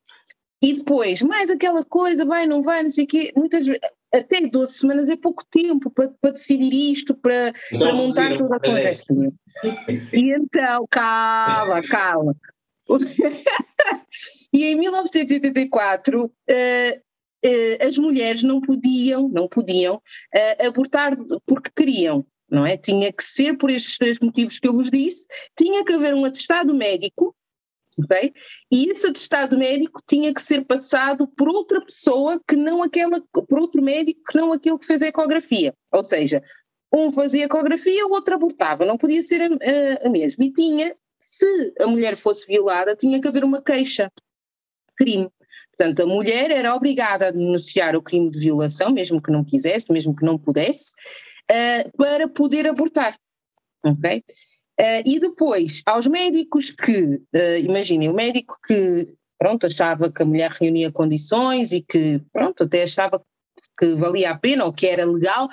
E 0.62 0.74
depois, 0.74 1.22
mais 1.22 1.50
aquela 1.50 1.84
coisa, 1.84 2.26
vai, 2.26 2.46
não 2.46 2.62
vai, 2.62 2.84
não 2.84 2.90
sei 2.90 3.06
o 3.06 3.08
quê, 3.08 3.34
muitas 3.36 3.66
vezes, 3.66 3.82
até 4.14 4.42
12 4.42 4.74
semanas 4.74 5.10
é 5.10 5.16
pouco 5.16 5.44
tempo 5.50 5.90
para, 5.90 6.12
para 6.22 6.32
decidir 6.32 6.74
isto, 6.92 7.16
para, 7.16 7.54
para 7.72 7.94
montar 7.94 8.38
toda 8.38 8.58
a 8.58 8.60
conjectura. 8.60 9.32
E 10.12 10.36
então, 10.36 10.86
calma, 10.90 11.82
calma. 11.84 12.36
e 14.54 14.66
em 14.66 14.76
1984 14.76 16.26
uh, 16.26 16.30
uh, 16.30 17.88
as 17.88 17.98
mulheres 17.98 18.44
não 18.44 18.62
podiam, 18.62 19.28
não 19.28 19.48
podiam 19.48 19.96
uh, 19.96 20.68
abortar 20.68 21.14
porque 21.46 21.72
queriam, 21.76 22.26
não 22.50 22.66
é? 22.66 22.78
Tinha 22.78 23.12
que 23.12 23.24
ser 23.24 23.58
por 23.58 23.70
estes 23.70 23.98
três 23.98 24.20
motivos 24.20 24.60
que 24.60 24.68
eu 24.68 24.74
vos 24.74 24.92
disse, 24.92 25.28
tinha 25.58 25.84
que 25.84 25.94
haver 25.94 26.14
um 26.14 26.26
atestado 26.26 26.74
médico 26.74 27.36
Okay? 28.06 28.34
E 28.72 28.90
esse 28.90 29.08
atestado 29.08 29.58
médico 29.58 30.02
tinha 30.08 30.34
que 30.34 30.42
ser 30.42 30.66
passado 30.66 31.28
por 31.28 31.48
outra 31.48 31.80
pessoa 31.82 32.42
que 32.48 32.56
não 32.56 32.82
aquela, 32.82 33.22
por 33.48 33.60
outro 33.60 33.82
médico 33.82 34.22
que 34.28 34.38
não 34.38 34.52
aquele 34.52 34.80
que 34.80 34.86
fez 34.86 35.02
a 35.04 35.08
ecografia. 35.08 35.74
Ou 35.92 36.04
seja, 36.04 36.42
um 36.92 37.12
fazia 37.12 37.46
ecografia, 37.46 38.06
o 38.06 38.12
outro 38.12 38.36
abortava, 38.36 38.86
não 38.86 38.98
podia 38.98 39.22
ser 39.22 39.42
a, 39.42 39.46
a, 39.46 40.08
a 40.08 40.10
mesma. 40.10 40.46
E 40.46 40.52
tinha, 40.52 40.96
se 41.20 41.74
a 41.80 41.88
mulher 41.88 42.16
fosse 42.16 42.48
violada, 42.48 42.96
tinha 42.96 43.22
que 43.22 43.28
haver 43.28 43.44
uma 43.44 43.62
queixa, 43.62 44.12
crime. 44.96 45.30
Portanto, 45.76 46.02
a 46.02 46.06
mulher 46.06 46.52
era 46.52 46.76
obrigada 46.76 47.28
a 47.28 47.32
denunciar 47.32 47.96
o 47.96 48.02
crime 48.02 48.30
de 48.30 48.40
violação, 48.40 48.92
mesmo 48.92 49.22
que 49.22 49.32
não 49.32 49.44
quisesse, 49.44 49.92
mesmo 49.92 50.16
que 50.16 50.26
não 50.26 50.38
pudesse, 50.38 50.94
uh, 51.52 51.98
para 51.98 52.28
poder 52.28 52.68
abortar. 52.68 53.16
Ok? 53.86 54.24
Uh, 54.80 55.04
e 55.06 55.20
depois, 55.20 55.82
aos 55.86 56.08
médicos 56.08 56.72
que, 56.72 57.22
uh, 57.36 57.60
imaginem, 57.60 58.10
o 58.10 58.14
médico 58.14 58.58
que, 58.66 59.08
pronto, 59.38 59.68
achava 59.68 60.12
que 60.12 60.24
a 60.24 60.26
mulher 60.26 60.50
reunia 60.52 60.92
condições 60.92 61.72
e 61.72 61.82
que, 61.82 62.22
pronto, 62.32 62.64
até 62.64 62.84
achava 62.84 63.22
que 63.78 63.96
valia 63.96 64.32
a 64.32 64.38
pena 64.38 64.66
ou 64.66 64.74
que 64.74 64.88
era 64.88 65.06
legal 65.06 65.48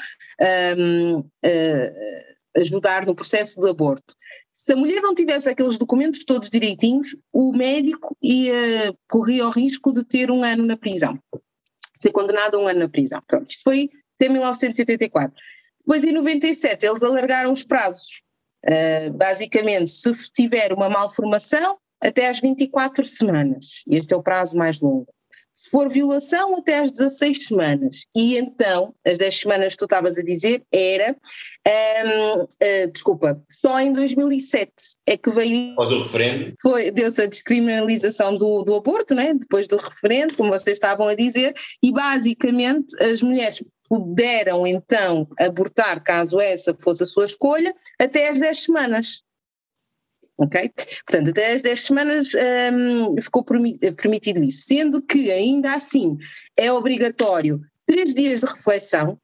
um, 0.77 1.19
uh, 1.19 1.27
eh, 1.43 2.35
ajudar 2.57 3.07
no 3.07 3.15
processo 3.15 3.59
de 3.61 3.69
aborto. 3.69 4.15
Se 4.53 4.73
a 4.73 4.77
mulher 4.77 5.01
não 5.01 5.15
tivesse 5.15 5.49
aqueles 5.49 5.79
documentos 5.79 6.25
todos 6.25 6.51
direitinhos, 6.51 7.17
o 7.33 7.53
médico 7.53 8.17
ia, 8.23 8.95
corria 9.09 9.47
o 9.47 9.51
risco 9.51 9.93
de 9.93 10.05
ter 10.05 10.31
um 10.31 10.43
ano 10.43 10.65
na 10.65 10.77
prisão, 10.77 11.19
ser 11.99 12.11
condenado 12.11 12.57
a 12.57 12.61
um 12.61 12.67
ano 12.67 12.81
na 12.81 12.89
prisão. 12.89 13.23
Pronto, 13.27 13.49
isto 13.49 13.63
foi 13.63 13.89
até 14.17 14.29
1984. 14.29 15.35
Depois, 15.81 16.05
em 16.05 16.13
97, 16.13 16.87
eles 16.87 17.03
alargaram 17.03 17.53
os 17.53 17.65
prazos 17.65 18.23
Uh, 18.65 19.11
basicamente, 19.15 19.89
se 19.89 20.13
tiver 20.33 20.73
uma 20.73 20.89
malformação, 20.89 21.79
até 22.01 22.29
às 22.29 22.41
24 22.41 23.05
semanas. 23.05 23.83
Este 23.89 24.13
é 24.15 24.17
o 24.17 24.23
prazo 24.23 24.57
mais 24.57 24.81
longo. 24.81 25.09
For 25.71 25.89
violação, 25.89 26.57
até 26.57 26.81
às 26.81 26.91
16 26.91 27.45
semanas. 27.45 28.07
E 28.15 28.37
então, 28.37 28.95
as 29.07 29.19
10 29.19 29.41
semanas 29.41 29.73
que 29.73 29.79
tu 29.79 29.85
estavas 29.85 30.19
a 30.19 30.23
dizer, 30.23 30.63
era. 30.73 31.17
Um, 31.67 32.43
uh, 32.43 32.49
ah, 32.63 32.87
desculpa, 32.93 33.43
só 33.51 33.79
em 33.81 33.93
2007 33.93 34.73
é 35.07 35.17
que 35.17 35.31
veio. 35.31 35.73
Após 35.73 35.93
o 35.93 36.03
referendo? 36.03 36.55
Foi, 36.61 36.91
deu-se 36.91 37.23
a 37.23 37.27
descriminalização 37.27 38.37
do, 38.37 38.63
do 38.63 38.75
aborto, 38.75 39.15
né? 39.15 39.35
depois 39.35 39.67
do 39.67 39.77
referendo, 39.77 40.37
como 40.37 40.51
vocês 40.51 40.77
estavam 40.77 41.09
a 41.09 41.15
dizer, 41.15 41.55
e 41.83 41.93
basicamente 41.93 43.01
as 43.03 43.23
mulheres 43.23 43.63
puderam 43.89 44.65
então 44.67 45.27
abortar, 45.39 46.03
caso 46.05 46.41
essa 46.41 46.73
fosse 46.81 47.03
a 47.03 47.07
sua 47.07 47.25
escolha, 47.25 47.75
até 47.99 48.29
às 48.29 48.39
10 48.39 48.63
semanas. 48.65 49.23
Ok? 50.41 50.73
Portanto, 51.07 51.31
até 51.31 51.53
às 51.53 51.61
10 51.61 51.81
semanas 51.81 52.29
um, 52.73 53.21
ficou 53.21 53.45
permitido 53.45 54.43
isso, 54.43 54.65
sendo 54.67 55.03
que 55.03 55.31
ainda 55.31 55.75
assim 55.75 56.17
é 56.57 56.73
obrigatório 56.73 57.61
três 57.87 58.15
dias 58.15 58.41
de 58.41 58.47
reflexão. 58.47 59.19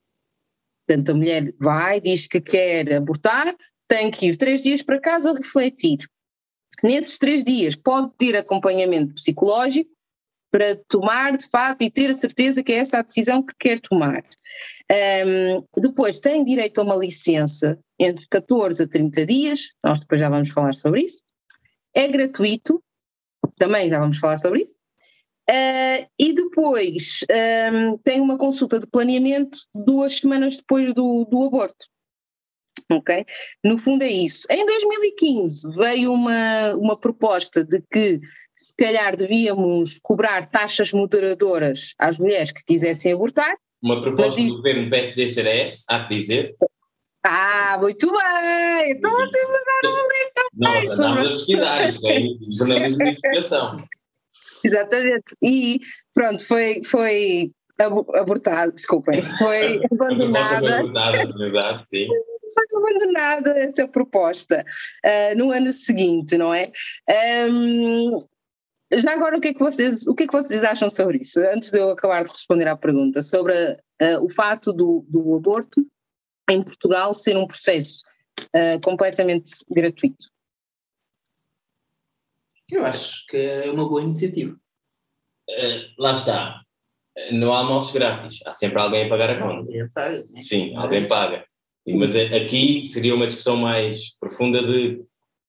Portanto, 0.87 1.11
a 1.11 1.15
mulher 1.15 1.55
vai, 1.59 2.01
diz 2.01 2.27
que 2.27 2.41
quer 2.41 2.93
abortar, 2.93 3.57
tem 3.89 4.11
que 4.11 4.27
ir 4.27 4.37
três 4.37 4.63
dias 4.63 4.83
para 4.83 5.01
casa 5.01 5.33
refletir. 5.33 5.99
Nesses 6.83 7.19
três 7.19 7.43
dias 7.43 7.75
pode 7.75 8.13
ter 8.19 8.37
acompanhamento 8.37 9.15
psicológico 9.15 9.91
para 10.57 10.75
tomar 10.89 11.37
de 11.37 11.47
fato 11.51 11.83
e 11.83 11.91
ter 11.91 12.09
a 12.09 12.15
certeza 12.15 12.63
que 12.63 12.73
é 12.73 12.77
essa 12.77 13.01
a 13.01 13.03
decisão 13.03 13.43
que 13.43 13.55
quer 13.59 13.79
tomar. 13.79 14.25
Um, 14.91 15.63
depois 15.79 16.19
tem 16.19 16.43
direito 16.47 16.81
a 16.81 16.85
uma 16.85 16.97
licença 16.97 17.79
entre 17.99 18.27
14 18.31 18.83
a 18.83 18.89
30 18.89 19.27
dias, 19.27 19.75
nós 19.85 20.01
depois 20.01 20.19
já 20.19 20.31
vamos 20.31 20.49
falar 20.49 20.75
sobre 20.75 21.03
isso. 21.03 21.23
É 21.95 22.09
gratuito, 22.09 22.83
também 23.57 23.91
já 23.91 23.99
vamos 23.99 24.17
falar 24.17 24.39
sobre 24.39 24.63
isso. 24.63 24.79
Uh, 25.51 26.09
e 26.19 26.33
depois 26.33 27.21
um, 27.71 27.99
tem 27.99 28.23
uma 28.23 28.39
consulta 28.39 28.79
de 28.79 28.87
planeamento 28.87 29.59
duas 29.75 30.15
semanas 30.15 30.57
depois 30.57 30.95
do, 30.95 31.27
do 31.27 31.43
aborto. 31.43 31.87
Ok? 32.91 33.27
No 33.63 33.77
fundo 33.77 34.05
é 34.05 34.11
isso. 34.11 34.47
Em 34.51 34.65
2015 34.65 35.77
veio 35.77 36.15
uma, 36.15 36.75
uma 36.77 36.99
proposta 36.99 37.63
de 37.63 37.83
que 37.93 38.21
se 38.57 38.75
calhar 38.75 39.17
devíamos 39.17 39.99
cobrar 40.03 40.47
taxas 40.47 40.93
moderadoras 40.93 41.95
às 41.99 42.19
mulheres 42.19 42.51
que 42.51 42.65
quisessem 42.65 43.13
abortar. 43.13 43.55
Uma 43.83 44.01
proposta 44.01 44.43
do 44.43 44.57
governo 44.57 44.89
PSD-CDS, 44.89 45.85
há 45.89 46.05
que 46.05 46.17
dizer. 46.17 46.57
Ah, 47.23 47.77
muito 47.81 48.11
bem! 48.11 48.93
Então 48.93 49.11
vocês 49.13 49.49
andaram 49.51 49.97
a 49.97 50.03
ler 50.03 50.33
também. 50.35 50.89
Nós 50.89 51.01
andámos 51.01 51.31
a 51.31 51.35
pesquisar, 51.35 51.89
isto 51.89 52.07
é 52.07 52.21
jornalismo 52.57 52.99
de 52.99 53.09
investigação. 53.11 53.85
Exatamente. 54.65 55.37
E 55.43 55.81
pronto, 56.15 56.47
foi, 56.47 56.83
foi 56.85 57.53
abortado, 58.15 58.73
desculpem, 58.73 59.21
foi 59.39 59.81
abandonada. 59.93 60.61
foi 60.61 60.73
abortada, 60.73 61.31
verdade, 61.39 61.89
sim. 61.89 62.09
Foi 62.55 62.65
abandonada 62.81 63.59
essa 63.59 63.87
proposta 63.87 64.65
uh, 65.05 65.37
no 65.37 65.51
ano 65.51 65.73
seguinte, 65.73 66.39
não 66.39 66.55
é? 66.55 66.71
Um, 67.51 68.19
já 68.93 69.13
agora, 69.13 69.37
o 69.37 69.41
que, 69.41 69.49
é 69.49 69.55
que 69.55 69.61
vocês, 69.61 70.07
o 70.07 70.15
que 70.15 70.25
é 70.25 70.27
que 70.27 70.33
vocês 70.33 70.63
acham 70.63 70.89
sobre 70.89 71.19
isso? 71.19 71.41
Antes 71.41 71.71
de 71.71 71.79
eu 71.79 71.91
acabar 71.91 72.23
de 72.23 72.31
responder 72.31 72.69
à 72.69 72.77
pergunta, 72.77 73.23
sobre 73.23 73.53
uh, 73.53 74.25
o 74.25 74.29
fato 74.29 74.73
do, 74.73 75.05
do 75.09 75.35
aborto 75.35 75.85
em 76.49 76.63
Portugal 76.63 77.13
ser 77.13 77.37
um 77.37 77.47
processo 77.47 78.05
uh, 78.55 78.81
completamente 78.83 79.51
gratuito. 79.69 80.27
Eu 82.71 82.85
acho 82.85 83.27
que 83.27 83.37
é 83.37 83.71
uma 83.71 83.89
boa 83.89 84.03
iniciativa. 84.03 84.57
Uh, 85.49 86.03
lá 86.03 86.13
está. 86.13 86.63
Não 87.33 87.53
há 87.55 87.59
almoços 87.59 87.93
grátis, 87.93 88.41
há 88.45 88.53
sempre 88.53 88.81
alguém 88.81 89.07
a 89.07 89.09
pagar 89.09 89.31
a 89.31 89.41
conta. 89.41 89.71
Paga, 89.95 90.25
né? 90.31 90.41
Sim, 90.43 90.77
alguém 90.77 91.07
paga. 91.07 91.47
Mas 91.89 92.15
aqui 92.15 92.87
seria 92.87 93.15
uma 93.15 93.27
discussão 93.27 93.57
mais 93.57 94.11
profunda 94.19 94.63
de 94.63 95.03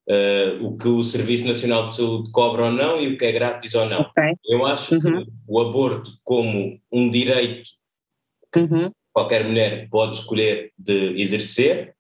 uh, 0.07 0.65
o 0.65 0.77
que 0.77 0.87
o 0.87 1.03
Serviço 1.03 1.47
Nacional 1.47 1.85
de 1.85 1.95
Saúde 1.95 2.31
cobra 2.31 2.65
ou 2.65 2.71
não 2.71 2.99
e 3.01 3.13
o 3.13 3.17
que 3.17 3.25
é 3.25 3.31
grátis 3.31 3.75
ou 3.75 3.85
não. 3.85 4.01
Okay. 4.01 4.33
Eu 4.45 4.65
acho 4.65 4.95
uhum. 4.95 5.01
que 5.01 5.31
o 5.47 5.59
aborto, 5.59 6.11
como 6.23 6.79
um 6.91 7.09
direito 7.09 7.69
que 8.51 8.59
uhum. 8.59 8.91
qualquer 9.13 9.43
mulher 9.43 9.89
pode 9.89 10.17
escolher 10.17 10.71
de 10.77 11.19
exercer, 11.21 11.95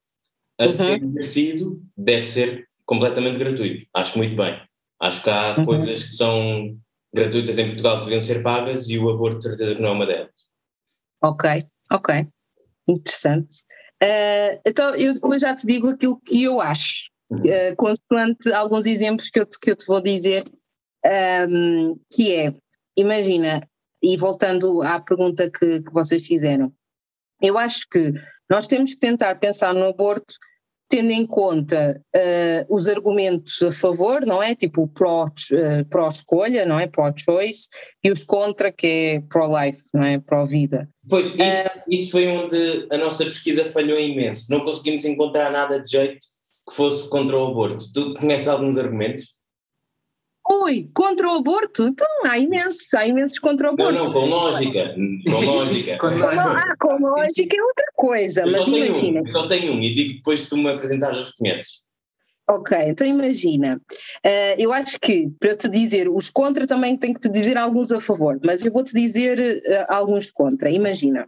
a 0.59 0.65
uhum. 0.65 0.71
ser 0.71 1.03
exercido 1.03 1.81
deve 1.95 2.25
ser 2.25 2.67
completamente 2.85 3.37
gratuito. 3.37 3.85
Acho 3.93 4.17
muito 4.17 4.35
bem. 4.35 4.59
Acho 4.99 5.23
que 5.23 5.29
há 5.29 5.57
uhum. 5.57 5.65
coisas 5.65 6.03
que 6.03 6.13
são 6.13 6.77
gratuitas 7.13 7.59
em 7.59 7.67
Portugal 7.67 7.99
que 7.99 8.05
deviam 8.05 8.21
ser 8.21 8.41
pagas 8.41 8.89
e 8.89 8.97
o 8.97 9.09
aborto, 9.09 9.39
de 9.39 9.43
certeza, 9.43 9.75
que 9.75 9.81
não 9.81 9.89
é 9.89 9.91
uma 9.91 10.05
delas. 10.05 10.31
Ok, 11.21 11.49
ok. 11.91 12.27
Interessante. 12.87 13.57
Uh, 14.01 14.61
então, 14.65 14.95
eu 14.95 15.13
depois 15.13 15.41
já 15.41 15.55
te 15.55 15.65
digo 15.65 15.89
aquilo 15.89 16.19
que 16.21 16.43
eu 16.43 16.61
acho 16.61 17.09
uh, 17.31 17.75
consoante 17.75 18.51
alguns 18.53 18.85
exemplos 18.85 19.29
que 19.29 19.39
eu 19.39 19.45
te, 19.45 19.59
que 19.59 19.71
eu 19.71 19.75
te 19.75 19.85
vou 19.85 20.01
dizer, 20.01 20.43
um, 21.49 21.99
que 22.11 22.33
é, 22.33 22.53
imagina, 22.95 23.67
e 24.01 24.17
voltando 24.17 24.81
à 24.81 24.99
pergunta 24.99 25.49
que, 25.49 25.81
que 25.81 25.93
vocês 25.93 26.25
fizeram, 26.25 26.71
eu 27.41 27.57
acho 27.57 27.87
que 27.91 28.13
nós 28.49 28.67
temos 28.67 28.93
que 28.93 28.99
tentar 28.99 29.35
pensar 29.35 29.73
no 29.73 29.85
aborto 29.85 30.33
tendo 30.89 31.11
em 31.11 31.25
conta 31.25 32.01
uh, 32.15 32.73
os 32.73 32.87
argumentos 32.87 33.61
a 33.61 33.71
favor, 33.71 34.25
não 34.25 34.41
é? 34.41 34.55
Tipo 34.55 34.83
o 34.83 34.87
pró-escolha, 34.87 36.63
uh, 36.63 36.67
não 36.67 36.79
é? 36.79 36.87
Pró-choice, 36.87 37.67
e 38.03 38.11
os 38.11 38.23
contra, 38.23 38.71
que 38.71 38.87
é 38.87 39.21
pró-life, 39.21 39.81
não 39.93 40.03
é? 40.03 40.19
Pró-vida. 40.19 40.89
Pois, 41.09 41.27
isso, 41.27 41.37
uh, 41.37 41.83
isso 41.89 42.11
foi 42.11 42.27
onde 42.27 42.87
a 42.89 42.97
nossa 42.97 43.25
pesquisa 43.25 43.65
falhou 43.65 43.99
imenso. 43.99 44.49
Não 44.49 44.63
conseguimos 44.63 45.03
encontrar 45.03 45.51
nada 45.51 45.81
de 45.81 45.89
jeito 45.89 46.25
que 46.67 46.75
fosse 46.75 47.09
contra 47.09 47.37
o 47.37 47.47
aborto. 47.47 47.85
Tu 47.93 48.13
conheces 48.15 48.47
alguns 48.47 48.77
argumentos? 48.77 49.37
Ui, 50.49 50.89
contra 50.93 51.27
o 51.27 51.31
aborto? 51.31 51.87
Então 51.87 52.07
há 52.23 52.37
imensos, 52.37 52.93
há 52.93 53.05
imensos 53.05 53.37
contra 53.37 53.69
o 53.69 53.73
aborto. 53.73 53.93
Não, 53.93 54.03
não, 54.05 54.13
com 54.13 54.25
lógica, 54.25 54.95
com 55.29 55.39
lógica. 55.39 55.97
com, 55.97 56.07
ah, 56.07 56.75
com 56.79 56.97
lógica 56.97 57.57
é 57.57 57.61
outra 57.61 57.85
coisa, 57.95 58.41
eu 58.41 58.51
mas 58.51 58.67
imagina. 58.67 59.21
Um, 59.21 59.27
então 59.27 59.47
tenho 59.47 59.73
um 59.73 59.81
e 59.81 59.93
digo 59.93 60.13
depois 60.15 60.47
tu 60.47 60.55
me 60.55 60.69
apresentares 60.69 61.17
os 61.17 61.31
que 61.31 61.37
conheces. 61.39 61.87
Ok, 62.49 62.77
então 62.81 63.05
imagina, 63.05 63.75
uh, 63.75 64.55
eu 64.57 64.71
acho 64.71 64.97
que 65.01 65.29
para 65.37 65.57
te 65.57 65.67
dizer 65.67 66.07
os 66.07 66.29
contra 66.29 66.65
também 66.65 66.95
tenho 66.95 67.13
que 67.13 67.19
te 67.19 67.29
dizer 67.29 67.57
alguns 67.57 67.91
a 67.91 67.99
favor, 67.99 68.39
mas 68.41 68.65
eu 68.65 68.71
vou-te 68.71 68.93
dizer 68.93 69.37
uh, 69.37 69.85
alguns 69.93 70.31
contra, 70.31 70.69
imagina. 70.71 71.27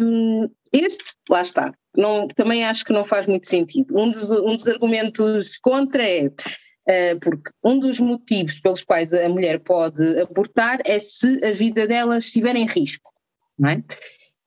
Um, 0.00 0.48
este, 0.72 1.14
lá 1.28 1.42
está, 1.42 1.72
não, 1.96 2.26
também 2.28 2.64
acho 2.64 2.84
que 2.84 2.92
não 2.92 3.04
faz 3.04 3.26
muito 3.26 3.46
sentido. 3.46 3.98
Um 3.98 4.10
dos, 4.10 4.30
um 4.30 4.56
dos 4.56 4.68
argumentos 4.68 5.58
contra 5.58 6.02
é 6.02 6.26
uh, 6.26 7.20
porque 7.20 7.50
um 7.62 7.78
dos 7.78 8.00
motivos 8.00 8.58
pelos 8.60 8.82
quais 8.82 9.12
a 9.12 9.28
mulher 9.28 9.60
pode 9.60 10.20
abortar 10.20 10.80
é 10.84 10.98
se 10.98 11.44
a 11.44 11.52
vida 11.52 11.86
dela 11.86 12.18
estiver 12.18 12.56
em 12.56 12.66
risco, 12.66 13.12
não 13.58 13.70
é? 13.70 13.82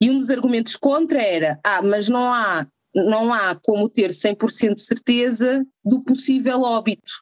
E 0.01 0.09
um 0.09 0.17
dos 0.17 0.29
argumentos 0.29 0.75
contra 0.75 1.21
era, 1.21 1.59
ah, 1.63 1.81
mas 1.81 2.09
não 2.09 2.33
há, 2.33 2.67
não 2.93 3.33
há 3.33 3.55
como 3.63 3.87
ter 3.87 4.09
100% 4.09 4.73
de 4.73 4.81
certeza 4.81 5.65
do 5.83 6.03
possível 6.03 6.61
óbito. 6.61 7.13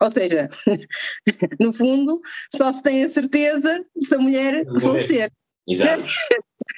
Ou 0.00 0.10
seja, 0.10 0.48
no 1.60 1.72
fundo, 1.72 2.20
só 2.54 2.70
se 2.72 2.82
tem 2.82 3.04
a 3.04 3.08
certeza 3.08 3.84
se 3.98 4.14
a 4.14 4.18
mulher 4.18 4.64
falecer. 4.80 5.30
Exato. 5.68 6.04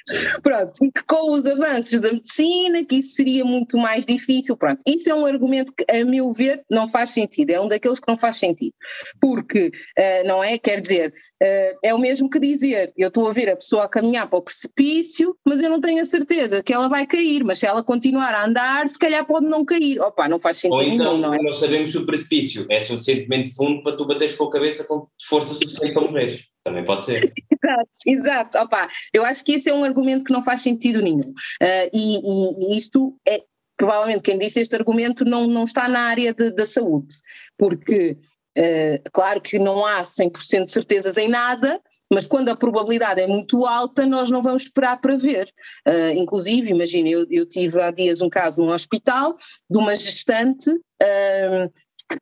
Pronto, 0.41 0.73
que 0.93 1.03
com 1.05 1.31
os 1.31 1.45
avanços 1.45 2.01
da 2.01 2.11
medicina, 2.11 2.83
que 2.83 2.97
isso 2.97 3.15
seria 3.15 3.45
muito 3.45 3.77
mais 3.77 4.05
difícil. 4.05 4.57
Pronto, 4.57 4.81
isso 4.85 5.09
é 5.09 5.15
um 5.15 5.25
argumento 5.25 5.73
que, 5.75 5.85
a 5.89 6.03
meu 6.03 6.31
ver, 6.31 6.63
não 6.69 6.87
faz 6.87 7.11
sentido. 7.11 7.51
É 7.51 7.61
um 7.61 7.67
daqueles 7.67 7.99
que 7.99 8.07
não 8.07 8.17
faz 8.17 8.37
sentido. 8.37 8.73
Porque, 9.19 9.67
uh, 9.67 10.27
não 10.27 10.43
é? 10.43 10.57
Quer 10.57 10.81
dizer, 10.81 11.09
uh, 11.09 11.79
é 11.83 11.93
o 11.93 11.99
mesmo 11.99 12.29
que 12.29 12.39
dizer: 12.39 12.91
eu 12.97 13.09
estou 13.09 13.27
a 13.27 13.33
ver 13.33 13.49
a 13.49 13.55
pessoa 13.55 13.85
a 13.85 13.89
caminhar 13.89 14.29
para 14.29 14.39
o 14.39 14.43
precipício, 14.43 15.35
mas 15.45 15.61
eu 15.61 15.69
não 15.69 15.81
tenho 15.81 16.01
a 16.01 16.05
certeza 16.05 16.63
que 16.63 16.73
ela 16.73 16.87
vai 16.87 17.05
cair. 17.05 17.43
Mas 17.43 17.59
se 17.59 17.65
ela 17.65 17.83
continuar 17.83 18.33
a 18.33 18.45
andar, 18.45 18.87
se 18.87 18.97
calhar 18.97 19.25
pode 19.25 19.45
não 19.45 19.65
cair. 19.65 19.99
Opa, 19.99 20.27
não 20.27 20.39
faz 20.39 20.57
sentido 20.57 20.77
Ou 20.77 20.83
então, 20.83 21.17
nenhum, 21.17 21.21
não 21.21 21.33
é? 21.33 21.37
não 21.41 21.53
sabemos 21.53 21.91
se 21.91 21.97
o 21.97 22.05
precipício 22.05 22.65
é 22.69 22.79
suficientemente 22.79 23.53
fundo 23.53 23.83
para 23.83 23.95
tu 23.95 24.05
bateres 24.05 24.35
com 24.35 24.45
a 24.45 24.51
cabeça 24.51 24.83
com 24.83 25.07
força 25.27 25.53
suficiente 25.53 25.93
para 25.93 26.01
morrer. 26.01 26.39
Também 26.63 26.85
pode 26.85 27.05
ser. 27.05 27.33
exato, 27.51 27.89
exato. 28.05 28.57
Opa, 28.59 28.87
eu 29.13 29.23
acho 29.25 29.43
que 29.43 29.53
esse 29.53 29.69
é 29.69 29.73
um 29.73 29.83
argumento 29.83 30.25
que 30.25 30.33
não 30.33 30.43
faz 30.43 30.61
sentido 30.61 31.01
nenhum. 31.01 31.29
Uh, 31.29 31.89
e, 31.93 32.73
e, 32.73 32.77
isto 32.77 33.15
é, 33.27 33.43
provavelmente, 33.77 34.21
quem 34.21 34.37
disse 34.37 34.59
este 34.59 34.75
argumento 34.75 35.23
não, 35.23 35.47
não 35.47 35.63
está 35.63 35.87
na 35.87 36.01
área 36.01 36.33
de, 36.33 36.51
da 36.51 36.65
saúde, 36.65 37.15
porque, 37.57 38.17
uh, 38.57 39.09
claro 39.13 39.39
que 39.39 39.57
não 39.57 39.85
há 39.85 40.01
100% 40.01 40.65
de 40.65 40.71
certezas 40.71 41.17
em 41.17 41.29
nada, 41.29 41.81
mas 42.11 42.25
quando 42.25 42.49
a 42.49 42.57
probabilidade 42.57 43.21
é 43.21 43.27
muito 43.27 43.65
alta, 43.65 44.05
nós 44.05 44.29
não 44.31 44.41
vamos 44.41 44.63
esperar 44.63 44.99
para 44.99 45.15
ver. 45.15 45.47
Uh, 45.87 46.11
inclusive, 46.15 46.71
imagina, 46.71 47.07
eu, 47.07 47.25
eu, 47.29 47.47
tive 47.47 47.79
há 47.79 47.91
dias 47.91 48.19
um 48.19 48.29
caso 48.29 48.61
num 48.61 48.73
hospital 48.73 49.37
de 49.69 49.77
uma 49.77 49.95
gestante 49.95 50.69
uh, 50.71 51.71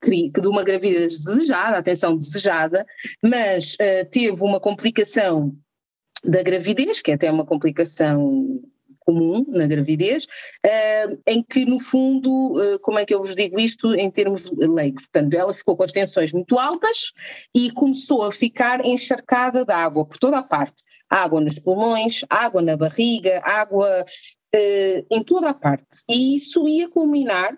que, 0.02 0.30
de 0.30 0.48
uma 0.48 0.64
gravidez 0.64 1.20
desejada, 1.20 1.78
atenção, 1.78 2.18
desejada, 2.18 2.86
mas 3.24 3.76
uh, 3.76 4.10
teve 4.12 4.42
uma 4.42 4.60
complicação 4.60 5.56
da 6.24 6.44
gravidez, 6.44 7.02
que 7.02 7.12
é 7.12 7.14
até 7.14 7.32
uma 7.32 7.46
complicação 7.46 8.62
comum 9.08 9.46
na 9.48 9.66
gravidez, 9.66 10.26
uh, 10.26 11.18
em 11.26 11.42
que 11.42 11.66
no 11.66 11.80
fundo, 11.80 12.30
uh, 12.30 12.80
como 12.82 13.00
é 13.00 13.06
que 13.06 13.14
eu 13.14 13.22
vos 13.22 13.34
digo 13.34 13.58
isto 13.58 13.96
em 13.96 14.12
termos 14.12 14.52
leigos? 14.52 15.04
Portanto, 15.04 15.34
ela 15.34 15.54
ficou 15.54 15.78
com 15.78 15.84
as 15.84 15.94
tensões 15.94 16.34
muito 16.34 16.60
altas 16.60 17.14
e 17.56 17.72
começou 17.72 18.24
a 18.24 18.32
ficar 18.32 18.86
encharcada 18.86 19.64
de 19.64 19.72
água 19.72 20.06
por 20.06 20.18
toda 20.18 20.40
a 20.40 20.44
parte. 20.44 20.84
Água 21.10 21.40
nos 21.40 21.58
pulmões, 21.58 22.26
água 22.30 22.62
na 22.62 22.76
barriga, 22.76 23.42
água 23.46 24.04
uh, 24.04 25.06
em 25.10 25.24
toda 25.24 25.50
a 25.50 25.54
parte. 25.54 26.04
E 26.10 26.36
isso 26.36 26.68
ia 26.68 26.90
culminar 26.90 27.58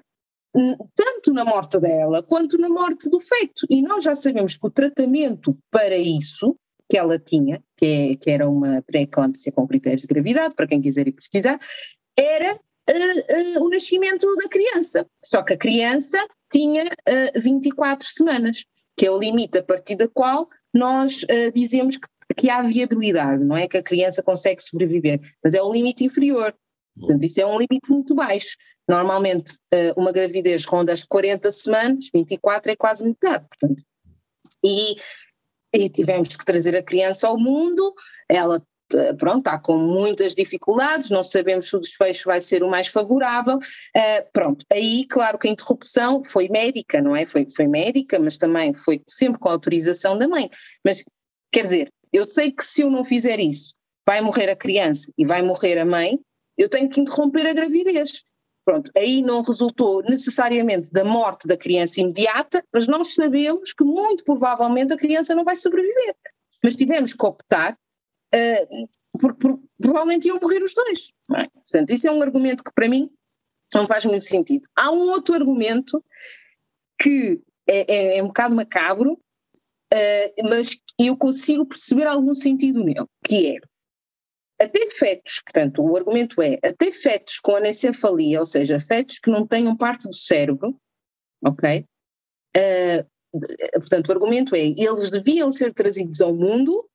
tanto 0.95 1.31
na 1.31 1.45
morte 1.45 1.79
dela 1.79 2.23
quanto 2.23 2.57
na 2.57 2.69
morte 2.69 3.09
do 3.09 3.19
feto. 3.19 3.65
E 3.69 3.81
nós 3.81 4.03
já 4.03 4.15
sabemos 4.15 4.57
que 4.57 4.65
o 4.65 4.71
tratamento 4.71 5.57
para 5.71 5.97
isso 5.97 6.55
que 6.89 6.97
ela 6.97 7.19
tinha, 7.19 7.63
que, 7.77 7.85
é, 7.85 8.15
que 8.15 8.31
era 8.31 8.49
uma 8.49 8.81
pré-eclâmpsia 8.81 9.51
com 9.51 9.67
critérios 9.67 10.01
de 10.01 10.07
gravidade, 10.07 10.55
para 10.55 10.65
quem 10.65 10.81
quiser 10.81 11.07
ir 11.07 11.11
pesquisar, 11.11 11.59
era 12.17 12.55
uh, 12.55 13.59
uh, 13.59 13.63
o 13.63 13.69
nascimento 13.69 14.25
da 14.37 14.49
criança. 14.49 15.05
Só 15.23 15.43
que 15.43 15.53
a 15.53 15.57
criança 15.57 16.17
tinha 16.51 16.85
uh, 16.85 17.39
24 17.39 18.07
semanas, 18.07 18.65
que 18.97 19.05
é 19.05 19.11
o 19.11 19.19
limite 19.19 19.59
a 19.59 19.63
partir 19.63 19.95
da 19.95 20.07
qual 20.07 20.49
nós 20.73 21.25
dizemos 21.53 21.95
que, 21.95 22.07
que 22.35 22.49
há 22.49 22.61
viabilidade, 22.61 23.45
não 23.45 23.55
é 23.55 23.67
que 23.67 23.77
a 23.77 23.83
criança 23.83 24.21
consegue 24.21 24.61
sobreviver, 24.61 25.21
mas 25.43 25.53
é 25.53 25.61
o 25.61 25.71
limite 25.71 26.03
inferior. 26.03 26.53
Portanto, 26.99 27.23
isso 27.23 27.41
é 27.41 27.45
um 27.45 27.57
limite 27.57 27.89
muito 27.89 28.13
baixo. 28.13 28.55
Normalmente, 28.87 29.57
uma 29.95 30.11
gravidez 30.11 30.65
ronda 30.65 30.93
as 30.93 31.03
40 31.03 31.49
semanas, 31.51 32.09
24 32.13 32.71
é 32.71 32.75
quase 32.75 33.05
metade, 33.05 33.45
portanto. 33.47 33.83
E 34.63 34.95
e 35.73 35.87
tivemos 35.87 36.29
que 36.35 36.43
trazer 36.43 36.75
a 36.75 36.83
criança 36.83 37.27
ao 37.27 37.37
mundo, 37.37 37.93
ela 38.27 38.59
eh, 38.93 39.13
pronto, 39.13 39.39
está 39.39 39.59
com 39.59 39.77
muitas 39.77 40.33
dificuldades, 40.33 41.09
não 41.09 41.23
sabemos 41.23 41.69
se 41.69 41.75
o 41.75 41.79
desfecho 41.79 42.25
vai 42.25 42.41
ser 42.41 42.63
o 42.63 42.69
mais 42.69 42.87
favorável, 42.87 43.57
uh, 43.57 44.29
pronto, 44.33 44.65
aí 44.71 45.05
claro 45.07 45.37
que 45.37 45.47
a 45.47 45.51
interrupção 45.51 46.23
foi 46.23 46.49
médica, 46.49 46.99
não 46.99 47.15
é? 47.15 47.25
Foi, 47.25 47.45
foi 47.47 47.67
médica, 47.67 48.17
mas 48.19 48.37
também 48.37 48.73
foi 48.73 49.01
sempre 49.07 49.39
com 49.39 49.49
autorização 49.49 50.17
da 50.17 50.27
mãe, 50.27 50.49
mas 50.83 51.03
quer 51.51 51.61
dizer, 51.63 51.89
eu 52.11 52.25
sei 52.25 52.51
que 52.51 52.65
se 52.65 52.81
eu 52.81 52.89
não 52.89 53.05
fizer 53.05 53.39
isso, 53.39 53.75
vai 54.07 54.21
morrer 54.21 54.49
a 54.49 54.55
criança 54.55 55.11
e 55.15 55.23
vai 55.23 55.43
morrer 55.43 55.77
a 55.77 55.85
mãe, 55.85 56.19
eu 56.59 56.69
tenho 56.69 56.89
que 56.89 57.01
interromper 57.01 57.47
a 57.47 57.53
gravidez, 57.53 58.23
Pronto, 58.69 58.91
aí 58.95 59.23
não 59.23 59.41
resultou 59.41 60.03
necessariamente 60.03 60.91
da 60.91 61.03
morte 61.03 61.47
da 61.47 61.57
criança 61.57 62.01
imediata, 62.01 62.63
mas 62.71 62.87
nós 62.87 63.15
sabemos 63.15 63.73
que 63.73 63.83
muito 63.83 64.23
provavelmente 64.23 64.93
a 64.93 64.97
criança 64.97 65.33
não 65.33 65.43
vai 65.43 65.55
sobreviver. 65.55 66.15
Mas 66.63 66.75
tivemos 66.75 67.11
que 67.11 67.25
optar, 67.25 67.73
uh, 67.73 68.87
porque 69.19 69.39
por, 69.39 69.59
provavelmente 69.81 70.27
iam 70.27 70.39
morrer 70.39 70.61
os 70.61 70.75
dois. 70.75 71.11
É? 71.35 71.47
Portanto, 71.47 71.89
isso 71.89 72.07
é 72.07 72.11
um 72.11 72.21
argumento 72.21 72.63
que 72.63 72.71
para 72.71 72.87
mim 72.87 73.09
não 73.73 73.87
faz 73.87 74.05
muito 74.05 74.25
sentido. 74.25 74.67
Há 74.75 74.91
um 74.91 75.09
outro 75.09 75.33
argumento 75.33 76.03
que 77.01 77.41
é, 77.65 77.91
é, 77.91 78.17
é 78.19 78.23
um 78.23 78.27
bocado 78.27 78.55
macabro, 78.55 79.13
uh, 79.13 80.47
mas 80.47 80.77
eu 80.99 81.17
consigo 81.17 81.65
perceber 81.65 82.05
algum 82.05 82.35
sentido 82.35 82.83
nele, 82.83 83.07
que 83.25 83.47
é 83.47 83.59
até 84.59 84.89
fetos, 84.91 85.41
portanto, 85.41 85.81
o 85.81 85.95
argumento 85.95 86.41
é, 86.41 86.59
até 86.63 86.91
fetos 86.91 87.39
com 87.39 87.55
anencefalia, 87.55 88.39
ou 88.39 88.45
seja, 88.45 88.79
fetos 88.79 89.17
que 89.17 89.31
não 89.31 89.47
tenham 89.47 89.75
parte 89.75 90.07
do 90.07 90.15
cérebro, 90.15 90.75
ok? 91.43 91.85
Uh, 92.57 93.79
portanto, 93.79 94.09
o 94.09 94.11
argumento 94.11 94.55
é, 94.55 94.59
eles 94.59 95.09
deviam 95.09 95.51
ser 95.51 95.73
trazidos 95.73 96.19
ao 96.19 96.33
mundo 96.33 96.85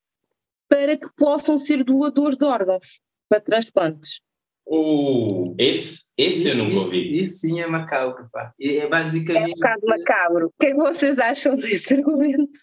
para 0.68 0.96
que 0.96 1.08
possam 1.16 1.56
ser 1.56 1.82
doadores 1.84 2.36
de 2.36 2.44
órgãos 2.44 3.00
para 3.28 3.40
transplantes. 3.40 4.20
Uh, 4.66 5.54
esse, 5.58 6.12
esse 6.16 6.48
eu 6.48 6.56
nunca 6.56 6.78
ouvi. 6.78 7.16
Isso, 7.16 7.40
sim 7.40 7.60
é 7.60 7.66
macabro, 7.66 8.28
pá. 8.32 8.52
É 8.60 8.86
basicamente... 8.88 9.50
É 9.50 9.52
um 9.52 9.54
bocado 9.54 9.86
macabro. 9.86 10.46
O 10.46 10.52
que 10.58 10.66
é 10.66 10.70
que 10.70 10.76
vocês 10.76 11.18
acham 11.18 11.56
desse 11.56 11.94
argumento? 11.94 12.58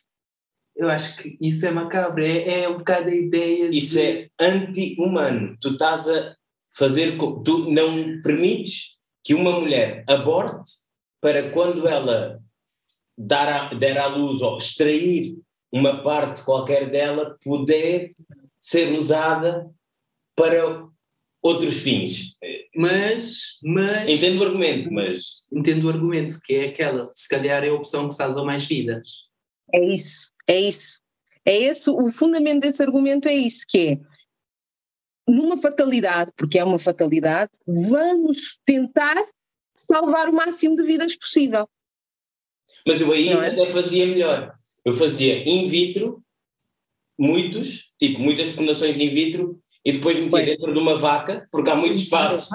Eu 0.81 0.89
acho 0.89 1.15
que 1.15 1.37
isso 1.39 1.63
é 1.67 1.69
macabro, 1.69 2.23
é, 2.23 2.63
é 2.63 2.67
um 2.67 2.79
bocado 2.79 3.07
a 3.07 3.13
ideia. 3.13 3.69
Isso 3.71 3.93
de... 3.93 4.01
é 4.01 4.29
anti-humano. 4.39 5.55
Tu 5.61 5.73
estás 5.73 6.09
a 6.09 6.35
fazer. 6.75 7.19
Tu 7.45 7.71
não 7.71 8.19
permites 8.23 8.97
que 9.23 9.35
uma 9.35 9.59
mulher 9.59 10.03
aborte 10.07 10.71
para 11.21 11.51
quando 11.51 11.87
ela 11.87 12.41
dar 13.15 13.47
a, 13.47 13.73
der 13.75 13.99
à 13.99 14.07
luz 14.07 14.41
ou 14.41 14.57
extrair 14.57 15.37
uma 15.71 16.01
parte 16.01 16.43
qualquer 16.43 16.89
dela 16.89 17.37
poder 17.43 18.15
ser 18.57 18.91
usada 18.97 19.69
para 20.35 20.87
outros 21.43 21.77
fins. 21.77 22.35
Mas, 22.75 23.59
mas. 23.63 24.09
Entendo 24.09 24.41
o 24.41 24.45
argumento, 24.45 24.91
mas. 24.91 25.45
Entendo 25.53 25.85
o 25.85 25.89
argumento, 25.89 26.39
que 26.43 26.55
é 26.55 26.65
aquela, 26.69 27.11
se 27.13 27.29
calhar 27.29 27.63
é 27.63 27.69
a 27.69 27.73
opção 27.75 28.07
que 28.07 28.15
salva 28.15 28.43
mais 28.43 28.65
vidas. 28.65 29.29
É 29.71 29.85
isso. 29.85 30.31
É 30.47 30.59
isso. 30.59 31.01
É 31.45 31.57
esse 31.57 31.89
o 31.89 32.09
fundamento 32.09 32.61
desse 32.61 32.83
argumento 32.83 33.27
é 33.27 33.33
isso 33.33 33.65
que 33.67 33.77
é 33.79 33.99
numa 35.27 35.57
fatalidade, 35.57 36.31
porque 36.35 36.59
é 36.59 36.63
uma 36.63 36.79
fatalidade, 36.79 37.51
vamos 37.65 38.59
tentar 38.65 39.15
salvar 39.75 40.29
o 40.29 40.33
máximo 40.33 40.75
de 40.75 40.83
vidas 40.83 41.15
possível. 41.15 41.67
Mas 42.85 42.99
eu 42.99 43.11
aí 43.11 43.29
é? 43.29 43.33
até 43.33 43.65
fazia 43.67 44.05
melhor. 44.05 44.53
Eu 44.83 44.93
fazia 44.93 45.47
in 45.47 45.69
vitro, 45.69 46.21
muitos, 47.17 47.91
tipo, 47.99 48.19
muitas 48.19 48.49
fecundações 48.49 48.99
in 48.99 49.09
vitro, 49.09 49.61
e 49.85 49.93
depois 49.93 50.17
metia 50.17 50.29
pois. 50.31 50.49
dentro 50.49 50.73
de 50.73 50.79
uma 50.79 50.97
vaca, 50.97 51.47
porque 51.51 51.69
há 51.69 51.75
muito 51.75 51.95
espaço, 51.95 52.49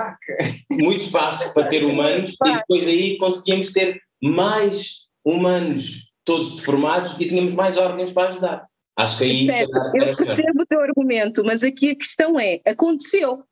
muito 0.73 1.01
espaço 1.01 1.53
para 1.55 1.69
ter 1.69 1.85
humanos, 1.85 2.31
e 2.45 2.53
depois 2.53 2.87
aí 2.87 3.17
conseguíamos 3.17 3.73
ter 3.73 4.01
mais 4.23 5.07
humanos 5.25 6.06
todos 6.27 6.57
deformados 6.57 7.15
e 7.19 7.29
tínhamos 7.29 7.55
mais 7.55 7.79
órgãos 7.79 8.13
para 8.13 8.29
ajudar. 8.29 8.69
Acho 8.99 9.19
que 9.19 9.25
aí. 9.25 9.47
Certo, 9.47 9.71
eu 9.95 10.17
percebo 10.17 10.63
o 10.63 10.67
teu 10.67 10.81
argumento, 10.81 11.45
mas 11.45 11.63
aqui 11.63 11.91
a 11.91 11.97
questão 11.97 12.39
é: 12.39 12.61
aconteceu. 12.67 13.45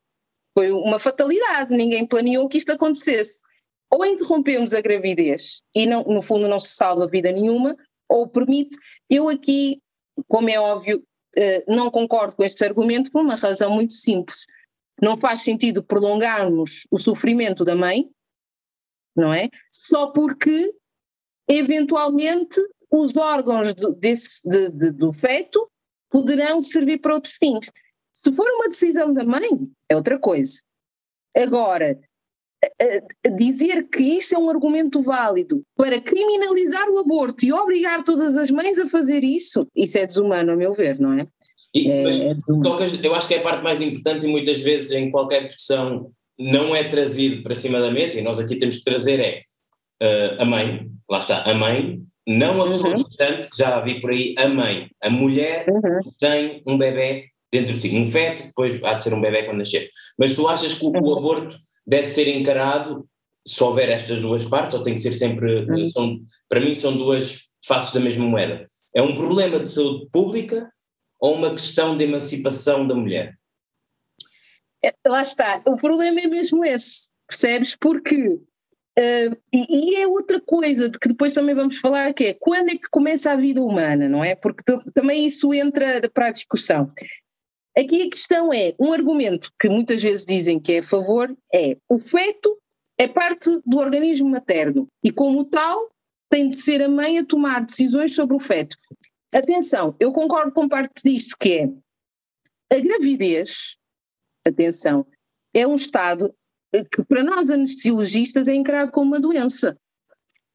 Foi 0.56 0.70
uma 0.70 0.98
fatalidade, 0.98 1.74
ninguém 1.74 2.06
planeou 2.06 2.48
que 2.48 2.58
isto 2.58 2.72
acontecesse. 2.72 3.42
Ou 3.90 4.04
interrompemos 4.04 4.74
a 4.74 4.80
gravidez 4.80 5.62
e 5.74 5.86
não, 5.86 6.02
no 6.04 6.20
fundo 6.20 6.48
não 6.48 6.58
se 6.58 6.74
salva 6.74 7.08
vida 7.08 7.30
nenhuma, 7.30 7.76
ou 8.08 8.28
permite. 8.28 8.76
Eu 9.08 9.28
aqui, 9.28 9.80
como 10.28 10.50
é 10.50 10.58
óbvio, 10.58 11.02
eh, 11.36 11.64
não 11.68 11.90
concordo 11.90 12.36
com 12.36 12.44
este 12.44 12.64
argumento 12.64 13.10
por 13.10 13.20
uma 13.20 13.34
razão 13.34 13.70
muito 13.70 13.94
simples. 13.94 14.46
Não 15.00 15.16
faz 15.16 15.42
sentido 15.42 15.82
prolongarmos 15.82 16.86
o 16.90 16.98
sofrimento 16.98 17.64
da 17.64 17.74
mãe, 17.74 18.08
não 19.16 19.32
é? 19.32 19.48
Só 19.70 20.08
porque 20.08 20.72
eventualmente 21.48 22.60
os 22.90 23.16
órgãos 23.16 23.74
do, 23.74 23.92
desse, 23.92 24.40
de, 24.44 24.70
de, 24.70 24.90
do 24.92 25.12
feto 25.12 25.68
poderão 26.10 26.60
servir 26.60 26.98
para 26.98 27.14
outros 27.14 27.34
fins. 27.34 27.70
Se 28.12 28.32
for 28.32 28.48
uma 28.48 28.68
decisão 28.68 29.12
da 29.12 29.24
mãe, 29.24 29.48
é 29.90 29.96
outra 29.96 30.18
coisa. 30.18 30.60
Agora, 31.36 31.98
dizer 33.36 33.88
que 33.88 34.02
isso 34.02 34.34
é 34.34 34.38
um 34.38 34.48
argumento 34.48 35.02
válido 35.02 35.62
para 35.76 36.00
criminalizar 36.00 36.88
o 36.90 36.98
aborto 36.98 37.44
e 37.44 37.52
obrigar 37.52 38.02
todas 38.04 38.36
as 38.36 38.50
mães 38.50 38.78
a 38.78 38.86
fazer 38.86 39.24
isso, 39.24 39.66
isso 39.74 39.98
é 39.98 40.06
desumano, 40.06 40.52
a 40.52 40.56
meu 40.56 40.72
ver, 40.72 40.98
não 41.00 41.12
é? 41.12 41.26
E, 41.74 41.90
é, 41.90 42.30
é 42.30 42.36
eu 43.02 43.14
acho 43.14 43.28
que 43.28 43.34
é 43.34 43.38
a 43.38 43.42
parte 43.42 43.62
mais 43.62 43.80
importante 43.80 44.26
e 44.26 44.30
muitas 44.30 44.60
vezes 44.60 44.92
em 44.92 45.10
qualquer 45.10 45.46
discussão 45.46 46.12
não 46.38 46.74
é 46.74 46.84
trazido 46.84 47.42
para 47.42 47.54
cima 47.54 47.80
da 47.80 47.90
mesa, 47.90 48.18
e 48.18 48.22
nós 48.22 48.38
aqui 48.38 48.56
temos 48.56 48.78
que 48.78 48.84
trazer 48.84 49.20
é 49.20 49.40
uh, 50.02 50.42
a 50.42 50.44
mãe, 50.44 50.88
lá 51.10 51.18
está, 51.18 51.42
a 51.42 51.54
mãe, 51.54 52.02
não 52.26 52.62
a 52.62 52.66
pessoa 52.68 52.94
uhum. 52.94 53.02
que 53.02 53.56
já 53.56 53.80
vi 53.80 54.00
por 54.00 54.10
aí, 54.10 54.34
a 54.38 54.48
mãe, 54.48 54.90
a 55.02 55.10
mulher 55.10 55.66
uhum. 55.68 56.02
que 56.02 56.18
tem 56.18 56.62
um 56.66 56.78
bebê 56.78 57.28
dentro 57.52 57.74
de 57.74 57.80
si, 57.80 57.96
um 57.96 58.04
feto, 58.04 58.44
depois 58.44 58.82
há 58.82 58.94
de 58.94 59.02
ser 59.02 59.14
um 59.14 59.20
bebê 59.20 59.44
quando 59.44 59.58
nascer. 59.58 59.90
Mas 60.18 60.34
tu 60.34 60.48
achas 60.48 60.74
que 60.74 60.84
o, 60.84 60.88
uhum. 60.88 61.02
o 61.02 61.18
aborto 61.18 61.56
deve 61.86 62.06
ser 62.06 62.28
encarado 62.28 63.06
se 63.46 63.62
houver 63.62 63.90
estas 63.90 64.20
duas 64.20 64.46
partes, 64.46 64.74
ou 64.74 64.82
tem 64.82 64.94
que 64.94 65.00
ser 65.00 65.12
sempre, 65.12 65.66
uhum. 65.66 65.90
são, 65.90 66.20
para 66.48 66.60
mim 66.60 66.74
são 66.74 66.96
duas 66.96 67.42
faces 67.66 67.92
da 67.92 68.00
mesma 68.00 68.24
moeda. 68.24 68.66
É 68.96 69.02
um 69.02 69.14
problema 69.14 69.60
de 69.60 69.70
saúde 69.70 70.08
pública 70.10 70.70
ou 71.20 71.34
uma 71.34 71.50
questão 71.50 71.96
de 71.96 72.04
emancipação 72.04 72.86
da 72.86 72.94
mulher? 72.94 73.34
É, 74.84 74.92
lá 75.06 75.22
está, 75.22 75.62
o 75.66 75.76
problema 75.76 76.20
é 76.20 76.26
mesmo 76.26 76.64
esse, 76.64 77.10
percebes? 77.26 77.76
Porque 77.76 78.38
Uh, 78.96 79.36
e, 79.52 79.92
e, 79.92 79.96
é 79.96 80.06
outra 80.06 80.40
coisa 80.40 80.88
de 80.88 80.98
que 80.98 81.08
depois 81.08 81.34
também 81.34 81.54
vamos 81.54 81.78
falar, 81.78 82.14
que 82.14 82.24
é 82.26 82.34
quando 82.34 82.68
é 82.68 82.76
que 82.76 82.88
começa 82.90 83.32
a 83.32 83.36
vida 83.36 83.60
humana, 83.60 84.08
não 84.08 84.22
é? 84.22 84.36
Porque 84.36 84.62
também 84.94 85.26
isso 85.26 85.52
entra 85.52 86.08
para 86.10 86.28
a 86.28 86.32
discussão. 86.32 86.92
Aqui 87.76 88.02
a 88.02 88.10
questão 88.10 88.52
é, 88.52 88.72
um 88.78 88.92
argumento 88.92 89.50
que 89.58 89.68
muitas 89.68 90.00
vezes 90.00 90.24
dizem 90.24 90.60
que 90.60 90.74
é 90.74 90.78
a 90.78 90.82
favor 90.82 91.36
é 91.52 91.76
o 91.88 91.98
feto 91.98 92.56
é 92.96 93.08
parte 93.08 93.50
do 93.66 93.78
organismo 93.78 94.28
materno 94.28 94.86
e 95.02 95.10
como 95.10 95.44
tal 95.44 95.90
tem 96.30 96.48
de 96.48 96.60
ser 96.60 96.80
a 96.80 96.88
mãe 96.88 97.18
a 97.18 97.26
tomar 97.26 97.64
decisões 97.64 98.14
sobre 98.14 98.36
o 98.36 98.40
feto. 98.40 98.76
Atenção, 99.32 99.96
eu 99.98 100.12
concordo 100.12 100.52
com 100.52 100.68
parte 100.68 101.02
disto 101.04 101.36
que 101.36 101.52
é 101.52 102.76
a 102.76 102.80
gravidez, 102.80 103.76
atenção, 104.46 105.04
é 105.52 105.66
um 105.66 105.74
estado 105.74 106.32
que 106.90 107.04
para 107.04 107.22
nós 107.22 107.50
anestesiologistas 107.50 108.48
é 108.48 108.54
encarado 108.54 108.92
como 108.92 109.08
uma 109.08 109.20
doença, 109.20 109.76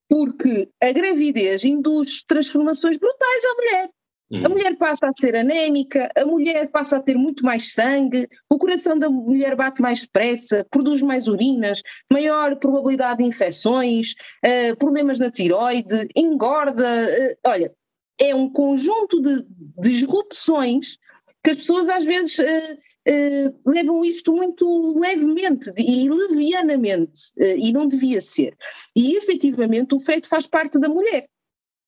porque 0.09 0.69
a 0.81 0.91
gravidez 0.91 1.63
induz 1.63 2.23
transformações 2.23 2.97
brutais 2.97 3.45
à 3.45 3.55
mulher. 3.55 3.89
Hum. 4.31 4.45
A 4.45 4.49
mulher 4.49 4.77
passa 4.77 5.07
a 5.07 5.11
ser 5.11 5.35
anémica, 5.35 6.11
a 6.15 6.23
mulher 6.23 6.69
passa 6.69 6.97
a 6.97 7.01
ter 7.01 7.15
muito 7.15 7.43
mais 7.43 7.73
sangue, 7.73 8.27
o 8.47 8.59
coração 8.59 8.97
da 8.97 9.09
mulher 9.09 9.55
bate 9.55 9.81
mais 9.81 10.01
depressa, 10.01 10.65
produz 10.69 11.01
mais 11.01 11.27
urinas, 11.27 11.81
maior 12.11 12.55
probabilidade 12.57 13.19
de 13.19 13.23
infecções, 13.23 14.13
uh, 14.45 14.75
problemas 14.77 15.17
na 15.17 15.31
tiroide, 15.31 16.07
engorda. 16.15 16.85
Uh, 16.85 17.49
olha, 17.49 17.73
é 18.19 18.35
um 18.35 18.49
conjunto 18.49 19.19
de 19.19 19.47
disrupções 19.79 20.97
que 21.43 21.51
as 21.51 21.57
pessoas 21.57 21.89
às 21.89 22.05
vezes 22.05 22.37
uh, 22.37 22.77
uh, 23.09 23.69
levam 23.69 24.05
isto 24.05 24.33
muito 24.33 24.99
levemente 24.99 25.71
e 25.77 26.09
levianamente, 26.09 27.31
uh, 27.37 27.57
e 27.57 27.71
não 27.71 27.87
devia 27.87 28.21
ser. 28.21 28.55
E 28.95 29.15
efetivamente 29.15 29.95
o 29.95 29.99
feito 29.99 30.27
faz 30.27 30.47
parte 30.47 30.79
da 30.79 30.87
mulher. 30.87 31.27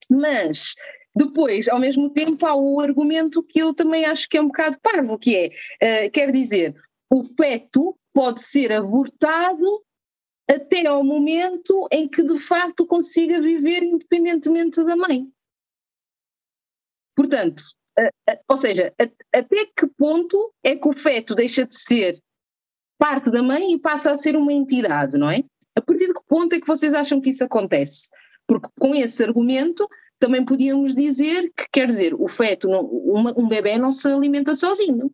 Mas 0.10 0.74
depois, 1.16 1.68
ao 1.68 1.80
mesmo 1.80 2.10
tempo, 2.10 2.46
há 2.46 2.56
o 2.56 2.80
argumento 2.80 3.44
que 3.44 3.60
eu 3.60 3.74
também 3.74 4.06
acho 4.06 4.28
que 4.28 4.38
é 4.38 4.42
um 4.42 4.48
bocado 4.48 4.80
parvo, 4.82 5.18
que 5.20 5.52
é, 5.80 6.10
quer 6.10 6.32
dizer, 6.32 6.76
o 7.10 7.24
feto 7.24 7.98
pode 8.14 8.42
ser 8.42 8.72
abortado 8.72 9.84
até 10.50 10.86
ao 10.86 11.04
momento 11.04 11.88
em 11.92 12.08
que 12.08 12.24
de 12.24 12.38
facto 12.40 12.86
consiga 12.86 13.40
viver 13.40 13.84
independentemente 13.84 14.84
da 14.84 14.96
mãe. 14.96 15.32
Portanto, 17.16 17.64
ou 18.48 18.58
seja, 18.58 18.94
até 19.34 19.66
que 19.66 19.88
ponto 19.98 20.54
é 20.64 20.76
que 20.76 20.88
o 20.88 20.94
feto 20.94 21.36
deixa 21.36 21.66
de 21.66 21.76
ser 21.76 22.20
parte 22.98 23.32
da 23.32 23.42
mãe 23.42 23.74
e 23.74 23.80
passa 23.80 24.12
a 24.12 24.18
ser 24.18 24.36
uma 24.36 24.54
entidade, 24.54 25.18
não 25.18 25.30
é? 25.30 25.44
A 25.76 25.82
partir 25.82 26.08
de 26.08 26.14
que 26.14 26.22
ponto 26.28 26.54
é 26.54 26.60
que 26.60 26.68
vocês 26.68 26.94
acham 26.94 27.20
que 27.20 27.30
isso 27.30 27.44
acontece? 27.44 28.10
Porque 28.48 28.70
com 28.80 28.94
esse 28.94 29.24
argumento 29.24 29.88
também 30.20 30.46
podíamos 30.46 30.94
dizer 30.94 31.52
que, 31.58 31.66
quer 31.72 31.88
dizer, 31.88 32.14
o 32.14 32.28
feto, 32.28 32.68
não, 32.68 32.86
uma, 32.86 33.34
um 33.38 33.48
bebê 33.48 33.78
não 33.78 33.92
se 33.92 34.08
alimenta 34.08 34.56
sozinho, 34.56 35.10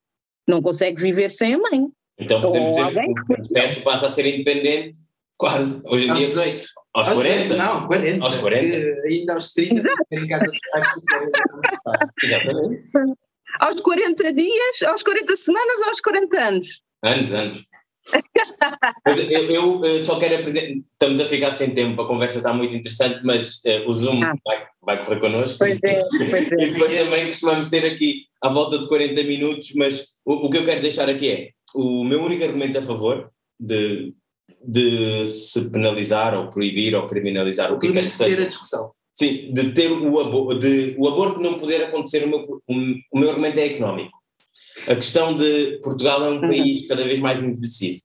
não 0.47 0.61
consegue 0.61 1.01
viver 1.01 1.29
sem 1.29 1.53
a 1.53 1.57
mãe. 1.57 1.87
Então 2.19 2.41
podemos 2.41 2.71
dizer 2.71 2.91
que 2.91 3.41
o 3.41 3.45
feto 3.47 3.81
passa 3.83 4.07
a 4.07 4.09
ser 4.09 4.25
independente 4.25 4.99
quase, 5.37 5.81
hoje 5.85 6.09
em 6.09 6.13
dia. 6.13 6.27
18. 6.27 6.67
Aos 6.93 7.09
40? 7.09 7.55
Não, 7.55 7.87
40. 7.87 8.23
Aos 8.25 8.35
40? 8.37 9.07
Ainda 9.07 9.33
aos 9.33 9.53
30, 9.53 9.75
Exato. 9.75 10.03
em 10.11 10.27
casa 10.27 10.51
de 10.51 10.59
pais 10.71 10.87
Exatamente. 12.23 12.85
Aos 13.59 13.81
40 13.81 14.33
dias, 14.33 14.83
aos 14.83 15.03
40 15.03 15.35
semanas 15.35 15.81
ou 15.81 15.87
aos 15.87 16.01
40 16.01 16.39
anos? 16.39 16.81
Anos, 17.03 17.33
anos. 17.33 17.63
mas 19.05 19.19
eu, 19.19 19.83
eu, 19.83 20.01
só 20.01 20.17
quero 20.17 20.37
apresentar, 20.37 20.81
estamos 20.93 21.19
a 21.19 21.25
ficar 21.25 21.51
sem 21.51 21.71
tempo, 21.71 22.01
a 22.01 22.07
conversa 22.07 22.37
está 22.37 22.53
muito 22.53 22.73
interessante, 22.73 23.19
mas 23.23 23.61
uh, 23.65 23.87
o 23.87 23.93
Zoom 23.93 24.23
ah. 24.23 24.33
vai, 24.45 24.65
vai 24.81 25.03
correr 25.03 25.19
connosco. 25.19 25.57
Pois 25.57 25.77
é, 25.83 26.01
pois 26.29 26.51
é. 26.51 26.55
e 26.55 26.71
depois 26.71 26.93
também 26.93 27.25
costumamos 27.25 27.69
ter 27.69 27.85
aqui 27.85 28.25
à 28.41 28.49
volta 28.49 28.79
de 28.79 28.87
40 28.87 29.23
minutos, 29.23 29.73
mas 29.75 30.15
o, 30.25 30.45
o 30.45 30.49
que 30.49 30.57
eu 30.57 30.65
quero 30.65 30.81
deixar 30.81 31.09
aqui 31.09 31.29
é, 31.29 31.49
o 31.75 32.03
meu 32.03 32.23
único 32.23 32.43
argumento 32.43 32.79
a 32.79 32.81
favor 32.81 33.29
de 33.59 34.13
de 34.65 35.25
se 35.25 35.69
penalizar 35.69 36.37
ou 36.37 36.49
proibir 36.49 36.95
ou 36.95 37.07
criminalizar 37.07 37.73
o 37.73 37.79
que 37.79 37.91
quer 37.91 38.03
que 38.03 38.09
seja. 38.09 38.35
ter 38.35 38.43
a 38.43 38.47
discussão. 38.47 38.91
Sim, 39.13 39.51
de 39.51 39.71
ter 39.71 39.91
o, 39.91 40.19
aborto, 40.19 40.59
de 40.59 40.95
o 40.97 41.07
aborto 41.07 41.39
não 41.39 41.57
poder 41.57 41.83
acontecer, 41.83 42.23
o 42.25 42.29
meu, 42.29 42.61
o 43.11 43.19
meu 43.19 43.29
argumento 43.29 43.59
é 43.59 43.65
económico. 43.65 44.15
A 44.87 44.95
questão 44.95 45.35
de 45.35 45.79
Portugal 45.81 46.23
é 46.23 46.29
um 46.29 46.35
uhum. 46.35 46.41
país 46.41 46.87
cada 46.87 47.03
vez 47.03 47.19
mais 47.19 47.43
envelhecido 47.43 47.99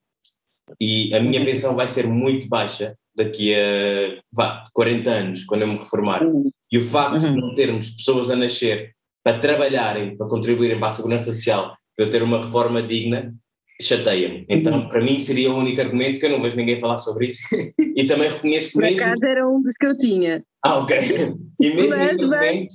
e 0.80 1.14
a 1.14 1.20
minha 1.20 1.40
uhum. 1.40 1.46
pensão 1.46 1.74
vai 1.74 1.88
ser 1.88 2.06
muito 2.06 2.48
baixa 2.48 2.96
daqui 3.14 3.54
a 3.54 4.20
vá, 4.32 4.68
40 4.72 5.10
anos, 5.10 5.44
quando 5.44 5.62
eu 5.62 5.68
me 5.68 5.76
reformar. 5.76 6.22
Uhum. 6.22 6.50
E 6.70 6.78
o 6.78 6.84
facto 6.84 7.18
de 7.18 7.30
não 7.30 7.54
termos 7.54 7.90
pessoas 7.90 8.30
a 8.30 8.36
nascer 8.36 8.94
para 9.22 9.38
trabalharem, 9.38 10.16
para 10.16 10.26
contribuírem 10.26 10.78
para 10.78 10.88
a 10.88 10.94
segurança 10.94 11.30
social, 11.32 11.76
para 11.94 12.06
eu 12.06 12.10
ter 12.10 12.22
uma 12.22 12.42
reforma 12.44 12.82
digna, 12.82 13.34
chateia-me. 13.84 14.44
Então, 14.48 14.74
uhum. 14.74 14.88
para 14.88 15.02
mim, 15.02 15.18
seria 15.18 15.52
o 15.52 15.58
único 15.58 15.80
argumento 15.80 16.18
que 16.18 16.26
eu 16.26 16.30
não 16.30 16.42
vejo 16.42 16.56
ninguém 16.56 16.80
falar 16.80 16.98
sobre 16.98 17.28
isso. 17.28 17.42
E 17.94 18.06
também 18.06 18.30
reconheço 18.30 18.68
que. 18.68 18.72
Por 18.72 18.82
mesmo... 18.82 19.00
acaso 19.02 19.24
era 19.24 19.46
um 19.46 19.60
dos 19.60 19.76
que 19.76 19.86
eu 19.86 19.98
tinha. 19.98 20.42
Ah, 20.64 20.78
ok. 20.78 20.98
E 21.60 21.70
mesmo 21.74 21.94
nesse 21.94 22.22
argumento, 22.22 22.74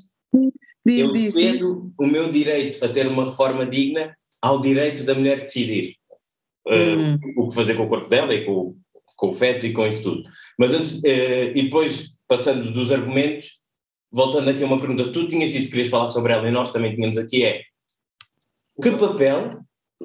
eu 0.85 1.31
cedo 1.31 1.91
o 1.99 2.05
meu 2.05 2.29
direito 2.29 2.85
a 2.85 2.87
ter 2.87 3.07
uma 3.07 3.25
reforma 3.25 3.65
digna 3.65 4.15
ao 4.41 4.61
direito 4.61 5.03
da 5.03 5.15
mulher 5.15 5.41
decidir 5.41 5.95
uh, 6.67 7.41
o 7.41 7.47
que 7.47 7.55
fazer 7.55 7.75
com 7.75 7.85
o 7.85 7.87
corpo 7.87 8.07
dela 8.07 8.33
e 8.33 8.45
com, 8.45 8.75
com 9.15 9.27
o 9.27 9.31
feto 9.31 9.65
e 9.65 9.73
com 9.73 9.87
isso 9.87 10.03
tudo. 10.03 10.23
Mas 10.57 10.73
antes, 10.73 10.93
uh, 10.93 11.51
e 11.55 11.63
depois, 11.63 12.11
passando 12.27 12.71
dos 12.71 12.91
argumentos, 12.91 13.59
voltando 14.11 14.49
aqui 14.49 14.63
a 14.63 14.67
uma 14.67 14.79
pergunta, 14.79 15.11
tu 15.11 15.25
tinhas 15.27 15.51
dito 15.51 15.65
que 15.65 15.69
querias 15.71 15.89
falar 15.89 16.07
sobre 16.07 16.33
ela 16.33 16.47
e 16.47 16.51
nós 16.51 16.71
também 16.71 16.93
tínhamos 16.93 17.17
aqui, 17.17 17.43
é 17.43 17.63
que 18.81 18.91
papel 18.91 19.59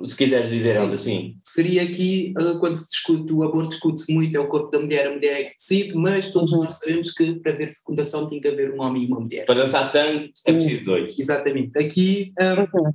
se 0.04 0.16
quiseres 0.16 0.48
dizer 0.48 0.78
algo 0.78 0.94
assim. 0.94 1.36
Seria 1.44 1.82
aqui, 1.82 2.32
uh, 2.38 2.58
quando 2.58 2.76
se 2.76 2.88
discute 2.88 3.32
o 3.32 3.42
aborto, 3.42 3.70
discute-se 3.70 4.12
muito, 4.12 4.36
é 4.36 4.40
o 4.40 4.48
corpo 4.48 4.70
da 4.70 4.80
mulher, 4.80 5.06
a 5.06 5.14
mulher 5.14 5.40
é 5.40 5.44
que 5.44 5.56
decide, 5.56 5.94
mas 5.94 6.32
todos 6.32 6.52
uhum. 6.52 6.64
nós 6.64 6.78
sabemos 6.78 7.12
que 7.12 7.34
para 7.40 7.52
haver 7.52 7.74
fecundação 7.74 8.28
tem 8.28 8.40
que 8.40 8.48
haver 8.48 8.72
um 8.72 8.80
homem 8.80 9.04
e 9.04 9.06
uma 9.06 9.20
mulher. 9.20 9.44
Para 9.44 9.62
dançar 9.62 9.92
tanto 9.92 10.32
é 10.46 10.52
preciso 10.52 10.84
dois. 10.84 11.18
Exatamente. 11.18 11.78
Aqui, 11.78 12.32
um, 12.40 12.78
uhum. 12.78 12.92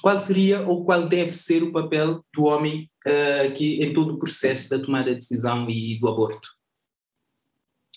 qual 0.00 0.20
seria 0.20 0.60
ou 0.60 0.84
qual 0.84 1.08
deve 1.08 1.32
ser 1.32 1.62
o 1.62 1.72
papel 1.72 2.24
do 2.32 2.44
homem 2.44 2.88
uh, 3.06 3.46
aqui 3.46 3.82
em 3.82 3.92
todo 3.92 4.14
o 4.14 4.18
processo 4.18 4.70
da 4.70 4.78
tomada 4.78 5.10
de 5.10 5.16
decisão 5.16 5.68
e 5.68 5.98
do 5.98 6.08
aborto? 6.08 6.48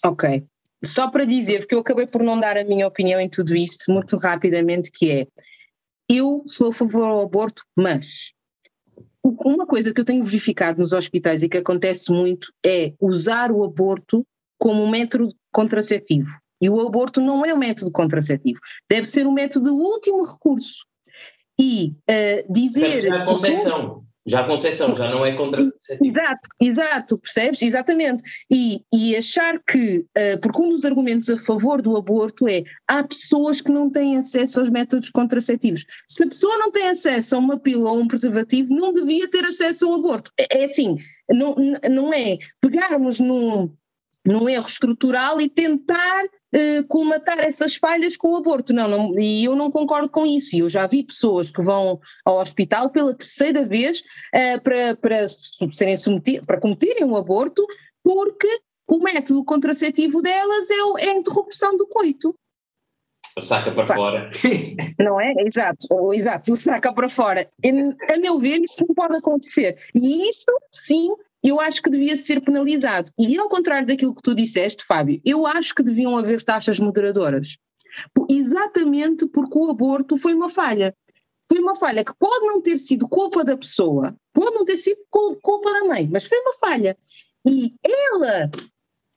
Ok. 0.04 0.44
Só 0.84 1.12
para 1.12 1.26
dizer, 1.26 1.60
porque 1.60 1.76
eu 1.76 1.80
acabei 1.80 2.08
por 2.08 2.24
não 2.24 2.40
dar 2.40 2.58
a 2.58 2.64
minha 2.64 2.88
opinião 2.88 3.20
em 3.20 3.30
tudo 3.30 3.56
isto, 3.56 3.92
muito 3.92 4.18
rapidamente, 4.18 4.90
que 4.92 5.12
é, 5.12 5.28
eu 6.08 6.42
sou 6.48 6.70
a 6.70 6.74
favor 6.74 7.04
ao 7.04 7.22
aborto, 7.22 7.64
mas 7.76 8.32
uma 9.24 9.66
coisa 9.66 9.94
que 9.94 10.00
eu 10.00 10.06
tenho 10.06 10.24
verificado 10.24 10.80
nos 10.80 10.94
hospitais 10.94 11.44
e 11.44 11.50
que 11.50 11.58
acontece 11.58 12.12
muito 12.12 12.52
é 12.66 12.94
usar 13.00 13.52
o 13.52 13.64
aborto 13.64 14.26
como 14.58 14.84
um 14.84 14.90
método 14.90 15.34
contraceptivo. 15.52 16.30
E 16.62 16.70
o 16.70 16.80
aborto 16.82 17.22
não 17.22 17.46
é 17.46 17.54
um 17.54 17.58
método 17.58 17.92
contraceptivo, 17.92 18.60
deve 18.90 19.08
ser 19.08 19.26
um 19.26 19.32
método 19.32 19.70
de 19.70 19.72
último 19.72 20.26
recurso. 20.26 20.86
E 21.60 21.96
uh, 22.10 22.54
dizer. 22.54 23.12
A 23.12 23.26
concessão. 23.26 24.04
Já 24.28 24.42
a 24.42 24.44
concessão 24.44 24.96
já 24.96 25.10
não 25.10 25.26
é 25.26 25.36
contraceptivo. 25.36 26.06
Exato, 26.06 26.50
exato, 26.62 27.18
percebes? 27.18 27.62
Exatamente. 27.62 28.24
E, 28.52 28.82
e 28.94 29.16
achar 29.16 29.60
que, 29.60 30.00
uh, 30.00 30.40
porque 30.42 30.62
um 30.62 30.70
dos 30.70 30.86
argumentos 30.86 31.30
a 31.30 31.38
favor 31.38 31.82
do 31.82 31.96
aborto 31.98 32.48
é 32.48 32.64
há 32.88 33.04
pessoas 33.04 33.62
que 33.62 33.72
não 33.72 33.90
têm 33.90 34.18
acesso 34.18 34.60
aos 34.60 34.70
métodos 34.70 35.10
contraceptivos. 35.10 35.86
Se 36.08 36.24
a 36.24 36.28
pessoa 36.28 36.58
não 36.58 36.72
tem 36.72 36.90
acesso 36.90 37.36
a 37.36 37.40
uma 37.40 37.58
pílula 37.58 37.92
ou 37.92 38.00
um 38.00 38.08
preservativo, 38.08 38.74
não 38.74 38.94
devia 38.94 39.30
ter 39.30 39.44
acesso 39.46 39.88
ao 39.88 39.96
aborto. 39.96 40.32
É, 40.40 40.60
é 40.60 40.64
assim, 40.66 40.98
não, 41.30 41.56
não 41.90 42.14
é 42.14 42.38
pegarmos 42.62 43.20
num, 43.20 43.74
num 44.26 44.50
erro 44.50 44.68
estrutural 44.68 45.40
e 45.40 45.50
tentar 45.50 46.24
uh, 46.56 46.88
colmatar 46.88 47.40
essas 47.40 47.76
falhas 47.76 48.18
com 48.18 48.30
o 48.30 48.38
aborto. 48.38 48.74
Não, 48.74 48.88
não, 48.88 49.20
e 49.20 49.46
eu 49.46 49.56
não 49.56 49.72
concordo 49.72 50.12
com 50.12 50.26
isso. 50.26 50.58
Eu 50.58 50.70
já 50.70 50.88
vi 50.88 51.04
pessoas 51.04 51.50
que 51.50 51.62
vão 51.62 52.00
ao 52.26 52.40
hospital 52.40 52.90
pela 52.90 53.16
terceira 53.16 53.64
vez 53.66 54.02
uh, 54.02 54.62
para, 54.62 54.96
para 54.98 55.28
serem 55.72 55.98
submetidas, 55.98 56.46
para 56.46 56.60
cometerem 56.60 57.04
um 57.04 57.16
aborto, 57.16 57.66
porque 58.04 58.48
o 58.88 59.00
método 59.00 59.44
contraceptivo 59.44 60.22
delas 60.22 60.70
é, 60.70 61.06
é 61.06 61.10
a 61.12 61.16
interrupção 61.16 61.78
do 61.78 61.88
coito. 61.88 62.34
Saca 63.40 63.72
para 63.72 63.86
Pá. 63.86 63.96
fora. 63.96 64.32
Não 65.00 65.22
é? 65.22 65.34
Exato, 65.46 66.14
exato, 66.14 66.56
saca 66.56 66.92
para 66.94 67.08
fora. 67.08 67.50
A 67.64 68.18
meu 68.18 68.38
ver, 68.38 68.62
isso 68.62 68.84
não 68.86 68.94
pode 68.94 69.16
acontecer. 69.16 69.78
E 69.96 70.28
isso, 70.28 70.52
sim, 70.72 71.10
eu 71.44 71.60
acho 71.60 71.82
que 71.82 71.90
devia 71.90 72.18
ser 72.18 72.42
penalizado. 72.42 73.12
E 73.18 73.38
ao 73.38 73.50
contrário 73.50 73.88
daquilo 73.88 74.14
que 74.14 74.22
tu 74.22 74.36
disseste, 74.36 74.86
Fábio, 74.86 75.22
eu 75.24 75.46
acho 75.46 75.74
que 75.74 75.84
deviam 75.84 76.18
haver 76.18 76.44
taxas 76.44 76.80
moderadoras. 76.80 77.58
Exatamente 78.30 79.26
porque 79.28 79.58
o 79.58 79.70
aborto 79.70 80.18
foi 80.18 80.34
uma 80.34 80.50
falha. 80.50 80.96
Foi 81.48 81.60
uma 81.60 81.76
falha 81.76 82.06
que 82.06 82.14
pode 82.20 82.46
não 82.46 82.62
ter 82.62 82.78
sido 82.78 83.08
culpa 83.08 83.44
da 83.44 83.58
pessoa, 83.58 84.16
pode 84.34 84.54
não 84.54 84.64
ter 84.64 84.78
sido 84.78 85.00
culpa 85.10 85.74
da 85.74 85.86
mãe, 85.86 86.08
mas 86.08 86.28
foi 86.28 86.40
uma 86.40 86.54
falha. 86.54 86.96
E 87.48 87.74
ela 87.84 88.52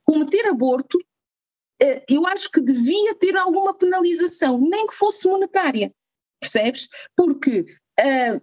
cometer 0.05 0.47
aborto, 0.47 0.99
eh, 1.81 2.03
eu 2.09 2.27
acho 2.27 2.51
que 2.51 2.63
devia 2.63 3.15
ter 3.17 3.37
alguma 3.37 3.75
penalização, 3.75 4.59
nem 4.59 4.87
que 4.87 4.95
fosse 4.95 5.29
monetária, 5.29 5.93
percebes? 6.41 6.89
Porque 7.15 7.67
uh, 8.01 8.41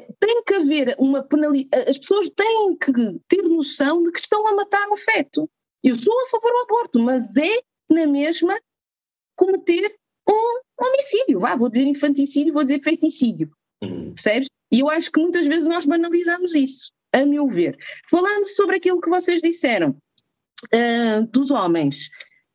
tem 0.00 0.42
que 0.44 0.54
haver 0.54 0.94
uma 0.98 1.22
penalização, 1.22 1.84
as 1.88 1.98
pessoas 1.98 2.30
têm 2.30 2.76
que 2.76 2.92
ter 3.28 3.42
noção 3.42 4.02
de 4.02 4.12
que 4.12 4.20
estão 4.20 4.46
a 4.46 4.54
matar 4.54 4.88
um 4.88 4.96
feto. 4.96 5.48
Eu 5.82 5.96
sou 5.96 6.18
a 6.20 6.26
favor 6.26 6.50
do 6.50 6.62
aborto, 6.62 6.98
mas 7.00 7.36
é 7.36 7.60
na 7.90 8.06
mesma 8.06 8.58
cometer 9.36 9.94
um 10.28 10.60
homicídio, 10.80 11.40
vá, 11.40 11.56
vou 11.56 11.68
dizer 11.68 11.86
infanticídio, 11.86 12.52
vou 12.52 12.62
dizer 12.62 12.80
feiticídio, 12.80 13.50
uhum. 13.82 14.12
percebes? 14.14 14.48
E 14.70 14.80
eu 14.80 14.88
acho 14.88 15.10
que 15.10 15.20
muitas 15.20 15.46
vezes 15.46 15.68
nós 15.68 15.84
banalizamos 15.84 16.54
isso. 16.54 16.90
a 17.12 17.26
meu 17.26 17.46
ver. 17.46 17.76
Falando 18.08 18.44
sobre 18.46 18.76
aquilo 18.76 19.00
que 19.00 19.10
vocês 19.10 19.42
disseram 19.42 19.90
uh, 19.90 21.26
dos 21.30 21.50
homens, 21.50 22.08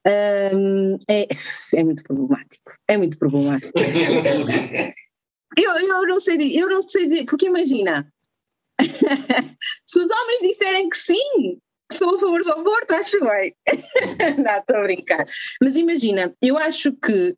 uh, 0.07 0.97
é, 1.07 1.27
é 1.75 1.83
muito 1.83 2.03
problemático. 2.03 2.73
É 2.87 2.97
muito 2.97 3.19
problemático. 3.19 3.73
eu, 5.55 5.71
eu 5.71 6.07
não 6.07 6.19
sei 6.19 6.59
eu 6.59 6.67
não 6.67 6.81
sei 6.81 7.05
dizer, 7.05 7.25
porque 7.25 7.47
imagina, 7.47 8.11
se 9.85 9.99
os 9.99 10.09
homens 10.09 10.41
disserem 10.41 10.89
que 10.89 10.97
sim, 10.97 11.59
que 11.89 11.97
são 11.97 12.15
a 12.15 12.19
favor 12.19 12.41
do 12.43 12.51
aborto, 12.51 12.95
acho 12.95 13.19
bem. 13.21 13.55
não, 14.43 14.59
estou 14.59 14.77
a 14.77 14.83
brincar. 14.83 15.23
Mas 15.61 15.75
imagina, 15.75 16.35
eu 16.41 16.57
acho 16.57 16.91
que 16.93 17.31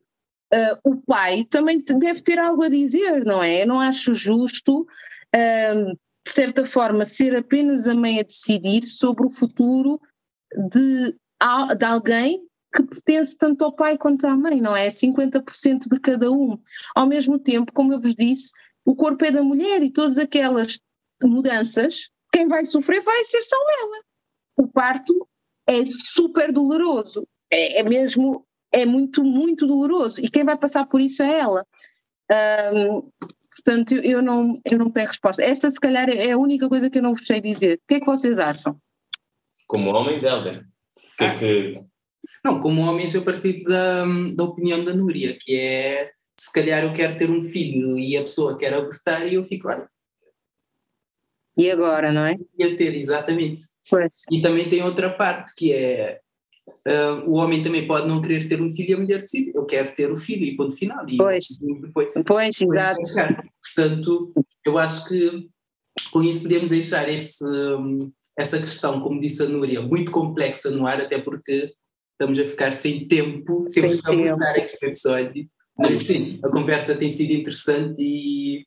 uh, 0.52 0.78
o 0.84 0.96
pai 1.02 1.44
também 1.44 1.80
deve 1.80 2.20
ter 2.22 2.38
algo 2.38 2.64
a 2.64 2.68
dizer, 2.68 3.24
não 3.24 3.42
é? 3.42 3.62
Eu 3.62 3.66
não 3.66 3.80
acho 3.80 4.12
justo, 4.12 4.80
uh, 4.82 5.96
de 6.26 6.32
certa 6.32 6.64
forma, 6.64 7.04
ser 7.04 7.36
apenas 7.36 7.86
a 7.88 7.94
mãe 7.94 8.20
a 8.20 8.24
decidir 8.24 8.84
sobre 8.84 9.26
o 9.26 9.30
futuro 9.30 10.00
de, 10.70 11.12
de 11.12 11.84
alguém 11.84 12.49
que 12.72 12.82
pertence 12.82 13.36
tanto 13.36 13.64
ao 13.64 13.72
pai 13.72 13.98
quanto 13.98 14.26
à 14.26 14.36
mãe, 14.36 14.60
não 14.60 14.76
é? 14.76 14.88
50% 14.88 15.88
de 15.90 16.00
cada 16.00 16.30
um. 16.30 16.58
Ao 16.94 17.06
mesmo 17.06 17.38
tempo, 17.38 17.72
como 17.72 17.92
eu 17.92 18.00
vos 18.00 18.14
disse, 18.14 18.52
o 18.84 18.94
corpo 18.94 19.24
é 19.24 19.30
da 19.30 19.42
mulher 19.42 19.82
e 19.82 19.90
todas 19.90 20.18
aquelas 20.18 20.78
mudanças, 21.22 22.10
quem 22.32 22.48
vai 22.48 22.64
sofrer 22.64 23.02
vai 23.02 23.24
ser 23.24 23.42
só 23.42 23.56
ela. 23.82 24.04
O 24.56 24.68
parto 24.68 25.28
é 25.66 25.84
super 25.84 26.52
doloroso, 26.52 27.26
é, 27.50 27.80
é 27.80 27.82
mesmo, 27.82 28.46
é 28.72 28.86
muito, 28.86 29.24
muito 29.24 29.66
doloroso 29.66 30.20
e 30.20 30.28
quem 30.28 30.44
vai 30.44 30.56
passar 30.56 30.86
por 30.86 31.00
isso 31.00 31.22
é 31.22 31.38
ela. 31.38 31.66
Um, 32.72 33.10
portanto, 33.50 33.94
eu 33.96 34.22
não, 34.22 34.56
eu 34.64 34.78
não 34.78 34.90
tenho 34.90 35.08
resposta. 35.08 35.42
Esta, 35.42 35.70
se 35.70 35.80
calhar, 35.80 36.08
é 36.08 36.30
a 36.30 36.38
única 36.38 36.68
coisa 36.68 36.88
que 36.88 36.98
eu 36.98 37.02
não 37.02 37.14
vos 37.14 37.26
sei 37.26 37.40
dizer. 37.40 37.76
O 37.76 37.88
que 37.88 37.94
é 37.94 38.00
que 38.00 38.06
vocês 38.06 38.38
acham? 38.38 38.76
Como 39.66 39.94
homens, 39.94 40.22
Helder, 40.24 40.64
que, 41.16 41.24
é 41.24 41.38
que 41.38 41.84
não, 42.44 42.60
como 42.60 42.82
homens 42.82 43.14
eu 43.14 43.22
partilho 43.22 43.64
da, 43.64 44.04
da 44.34 44.44
opinião 44.44 44.84
da 44.84 44.94
Núria, 44.94 45.36
que 45.38 45.56
é 45.56 46.10
se 46.38 46.52
calhar 46.52 46.84
eu 46.84 46.92
quero 46.92 47.18
ter 47.18 47.30
um 47.30 47.42
filho 47.42 47.98
e 47.98 48.16
a 48.16 48.22
pessoa 48.22 48.56
quer 48.56 48.72
abortar 48.72 49.26
e 49.26 49.34
eu 49.34 49.44
fico, 49.44 49.68
olha. 49.68 49.88
E 51.56 51.70
agora, 51.70 52.10
não 52.10 52.24
é? 52.24 52.36
Ia 52.58 52.76
ter, 52.76 52.94
exatamente. 52.94 53.66
Pois. 53.88 54.24
E 54.30 54.40
também 54.40 54.68
tem 54.68 54.82
outra 54.82 55.10
parte 55.10 55.52
que 55.54 55.72
é 55.72 56.20
uh, 56.88 57.28
o 57.28 57.34
homem 57.34 57.62
também 57.62 57.86
pode 57.86 58.08
não 58.08 58.20
querer 58.20 58.48
ter 58.48 58.60
um 58.60 58.70
filho 58.70 58.90
e 58.90 58.94
a 58.94 58.98
mulher 58.98 59.18
decide, 59.18 59.52
eu 59.54 59.66
quero 59.66 59.92
ter 59.94 60.10
o 60.10 60.16
filho 60.16 60.44
e 60.44 60.56
ponto 60.56 60.74
final. 60.74 61.06
E 61.08 61.16
pois, 61.16 61.46
depois, 61.60 62.08
pois, 62.26 62.62
exato. 62.62 63.00
Portanto, 63.74 64.32
eu 64.64 64.78
acho 64.78 65.06
que 65.08 65.48
com 66.12 66.22
isso 66.22 66.44
podemos 66.44 66.70
deixar 66.70 67.08
esse, 67.08 67.44
essa 68.36 68.58
questão, 68.58 69.00
como 69.00 69.20
disse 69.20 69.42
a 69.42 69.48
Núria, 69.48 69.82
muito 69.82 70.10
complexa 70.10 70.70
no 70.70 70.86
ar, 70.86 71.00
até 71.00 71.18
porque 71.18 71.72
estamos 72.20 72.38
a 72.38 72.44
ficar 72.44 72.72
sem 72.72 73.08
tempo, 73.08 73.64
sem 73.68 73.82
temos 73.82 74.00
que 74.02 74.14
abordar 74.28 74.56
aqui 74.56 74.76
o 74.80 74.86
episódio. 74.86 75.48
Mas 75.78 76.02
sim, 76.02 76.38
a 76.44 76.50
conversa 76.50 76.94
tem 76.94 77.10
sido 77.10 77.32
interessante 77.32 77.96
e. 77.98 78.66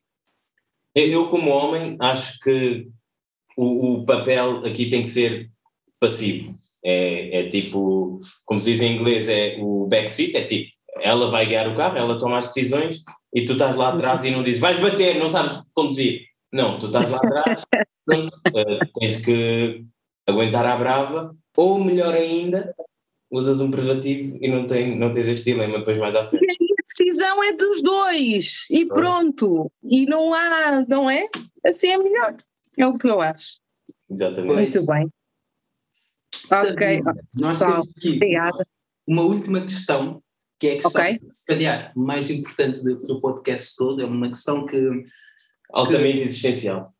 Eu, 0.95 1.29
como 1.29 1.51
homem, 1.51 1.95
acho 1.99 2.39
que 2.39 2.87
o, 3.55 3.93
o 3.93 4.05
papel 4.05 4.65
aqui 4.65 4.89
tem 4.89 5.03
que 5.03 5.07
ser 5.07 5.49
passivo. 5.99 6.55
É, 6.83 7.41
é, 7.41 7.49
tipo, 7.49 8.19
como 8.45 8.59
se 8.59 8.71
diz 8.71 8.81
em 8.81 8.95
inglês, 8.95 9.29
é 9.29 9.57
o 9.59 9.87
backseat, 9.87 10.35
é 10.35 10.45
tipo, 10.45 10.69
ela 11.01 11.29
vai 11.29 11.45
guiar 11.45 11.69
o 11.69 11.75
carro, 11.75 11.97
ela 11.97 12.17
toma 12.19 12.39
as 12.39 12.47
decisões 12.47 13.01
e 13.33 13.45
tu 13.45 13.53
estás 13.53 13.75
lá 13.75 13.89
atrás 13.89 14.23
e 14.23 14.31
não 14.31 14.43
dizes, 14.43 14.59
vais 14.59 14.79
bater, 14.79 15.17
não 15.17 15.29
sabes 15.29 15.63
conduzir. 15.73 16.21
Não, 16.51 16.77
tu 16.77 16.87
estás 16.87 17.09
lá 17.09 17.17
atrás, 17.17 17.63
pronto, 18.05 18.35
uh, 18.35 18.99
tens 18.99 19.17
que 19.17 19.85
aguentar 20.27 20.65
a 20.65 20.77
brava, 20.77 21.35
ou 21.57 21.83
melhor 21.83 22.13
ainda, 22.13 22.75
usas 23.33 23.59
um 23.59 23.71
preservativo 23.71 24.37
e 24.39 24.47
não, 24.47 24.67
tem, 24.67 24.97
não 24.97 25.11
tens 25.11 25.27
este 25.27 25.45
dilema 25.45 25.79
depois 25.79 25.97
mais 25.97 26.15
à 26.15 26.27
frente. 26.27 26.55
E 26.61 26.71
a 26.71 26.83
decisão 26.83 27.43
é 27.43 27.51
dos 27.53 27.81
dois 27.81 28.67
e 28.69 28.85
pronto. 28.85 29.71
E 29.83 30.05
não 30.05 30.31
há, 30.31 30.85
não 30.87 31.09
é? 31.09 31.27
Assim 31.65 31.89
é 31.89 31.97
melhor. 31.97 32.37
É 32.77 32.85
o 32.85 32.93
que 32.93 33.07
eu 33.07 33.19
acho. 33.19 33.59
Exatamente. 34.07 34.53
Muito 34.53 34.85
bem. 34.85 35.09
Ok, 36.51 37.01
nós 37.39 37.57
temos 37.57 37.89
aqui 37.97 38.15
Obrigada. 38.17 38.67
uma 39.07 39.23
última 39.23 39.61
questão, 39.61 40.21
que 40.59 40.67
é 40.67 40.71
a 40.73 40.75
questão, 40.75 41.01
okay. 41.01 41.19
se 41.31 41.45
calhar, 41.47 41.91
mais 41.95 42.29
importante 42.29 42.83
do, 42.83 42.99
do 42.99 43.19
podcast 43.19 43.75
todo, 43.75 43.99
é 43.99 44.05
uma 44.05 44.27
questão 44.27 44.65
que... 44.65 44.77
Altamente 45.71 46.17
que, 46.17 46.23
existencial. 46.25 46.92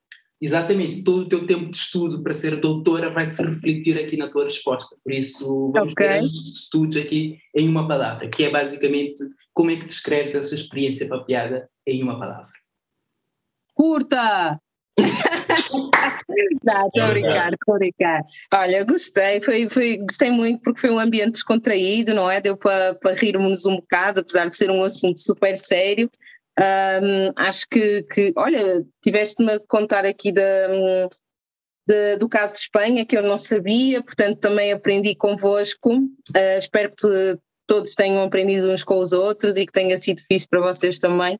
Exatamente, 0.44 1.06
todo 1.06 1.22
o 1.22 1.30
teu 1.30 1.48
tempo 1.48 1.70
de 1.70 1.78
estudo 1.78 2.22
para 2.22 2.34
ser 2.34 2.58
doutora 2.58 3.10
vai 3.10 3.26
se 3.26 3.42
refletir 3.42 3.98
aqui 3.98 4.18
na 4.18 4.28
tua 4.28 4.44
resposta. 4.44 4.94
Por 5.02 5.14
isso, 5.14 5.72
vamos 5.72 5.94
okay. 5.94 6.06
ver 6.06 6.24
os 6.24 6.52
estudos 6.52 6.98
aqui 6.98 7.40
em 7.56 7.70
uma 7.70 7.88
palavra, 7.88 8.28
que 8.28 8.44
é 8.44 8.50
basicamente 8.50 9.24
como 9.54 9.72
é 9.72 9.78
que 9.78 9.86
descreves 9.86 10.36
essa 10.36 10.54
experiência 10.54 11.08
papiada 11.08 11.70
em 11.88 12.04
uma 12.04 12.20
palavra. 12.20 12.52
Curta! 13.74 14.60
Não, 16.62 16.88
estou 16.88 17.04
a 17.04 17.08
brincar, 17.08 17.54
estou 17.54 17.76
a 17.76 17.78
brincar. 17.78 18.22
Olha, 18.54 18.84
gostei, 18.84 19.42
foi, 19.42 19.70
foi, 19.70 19.98
gostei 20.00 20.30
muito 20.30 20.62
porque 20.62 20.82
foi 20.82 20.90
um 20.90 21.00
ambiente 21.00 21.36
descontraído, 21.36 22.14
não 22.14 22.30
é? 22.30 22.42
Deu 22.42 22.58
para, 22.58 22.96
para 22.96 23.14
rirmos 23.14 23.66
um 23.66 23.78
bocado, 23.78 24.20
apesar 24.20 24.50
de 24.50 24.58
ser 24.58 24.70
um 24.70 24.84
assunto 24.84 25.22
super 25.22 25.56
sério. 25.56 26.12
Um, 26.60 27.34
acho 27.36 27.68
que, 27.70 28.04
que, 28.04 28.34
olha, 28.36 28.86
tiveste-me 29.04 29.54
a 29.54 29.60
contar 29.68 30.06
aqui 30.06 30.32
da, 30.32 30.68
de, 31.88 32.18
do 32.18 32.30
caso 32.30 32.54
de 32.54 32.60
Espanha, 32.60 33.06
que 33.06 33.18
eu 33.18 33.24
não 33.24 33.38
sabia, 33.38 34.04
portanto 34.04 34.40
também 34.40 34.72
aprendi 34.72 35.16
convosco. 35.16 35.96
Uh, 35.96 36.58
espero 36.58 36.92
que 36.92 37.40
todos 37.68 37.96
tenham 37.96 38.24
aprendido 38.24 38.70
uns 38.70 38.84
com 38.84 39.00
os 39.00 39.14
outros 39.14 39.58
e 39.58 39.66
que 39.66 39.72
tenha 39.72 39.98
sido 39.98 40.22
fixe 40.22 40.48
para 40.48 40.62
vocês 40.62 41.00
também. 41.00 41.40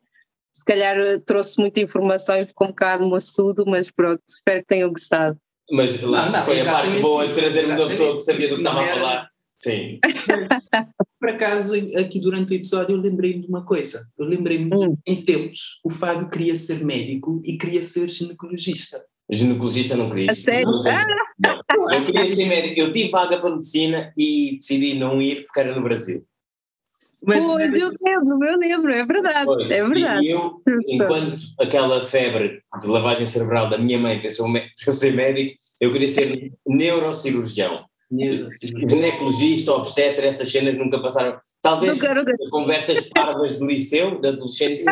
Se 0.56 0.64
calhar 0.64 0.96
trouxe 1.26 1.60
muita 1.60 1.80
informação 1.80 2.40
e 2.40 2.46
ficou 2.46 2.68
um 2.68 2.72
bocado 2.72 3.08
maçudo, 3.10 3.66
mas 3.66 3.92
pronto, 3.92 4.22
espero 4.30 4.62
que 4.62 4.68
tenham 4.68 4.92
gostado. 4.92 5.38
Mas 5.72 6.00
lá 6.02 6.26
não, 6.26 6.34
não, 6.34 6.44
foi 6.46 6.62
a 6.62 6.66
parte 6.66 7.00
boa 7.00 7.28
de 7.28 7.34
trazer 7.34 7.66
uma 7.66 7.88
pessoa 7.88 8.14
que 8.14 8.20
sabia 8.20 8.48
do 8.48 8.56
que 8.56 8.62
estava 8.62 8.84
a 8.84 8.88
falar. 8.88 9.33
Sim. 9.64 9.98
por 11.18 11.30
acaso, 11.30 11.74
aqui 11.98 12.20
durante 12.20 12.52
o 12.52 12.56
episódio, 12.56 12.98
eu 12.98 13.00
lembrei-me 13.02 13.44
de 13.44 13.48
uma 13.48 13.64
coisa. 13.64 14.06
Eu 14.18 14.26
lembrei-me, 14.26 14.70
hum. 14.76 14.98
em 15.08 15.24
tempos, 15.24 15.80
o 15.86 15.90
Fábio 15.90 16.30
queria 16.30 16.54
ser 16.54 16.84
médico 16.84 17.40
e 17.46 17.58
queria 17.58 17.82
ser 17.82 18.10
ginecologista. 18.10 19.02
Ginecologista 19.32 19.96
não 19.96 20.10
queria. 20.10 20.32
A 20.32 20.36
sério? 20.36 20.70
Não, 20.70 21.94
eu 21.94 22.06
queria 22.06 22.36
ser 22.36 22.46
médico. 22.46 22.78
Eu 22.78 22.92
tive 22.92 23.10
vaga 23.10 23.40
para 23.40 23.52
medicina 23.52 24.12
e 24.18 24.58
decidi 24.58 24.96
não 24.96 25.22
ir 25.22 25.46
porque 25.46 25.62
era 25.62 25.74
no 25.74 25.82
Brasil. 25.82 26.26
Mas, 27.26 27.46
pois, 27.46 27.74
eu 27.78 27.90
lembro, 28.02 28.46
eu 28.46 28.58
lembro, 28.58 28.92
é 28.92 29.06
verdade, 29.06 29.46
pois, 29.46 29.72
é 29.72 29.82
verdade. 29.82 30.26
E 30.26 30.30
eu, 30.30 30.62
enquanto 30.90 31.38
aquela 31.58 32.04
febre 32.04 32.62
de 32.82 32.88
lavagem 32.88 33.26
cerebral 33.26 33.70
da 33.70 33.78
minha 33.78 33.98
mãe 33.98 34.22
pensou 34.22 34.46
eu 34.86 34.92
ser 34.92 35.14
médico, 35.14 35.56
eu 35.80 35.94
queria 35.94 36.10
ser 36.10 36.52
neurocirurgião 36.68 37.86
ginecologista, 38.88 39.74
obstetra, 39.74 40.28
essas 40.28 40.52
cenas 40.52 40.78
nunca 40.78 41.02
passaram. 41.02 41.38
Talvez 41.62 41.94
nunca, 41.94 42.14
nunca. 42.14 42.34
conversas 42.50 43.02
parvas 43.10 43.58
de 43.58 43.66
liceu, 43.66 44.20
de 44.20 44.28
adolescente, 44.28 44.82
sim. 44.82 44.88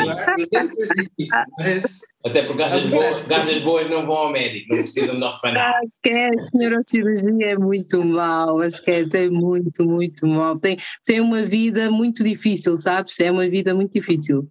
Até 2.26 2.44
porque 2.44 2.60
gajas 2.60 2.86
boas, 2.86 3.28
gajas 3.28 3.60
boas 3.60 3.90
não 3.90 4.06
vão 4.06 4.16
ao 4.16 4.32
médico, 4.32 4.76
não 4.76 4.84
precisam 4.84 5.16
de 5.16 5.20
nós 5.20 5.40
para 5.40 5.54
nada. 5.54 5.78
Ah, 5.78 5.82
esquece, 5.84 6.50
neurocirurgia 6.54 7.48
é 7.48 7.58
muito 7.58 8.04
mal, 8.04 8.64
esquece, 8.64 9.18
é 9.18 9.30
muito, 9.30 9.84
muito 9.84 10.28
mal. 10.28 10.54
Tem, 10.56 10.78
tem 11.06 11.20
uma 11.20 11.42
vida 11.42 11.90
muito 11.92 12.24
difícil, 12.24 12.78
sabes? 12.78 13.20
É 13.20 13.32
uma 13.32 13.48
vida 13.48 13.74
muito 13.74 13.94
difícil. 13.94 14.48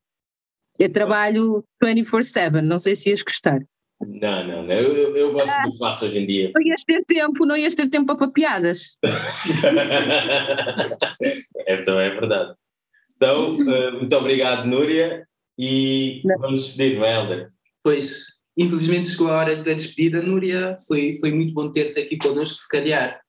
Eu 0.78 0.90
trabalho 0.92 1.64
24-7, 1.82 2.62
não 2.62 2.78
sei 2.78 2.96
se 2.96 3.10
ias 3.10 3.22
gostar. 3.22 3.60
Não, 4.00 4.46
não, 4.46 4.62
não. 4.62 4.74
Eu, 4.74 4.96
eu, 4.96 5.16
eu 5.16 5.32
gosto 5.32 5.50
ah, 5.50 5.62
do 5.66 5.72
que 5.72 5.78
faço 5.78 6.06
hoje 6.06 6.18
em 6.20 6.26
dia. 6.26 6.50
Não 6.54 6.62
ias 6.62 6.82
ter 6.84 7.04
tempo, 7.04 7.44
não 7.44 7.56
ias 7.56 7.74
ter 7.74 7.88
tempo 7.88 8.16
para 8.16 8.30
piadas. 8.30 8.98
é, 11.66 11.80
então 11.80 12.00
é 12.00 12.10
verdade. 12.10 12.54
Então, 13.14 13.54
uh, 13.56 13.92
muito 13.98 14.16
obrigado, 14.16 14.66
Núria, 14.66 15.26
e 15.58 16.22
não. 16.24 16.38
vamos 16.38 16.64
despedir, 16.64 16.98
não 16.98 17.04
é, 17.04 17.14
Helder? 17.14 17.50
Pois, 17.82 18.24
infelizmente 18.56 19.10
chegou 19.10 19.28
a 19.28 19.36
hora 19.36 19.56
da 19.56 19.74
despedida, 19.74 20.22
Núria. 20.22 20.78
Foi, 20.88 21.16
foi 21.20 21.30
muito 21.30 21.52
bom 21.52 21.70
ter-te 21.70 22.00
aqui 22.00 22.16
connosco, 22.16 22.56
se 22.56 22.68
calhar 22.68 23.20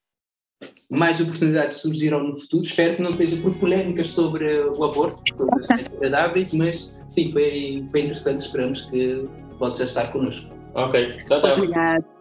mais 0.88 1.20
oportunidades 1.20 1.78
surgirão 1.78 2.22
no 2.22 2.38
futuro. 2.38 2.64
Espero 2.64 2.96
que 2.96 3.02
não 3.02 3.10
seja 3.10 3.36
por 3.36 3.54
polémicas 3.58 4.08
sobre 4.10 4.60
o 4.60 4.84
aborto, 4.84 5.22
coisas 5.34 5.68
mais 5.68 5.86
agradáveis, 5.92 6.52
mas 6.54 6.98
sim, 7.08 7.30
foi, 7.30 7.84
foi 7.90 8.00
interessante. 8.00 8.40
Esperamos 8.40 8.86
que 8.86 9.28
voltes 9.58 9.82
a 9.82 9.84
estar 9.84 10.12
connosco. 10.12 10.61
Ok, 10.74 10.94
tchau, 11.26 11.40
tchau. 11.40 11.52
Obrigado. 11.56 12.12